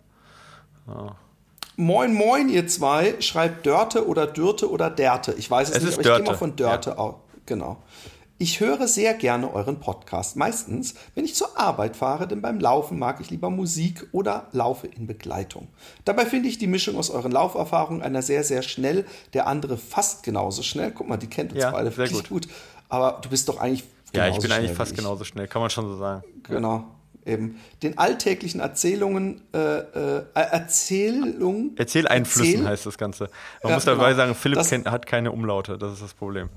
[1.78, 3.16] Moin, moin, ihr zwei.
[3.22, 5.34] Schreibt Dörte oder Dürte oder Därte.
[5.34, 6.20] Ich weiß es, es nicht, aber Dörte.
[6.20, 6.98] ich gehe mal von Dörte ja.
[6.98, 7.16] aus.
[7.46, 7.82] Genau.
[8.44, 10.36] Ich höre sehr gerne euren Podcast.
[10.36, 14.86] Meistens, wenn ich zur Arbeit fahre, denn beim Laufen mag ich lieber Musik oder laufe
[14.86, 15.70] in Begleitung.
[16.04, 20.24] Dabei finde ich die Mischung aus euren Lauferfahrungen, einer sehr, sehr schnell, der andere fast
[20.24, 20.92] genauso schnell.
[20.92, 22.44] Guck mal, die kennt uns ja, beide wirklich gut.
[22.44, 22.48] gut.
[22.90, 25.88] Aber du bist doch eigentlich Ja, ich bin eigentlich fast genauso schnell, kann man schon
[25.88, 26.26] so sagen.
[26.44, 26.84] Genau.
[27.26, 27.62] Eben.
[27.82, 31.72] Den alltäglichen Erzählungen, äh, äh, Erzählung.
[31.78, 33.30] Erzähleinflüssen Erzähl heißt das Ganze.
[33.64, 34.18] Man ja, muss dabei genau.
[34.18, 36.50] sagen, Philipp das, kennt, hat keine Umlaute, das ist das Problem.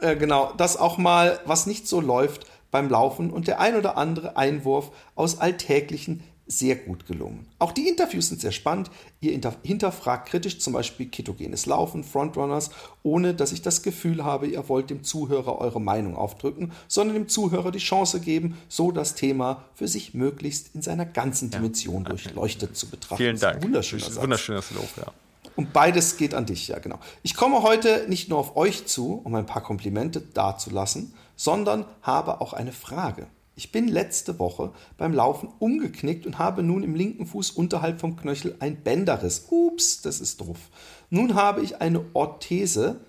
[0.00, 3.96] Äh, genau, das auch mal, was nicht so läuft beim Laufen und der ein oder
[3.96, 7.46] andere Einwurf aus Alltäglichen sehr gut gelungen.
[7.58, 8.90] Auch die Interviews sind sehr spannend.
[9.20, 12.70] Ihr hinterfragt kritisch zum Beispiel ketogenes Laufen, Frontrunners,
[13.02, 17.28] ohne dass ich das Gefühl habe, ihr wollt dem Zuhörer eure Meinung aufdrücken, sondern dem
[17.28, 22.08] Zuhörer die Chance geben, so das Thema für sich möglichst in seiner ganzen Dimension ja.
[22.08, 23.22] durchleuchtet zu betrachten.
[23.22, 23.62] Vielen Dank.
[23.62, 25.12] Wunderschöner Wunderschönes Lob, ja.
[25.58, 27.00] Und beides geht an dich, ja, genau.
[27.24, 32.40] Ich komme heute nicht nur auf euch zu, um ein paar Komplimente dazulassen, sondern habe
[32.40, 33.26] auch eine Frage.
[33.56, 38.14] Ich bin letzte Woche beim Laufen umgeknickt und habe nun im linken Fuß unterhalb vom
[38.14, 39.46] Knöchel ein Bänderriss.
[39.50, 40.58] Ups, das ist doof.
[41.10, 43.00] Nun habe ich eine Orthese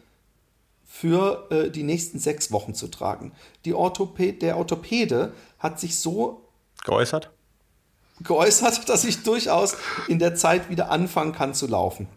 [0.88, 3.32] für äh, die nächsten sechs Wochen zu tragen.
[3.64, 6.50] Die Orthopä der Orthopäde hat sich so
[6.84, 7.30] geäußert?
[8.22, 12.08] geäußert, dass ich durchaus in der Zeit wieder anfangen kann zu laufen.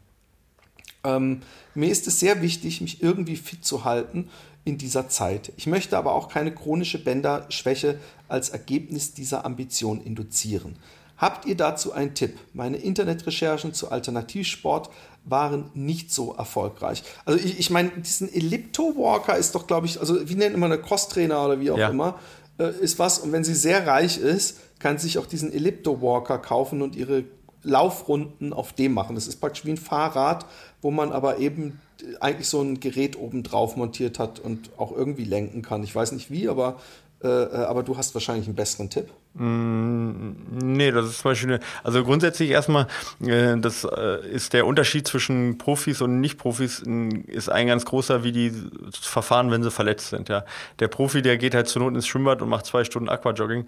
[1.05, 1.43] Ähm,
[1.74, 4.29] mir ist es sehr wichtig, mich irgendwie fit zu halten
[4.65, 5.53] in dieser Zeit.
[5.57, 7.99] Ich möchte aber auch keine chronische Bänderschwäche
[8.29, 10.77] als Ergebnis dieser Ambition induzieren.
[11.19, 12.39] Habt ihr dazu einen Tipp?
[12.53, 14.91] Meine Internetrecherchen zu Alternativsport
[15.24, 17.05] waren nicht so erfolgreich.
[17.24, 20.73] Also ich, ich meine, diesen Ellipto Walker ist doch, glaube ich, also wie nennt man
[20.73, 21.91] eine Crosstrainer oder wie auch ja.
[21.91, 22.19] immer,
[22.59, 23.19] äh, ist was.
[23.19, 26.97] Und wenn sie sehr reich ist, kann sie sich auch diesen Ellipto Walker kaufen und
[26.97, 27.24] ihre
[27.62, 29.14] Laufrunden auf dem machen.
[29.14, 30.47] Das ist praktisch wie ein Fahrrad,
[30.80, 31.80] wo man aber eben
[32.20, 35.84] eigentlich so ein Gerät oben drauf montiert hat und auch irgendwie lenken kann.
[35.84, 36.80] Ich weiß nicht wie, aber
[37.22, 39.09] äh, äh, aber du hast wahrscheinlich einen besseren Tipp.
[39.35, 40.33] Mm,
[40.63, 42.87] nee, das ist zum Beispiel, also grundsätzlich erstmal,
[43.21, 46.83] äh, das äh, ist der Unterschied zwischen Profis und Nicht-Profis,
[47.27, 48.53] ist ein ganz großer, wie die
[48.93, 50.29] verfahren, wenn sie verletzt sind.
[50.29, 50.45] Ja.
[50.81, 53.67] Der Profi, der geht halt zur Not ins Schwimmbad und macht zwei Stunden Aquajogging.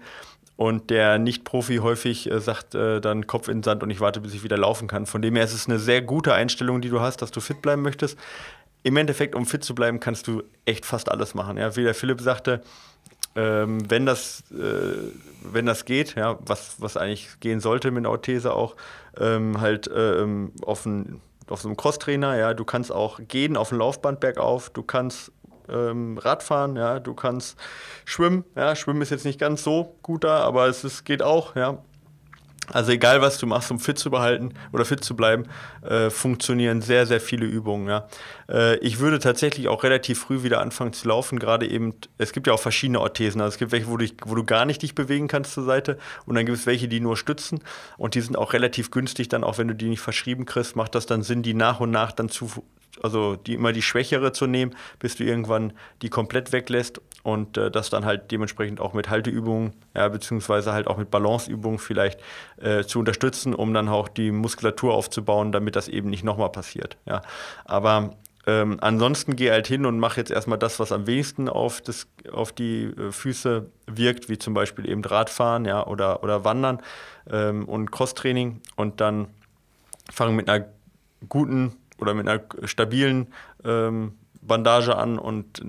[0.55, 4.33] Und der Nicht-Profi häufig äh, sagt dann Kopf in den Sand und ich warte, bis
[4.33, 5.05] ich wieder laufen kann.
[5.05, 7.61] Von dem her ist es eine sehr gute Einstellung, die du hast, dass du fit
[7.61, 8.17] bleiben möchtest.
[8.83, 11.57] Im Endeffekt, um fit zu bleiben, kannst du echt fast alles machen.
[11.57, 11.75] Ja.
[11.75, 12.61] Wie der Philipp sagte,
[13.35, 18.11] ähm, wenn, das, äh, wenn das geht, ja, was, was eigentlich gehen sollte mit einer
[18.11, 18.75] Orthese auch,
[19.19, 23.69] ähm, halt ähm, auf, ein, auf so einem Crosstrainer, ja, du kannst auch gehen auf
[23.69, 25.31] dem Laufband bergauf, du kannst
[25.69, 27.57] ähm, Radfahren, ja, du kannst
[28.05, 31.55] schwimmen, ja, schwimmen ist jetzt nicht ganz so gut da, aber es ist, geht auch,
[31.55, 31.79] ja,
[32.71, 35.45] also egal, was du machst, um fit zu behalten oder fit zu bleiben,
[35.81, 37.87] äh, funktionieren sehr, sehr viele Übungen.
[37.87, 38.07] Ja.
[38.49, 41.39] Äh, ich würde tatsächlich auch relativ früh wieder anfangen zu laufen.
[41.39, 43.41] Gerade eben, es gibt ja auch verschiedene Orthesen.
[43.41, 45.97] Also es gibt welche, wo du, wo du gar nicht dich bewegen kannst zur Seite
[46.25, 47.59] und dann gibt es welche, die nur stützen
[47.97, 49.29] und die sind auch relativ günstig.
[49.29, 51.91] Dann auch wenn du die nicht verschrieben kriegst, macht das dann Sinn, die nach und
[51.91, 52.49] nach dann zu,
[53.01, 57.71] also die immer die schwächere zu nehmen, bis du irgendwann die komplett weglässt und äh,
[57.71, 62.19] das dann halt dementsprechend auch mit Halteübungen, ja, beziehungsweise halt auch mit Balanceübungen vielleicht
[62.57, 66.97] äh, zu unterstützen, um dann auch die Muskulatur aufzubauen, damit das eben nicht nochmal passiert.
[67.07, 67.23] Ja.
[67.65, 68.11] Aber
[68.45, 72.05] ähm, ansonsten geh halt hin und mach jetzt erstmal das, was am wenigsten auf, das,
[72.31, 76.79] auf die äh, Füße wirkt, wie zum Beispiel eben Radfahren ja, oder, oder Wandern
[77.27, 79.29] ähm, und Crosstraining und dann
[80.11, 80.67] fangen mit einer
[81.27, 83.33] guten oder mit einer stabilen
[83.63, 85.63] ähm, Bandage an und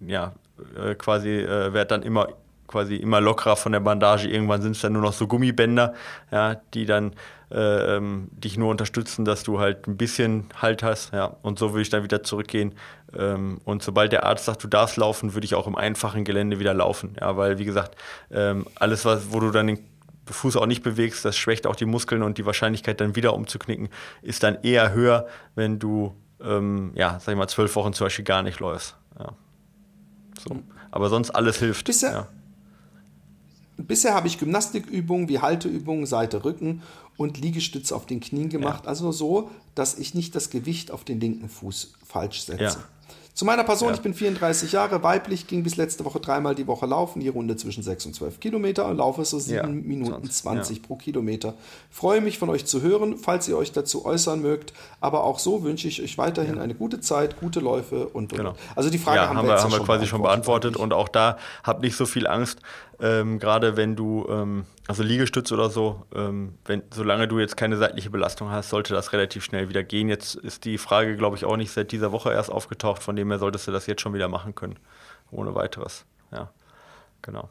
[0.00, 0.32] ja,
[0.76, 2.28] äh, quasi äh, werd dann immer
[2.70, 4.28] quasi immer lockerer von der Bandage.
[4.28, 5.92] Irgendwann sind es dann nur noch so Gummibänder,
[6.30, 7.14] ja, die dann
[7.50, 11.12] äh, ähm, dich nur unterstützen, dass du halt ein bisschen Halt hast.
[11.12, 11.36] Ja.
[11.42, 12.74] Und so würde ich dann wieder zurückgehen.
[13.16, 16.60] Ähm, und sobald der Arzt sagt, du darfst laufen, würde ich auch im einfachen Gelände
[16.60, 17.16] wieder laufen.
[17.20, 17.96] Ja, weil, wie gesagt,
[18.30, 19.80] ähm, alles, was, wo du dann den
[20.26, 23.88] Fuß auch nicht bewegst, das schwächt auch die Muskeln und die Wahrscheinlichkeit dann wieder umzuknicken,
[24.22, 25.26] ist dann eher höher,
[25.56, 28.99] wenn du, ähm, ja, sag ich mal, zwölf Wochen zum Beispiel gar nicht läufst.
[30.46, 30.56] So.
[30.90, 31.86] Aber sonst alles hilft.
[31.86, 32.28] Bisher, ja.
[33.76, 36.82] bisher habe ich Gymnastikübungen wie Halteübungen, Seite, Rücken
[37.16, 38.84] und Liegestütze auf den Knien gemacht.
[38.84, 38.88] Ja.
[38.88, 42.62] Also so, dass ich nicht das Gewicht auf den linken Fuß falsch setze.
[42.62, 42.76] Ja.
[43.34, 43.94] Zu meiner Person, ja.
[43.94, 47.56] ich bin 34 Jahre, weiblich, ging bis letzte Woche dreimal die Woche laufen, die Runde
[47.56, 50.82] zwischen 6 und 12 Kilometer und laufe so 7 ja, Minuten 20, 20 ja.
[50.86, 51.54] pro Kilometer.
[51.90, 55.62] Freue mich von euch zu hören, falls ihr euch dazu äußern mögt, aber auch so
[55.62, 58.38] wünsche ich euch weiterhin eine gute Zeit, gute Läufe und, und.
[58.38, 58.54] Genau.
[58.74, 61.82] Also die Frage haben, haben, wir, haben wir quasi schon beantwortet und auch da habt
[61.82, 62.60] nicht so viel Angst,
[63.00, 67.76] ähm, Gerade wenn du, ähm, also Liegestütz oder so, ähm, wenn, solange du jetzt keine
[67.76, 70.08] seitliche Belastung hast, sollte das relativ schnell wieder gehen.
[70.08, 73.28] Jetzt ist die Frage, glaube ich, auch nicht seit dieser Woche erst aufgetaucht, von dem
[73.30, 74.78] her solltest du das jetzt schon wieder machen können.
[75.30, 76.04] Ohne weiteres.
[76.32, 76.50] Ja,
[77.22, 77.48] genau.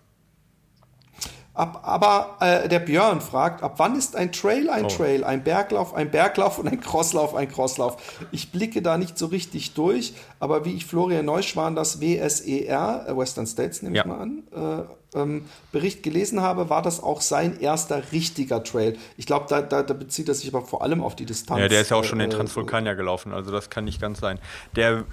[1.60, 4.88] Ab, aber äh, der Björn fragt, ab wann ist ein Trail ein oh.
[4.88, 7.98] Trail, ein Berglauf ein Berglauf und ein Crosslauf ein Crosslauf?
[8.31, 13.18] Ich blicke da nicht so richtig durch, aber wie ich Florian Neuschwan das WSER, äh,
[13.18, 14.03] Western States nehme ja.
[14.03, 18.98] ich mal an, äh, ähm, Bericht gelesen habe, war das auch sein erster richtiger Trail.
[19.18, 21.60] Ich glaube, da, da, da, bezieht er sich aber vor allem auf die Distanz.
[21.60, 24.22] Ja, der ist ja auch schon den äh, Transvulkanier gelaufen, also das kann nicht ganz
[24.22, 24.40] sein.
[24.77, 25.03] Der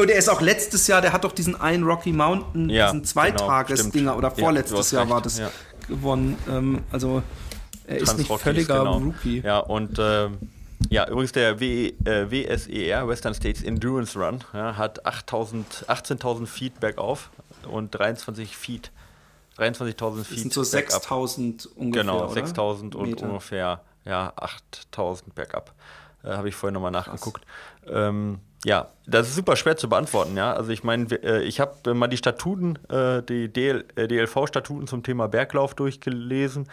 [0.00, 3.04] und der ist auch letztes Jahr, der hat doch diesen einen Rocky Mountain, ja, diesen
[3.04, 5.50] Zweitages-Dinger genau, oder vorletztes ja, Jahr war das, ja
[5.86, 6.36] gewonnen.
[6.48, 7.22] Ähm, also
[7.86, 8.98] er ist nicht völliger genau.
[8.98, 9.40] Rookie.
[9.40, 10.28] Ja, und äh,
[10.90, 17.30] ja, übrigens der w, äh, WSER, Western States Endurance Run, ja, hat 18.000 Feet bergauf
[17.70, 18.90] und 23 Feet.
[19.58, 20.30] 23.000 Feet.
[20.30, 22.02] Das sind so 6.000 ungefähr.
[22.02, 24.32] Genau, 6.000 und ungefähr ja,
[24.92, 25.72] 8.000 bergab.
[26.22, 27.44] Äh, Habe ich vorhin nochmal nachgeguckt.
[27.86, 30.54] Ähm, ja, das ist super schwer zu beantworten, ja.
[30.54, 35.28] Also ich meine, äh, ich habe mal die Statuten, äh, die DL, DLV-Statuten zum Thema
[35.28, 36.68] Berglauf durchgelesen.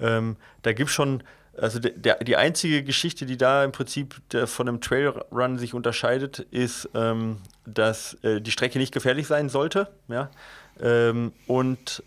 [0.00, 1.22] Ähm, da gibt es schon,
[1.56, 7.38] also die einzige Geschichte, die da im Prinzip von einem Trailrun sich unterscheidet, ist, ähm,
[7.64, 10.30] dass die Strecke nicht gefährlich sein sollte, ja.
[10.78, 12.02] Ähm, und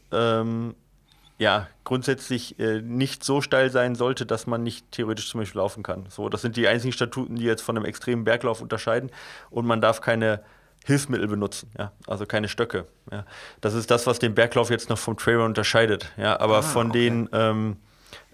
[1.40, 5.84] ja, grundsätzlich äh, nicht so steil sein sollte, dass man nicht theoretisch zum Beispiel laufen
[5.84, 6.06] kann.
[6.10, 9.10] So, das sind die einzigen Statuten, die jetzt von einem extremen Berglauf unterscheiden.
[9.50, 10.42] Und man darf keine
[10.86, 12.86] Hilfsmittel benutzen, ja, also keine Stöcke.
[13.10, 13.26] Ja.
[13.62, 16.12] Das ist das, was den Berglauf jetzt noch vom Trailrun unterscheidet.
[16.18, 17.10] Ja, aber ah, von okay.
[17.10, 17.78] den ähm,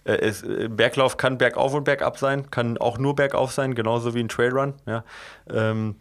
[0.03, 4.15] äh, es, äh, Berglauf kann bergauf und bergab sein, kann auch nur bergauf sein, genauso
[4.15, 4.73] wie ein Trailrun.
[4.87, 5.03] Ja.
[5.47, 5.95] Ähm,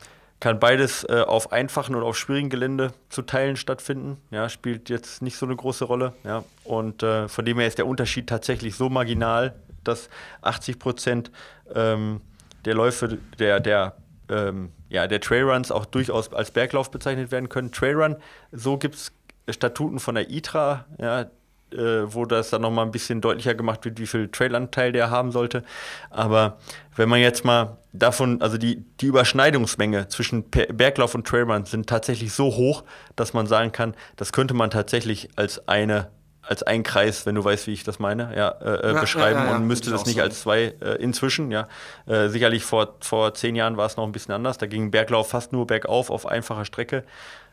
[0.44, 4.18] kann beides äh, auf einfachen und auf schwierigen Gelände zu Teilen stattfinden.
[4.30, 6.12] Ja, spielt jetzt nicht so eine große Rolle.
[6.22, 6.44] Ja.
[6.64, 9.54] Und äh, von dem her ist der Unterschied tatsächlich so marginal,
[9.84, 10.10] dass
[10.42, 11.30] 80 Prozent
[11.74, 12.20] ähm,
[12.66, 13.96] der Läufe der, der,
[14.28, 17.72] ähm, ja, der Trailruns auch durchaus als Berglauf bezeichnet werden können.
[17.72, 18.16] Trailrun,
[18.52, 19.12] so gibt es
[19.48, 21.24] Statuten von der ITRA, ja,
[21.72, 25.32] äh, wo das dann nochmal ein bisschen deutlicher gemacht wird, wie viel Trailanteil der haben
[25.32, 25.64] sollte.
[26.10, 26.58] Aber
[26.96, 32.32] wenn man jetzt mal davon, also die, die Überschneidungsmenge zwischen Berglauf und Trailrun sind tatsächlich
[32.32, 32.84] so hoch,
[33.16, 36.10] dass man sagen kann, das könnte man tatsächlich als eine
[36.46, 39.46] als ein Kreis, wenn du weißt, wie ich das meine, ja, äh, ja beschreiben ja,
[39.46, 40.22] ja, und müsste das nicht so.
[40.22, 41.68] als zwei äh, inzwischen, ja.
[42.06, 44.58] Äh, sicherlich vor, vor zehn Jahren war es noch ein bisschen anders.
[44.58, 47.04] Da ging Berglauf fast nur bergauf auf einfacher Strecke.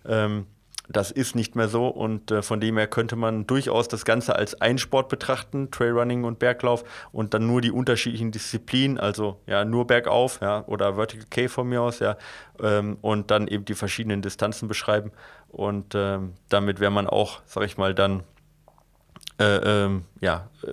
[0.05, 0.45] Ähm,
[0.91, 4.35] das ist nicht mehr so und äh, von dem her könnte man durchaus das Ganze
[4.35, 9.87] als Einsport betrachten, Trailrunning und Berglauf und dann nur die unterschiedlichen Disziplinen, also ja nur
[9.87, 12.17] bergauf, ja oder Vertical K von mir aus, ja
[12.61, 15.11] ähm, und dann eben die verschiedenen Distanzen beschreiben
[15.47, 18.23] und ähm, damit wäre man auch, sag ich mal, dann
[19.41, 20.67] äh, ähm, ja, äh,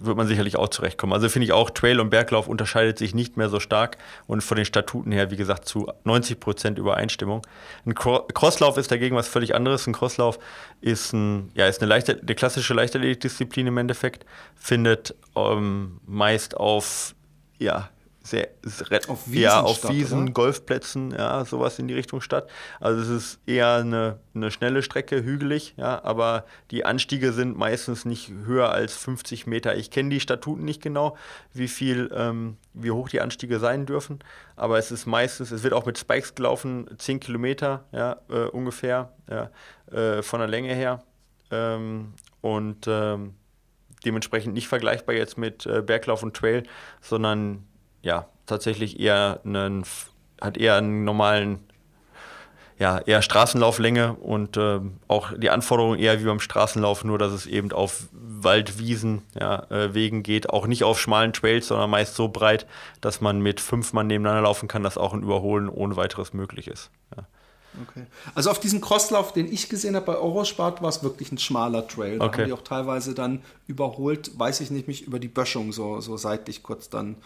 [0.00, 1.12] wird man sicherlich auch zurechtkommen.
[1.12, 4.56] Also finde ich auch, Trail und Berglauf unterscheidet sich nicht mehr so stark und von
[4.56, 7.46] den Statuten her, wie gesagt, zu 90 Prozent Übereinstimmung.
[7.84, 9.86] Ein Crosslauf ist dagegen was völlig anderes.
[9.86, 10.38] Ein Crosslauf
[10.80, 14.24] ist, ein, ja, ist eine, leichte, eine klassische Leichtathletikdisziplin im Endeffekt,
[14.56, 17.14] findet ähm, meist auf
[17.58, 17.90] ja,
[18.24, 18.48] sehr,
[19.08, 20.32] auf Wiesen ja, auf statt, Wiesen, oder?
[20.32, 22.48] Golfplätzen, ja, sowas in die Richtung statt.
[22.80, 28.06] Also es ist eher eine, eine schnelle Strecke, hügelig, ja, aber die Anstiege sind meistens
[28.06, 29.76] nicht höher als 50 Meter.
[29.76, 31.18] Ich kenne die Statuten nicht genau,
[31.52, 34.20] wie viel, ähm, wie hoch die Anstiege sein dürfen,
[34.56, 39.12] aber es ist meistens, es wird auch mit Spikes gelaufen, 10 Kilometer, ja, äh, ungefähr,
[39.28, 39.50] ja,
[39.92, 41.02] äh, von der Länge her.
[41.50, 43.34] Ähm, und ähm,
[44.06, 46.62] dementsprechend nicht vergleichbar jetzt mit äh, Berglauf und Trail,
[47.02, 47.66] sondern
[48.04, 49.84] ja, tatsächlich eher einen,
[50.40, 51.58] hat eher einen normalen,
[52.78, 57.46] ja, eher Straßenlauflänge und äh, auch die Anforderungen eher wie beim Straßenlauf, nur dass es
[57.46, 62.28] eben auf Waldwiesen, ja, äh, Wegen geht, auch nicht auf schmalen Trails, sondern meist so
[62.28, 62.66] breit,
[63.00, 66.68] dass man mit fünf Mann nebeneinander laufen kann, dass auch ein Überholen ohne weiteres möglich
[66.68, 66.90] ist.
[67.16, 67.24] Ja.
[67.88, 68.06] Okay.
[68.34, 71.88] Also auf diesem Crosslauf, den ich gesehen habe bei Eurospart, war es wirklich ein schmaler
[71.88, 72.18] Trail.
[72.18, 72.42] Da okay.
[72.42, 76.16] haben die auch teilweise dann überholt, weiß ich nicht, mich über die Böschung so, so
[76.16, 77.16] seitlich kurz dann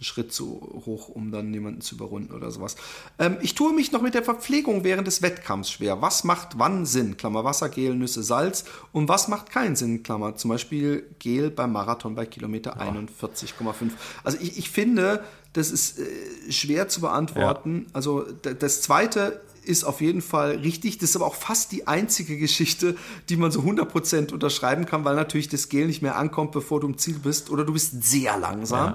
[0.00, 2.76] einen Schritt zu hoch, um dann jemanden zu überrunden oder sowas.
[3.18, 6.00] Ähm, ich tue mich noch mit der Verpflegung während des Wettkampfs schwer.
[6.00, 7.18] Was macht wann Sinn?
[7.18, 8.64] Klammer Wasser, Gel, Nüsse, Salz.
[8.92, 10.02] Und was macht keinen Sinn?
[10.02, 12.90] Klammer zum Beispiel Gel beim Marathon bei Kilometer ja.
[12.90, 13.90] 41,5.
[14.24, 15.22] Also ich, ich finde,
[15.52, 17.84] das ist äh, schwer zu beantworten.
[17.88, 17.90] Ja.
[17.92, 20.98] Also das zweite ist auf jeden Fall richtig.
[20.98, 22.96] Das ist aber auch fast die einzige Geschichte,
[23.28, 26.86] die man so 100% unterschreiben kann, weil natürlich das Gel nicht mehr ankommt, bevor du
[26.86, 28.94] im Ziel bist oder du bist sehr langsam.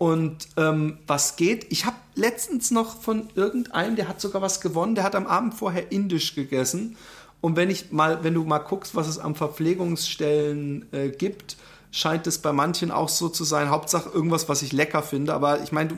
[0.00, 1.66] Und ähm, was geht?
[1.68, 5.52] Ich habe letztens noch von irgendeinem, der hat sogar was gewonnen, der hat am Abend
[5.52, 6.96] vorher indisch gegessen.
[7.42, 11.58] Und wenn ich mal, wenn du mal guckst, was es an Verpflegungsstellen äh, gibt,
[11.90, 13.68] scheint es bei manchen auch so zu sein.
[13.68, 15.34] Hauptsache irgendwas, was ich lecker finde.
[15.34, 15.90] Aber ich meine,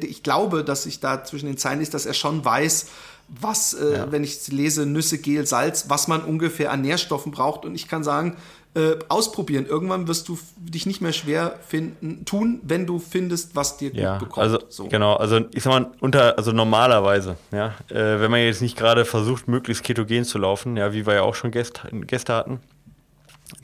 [0.00, 2.86] ich glaube, dass ich da zwischen den Zeilen ist, dass er schon weiß,
[3.28, 4.12] was, äh, ja.
[4.12, 7.66] wenn ich lese, Nüsse, Gel, Salz, was man ungefähr an Nährstoffen braucht.
[7.66, 8.34] Und ich kann sagen,
[8.74, 9.66] äh, ausprobieren.
[9.66, 14.18] Irgendwann wirst du dich nicht mehr schwer finden, tun, wenn du findest, was dir ja,
[14.18, 14.44] gut bekommt.
[14.44, 14.88] Also, so.
[14.88, 19.04] Genau, also ich sag mal, unter, also normalerweise, ja, äh, wenn man jetzt nicht gerade
[19.04, 22.60] versucht, möglichst ketogen zu laufen, ja, wie wir ja auch schon Gäste, Gäste hatten,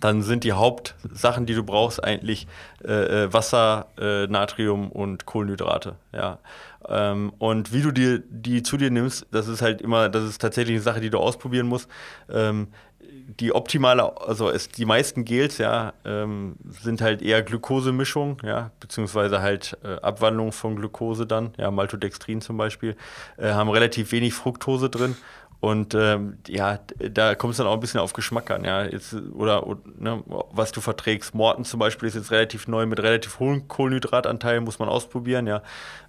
[0.01, 2.47] dann sind die Hauptsachen, die du brauchst, eigentlich
[2.85, 5.97] äh, äh Wasser, äh, Natrium und Kohlenhydrate.
[6.13, 6.39] Ja.
[6.87, 10.41] Ähm, und wie du dir die zu dir nimmst, das ist halt immer, das ist
[10.41, 11.89] tatsächlich eine Sache, die du ausprobieren musst.
[12.31, 12.69] Ähm,
[13.29, 19.43] die optimale, also ist die meisten Gels, ja, ähm, sind halt eher Glukosemischung, ja, beziehungsweise
[19.43, 22.97] halt äh, Abwandlung von Glukose dann, ja, Maltodextrin zum Beispiel,
[23.37, 25.15] äh, haben relativ wenig Fructose drin
[25.61, 28.85] und ähm, ja, da kommt es dann auch ein bisschen auf Geschmack an, ja.
[28.85, 29.65] Jetzt, oder
[29.99, 30.23] ne,
[30.53, 31.35] was du verträgst.
[31.35, 35.63] Morten zum Beispiel ist jetzt relativ neu mit relativ hohen Kohlenhydratanteilen, muss man ausprobieren, ja.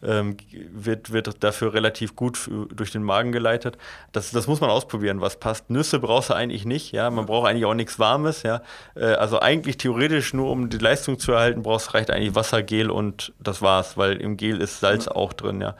[0.03, 0.37] Ähm,
[0.71, 3.79] wird, wird dafür relativ gut durch den Magen geleitet.
[4.11, 5.71] Das, das muss man ausprobieren, was passt.
[5.71, 7.09] Nüsse brauchst du eigentlich nicht, ja.
[7.09, 8.61] Man braucht eigentlich auch nichts Warmes, ja.
[8.93, 12.91] Äh, also eigentlich theoretisch nur um die Leistung zu erhalten, brauchst reicht eigentlich Wasser, Gel
[12.91, 15.75] und das war's, weil im Gel ist Salz auch drin, ja.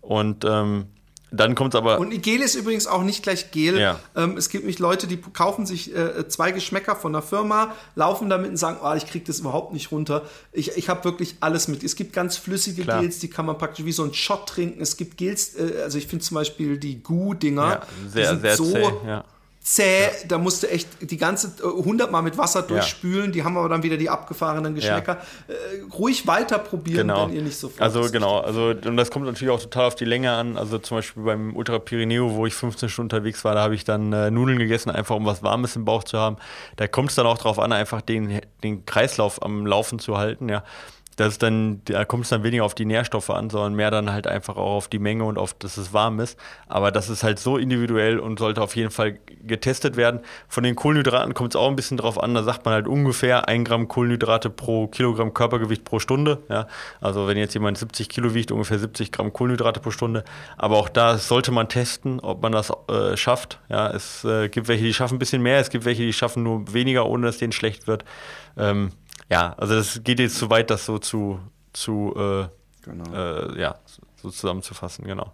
[0.00, 0.88] Und ähm,
[1.32, 1.98] dann kommt es aber.
[1.98, 3.78] Und Gel ist übrigens auch nicht gleich Gel.
[3.78, 3.98] Ja.
[4.14, 8.28] Ähm, es gibt nämlich Leute, die kaufen sich äh, zwei Geschmäcker von der Firma, laufen
[8.28, 10.22] damit und sagen, oh, ich kriege das überhaupt nicht runter.
[10.52, 11.82] Ich, ich habe wirklich alles mit.
[11.82, 13.00] Es gibt ganz flüssige Klar.
[13.00, 14.82] Gels, die kann man praktisch wie so ein Shot trinken.
[14.82, 17.62] Es gibt Gels, äh, also ich finde zum Beispiel die Gu-Dinger.
[17.62, 19.24] Ja, sehr, sehr so, zäh, ja
[19.62, 20.10] zäh, ja.
[20.26, 23.30] da musste echt die ganze äh, hundertmal mit Wasser durchspülen, ja.
[23.30, 25.18] die haben aber dann wieder die abgefahrenen Geschmäcker.
[25.48, 25.54] Ja.
[25.54, 27.28] Äh, ruhig weiter probieren, genau.
[27.28, 27.80] wenn ihr nicht sofort.
[27.80, 30.56] Also genau, also und das kommt natürlich auch total auf die Länge an.
[30.56, 33.84] Also zum Beispiel beim Ultra Pirineo, wo ich 15 Stunden unterwegs war, da habe ich
[33.84, 36.36] dann äh, Nudeln gegessen, einfach um was Warmes im Bauch zu haben.
[36.76, 40.48] Da kommt es dann auch darauf an, einfach den, den Kreislauf am Laufen zu halten,
[40.48, 40.64] ja
[41.16, 44.26] das dann, da kommt es dann weniger auf die Nährstoffe an, sondern mehr dann halt
[44.26, 46.38] einfach auch auf die Menge und auf, dass es warm ist.
[46.68, 50.20] Aber das ist halt so individuell und sollte auf jeden Fall getestet werden.
[50.48, 52.34] Von den Kohlenhydraten kommt es auch ein bisschen drauf an.
[52.34, 56.42] Da sagt man halt ungefähr ein Gramm Kohlenhydrate pro Kilogramm Körpergewicht pro Stunde.
[56.48, 56.66] Ja?
[57.00, 60.24] Also wenn jetzt jemand 70 Kilo wiegt, ungefähr 70 Gramm Kohlenhydrate pro Stunde.
[60.56, 63.60] Aber auch da sollte man testen, ob man das äh, schafft.
[63.68, 63.90] Ja?
[63.90, 66.72] Es äh, gibt welche, die schaffen ein bisschen mehr, es gibt welche, die schaffen nur
[66.72, 68.04] weniger, ohne dass denen schlecht wird.
[68.56, 68.92] Ähm,
[69.30, 71.40] ja, also das geht jetzt zu weit, das so zu,
[71.72, 72.48] zu äh,
[72.82, 73.14] genau.
[73.14, 73.76] äh, ja,
[74.16, 75.32] so zusammenzufassen, genau.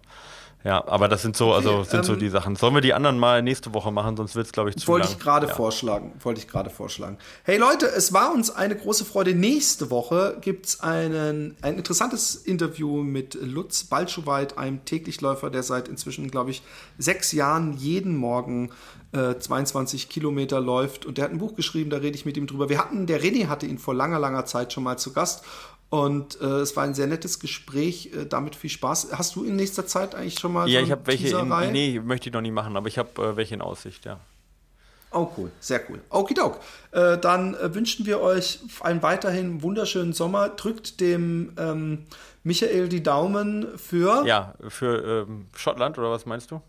[0.65, 2.57] Ja, aber das sind so, okay, also sind ähm, so die Sachen.
[2.57, 5.07] Sollen wir die anderen mal nächste Woche machen, sonst wird es, glaube ich, zu wollte
[5.07, 5.43] lang.
[5.43, 5.55] Ich ja.
[5.55, 7.17] vorschlagen, wollte ich gerade vorschlagen.
[7.43, 9.33] Hey Leute, es war uns eine große Freude.
[9.33, 16.29] Nächste Woche gibt es ein interessantes Interview mit Lutz Balschuweit, einem Täglichläufer, der seit inzwischen,
[16.29, 16.61] glaube ich,
[16.97, 18.71] sechs Jahren jeden Morgen
[19.11, 21.05] äh, 22 Kilometer läuft.
[21.05, 22.69] Und der hat ein Buch geschrieben, da rede ich mit ihm drüber.
[22.69, 25.43] Wir hatten, der René hatte ihn vor langer, langer Zeit schon mal zu Gast.
[25.89, 29.09] Und äh, es war ein sehr nettes Gespräch, äh, damit viel Spaß.
[29.13, 31.99] Hast du in nächster Zeit eigentlich schon mal Ja, so ich habe welche in, nee,
[31.99, 34.19] möchte ich noch nie machen, aber ich habe äh, welche in Aussicht, ja.
[35.11, 35.99] Oh, cool, sehr cool.
[36.09, 36.59] Okidok.
[36.91, 40.49] Äh, dann äh, wünschen wir euch einen weiterhin wunderschönen Sommer.
[40.49, 42.05] Drückt dem ähm,
[42.43, 44.23] Michael die Daumen für.
[44.27, 46.61] Ja, für ähm, Schottland oder was meinst du?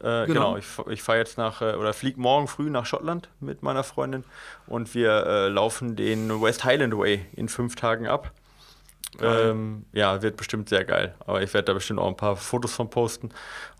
[0.00, 0.26] Äh, genau.
[0.26, 0.56] genau.
[0.56, 4.24] ich, ich fahre jetzt nach äh, oder fliege morgen früh nach Schottland mit meiner Freundin
[4.66, 8.32] und wir äh, laufen den West Highland Way in fünf Tagen ab.
[9.20, 11.14] Ähm, ja, wird bestimmt sehr geil.
[11.26, 13.30] Aber ich werde da bestimmt auch ein paar Fotos von posten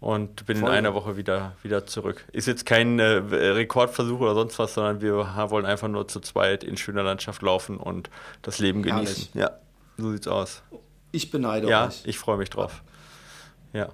[0.00, 0.70] und bin Voll.
[0.70, 2.24] in einer Woche wieder, wieder zurück.
[2.32, 5.14] Ist jetzt kein äh, Rekordversuch oder sonst was, sondern wir
[5.50, 8.10] wollen einfach nur zu zweit in schöner Landschaft laufen und
[8.42, 9.28] das Leben genießen.
[9.32, 9.34] Herrlich.
[9.34, 9.50] Ja,
[9.96, 10.62] so sieht's aus.
[11.12, 12.02] Ich beneide ja, euch.
[12.02, 12.82] Ja, ich freue mich drauf.
[13.72, 13.88] Ja.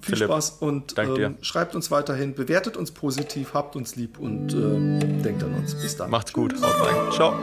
[0.00, 4.52] Viel Philipp, Spaß und ähm, schreibt uns weiterhin, bewertet uns positiv, habt uns lieb und
[4.52, 5.74] äh, denkt an uns.
[5.74, 6.10] Bis dann.
[6.10, 6.54] Macht's gut.
[6.60, 7.12] Haut rein.
[7.12, 7.34] Ciao.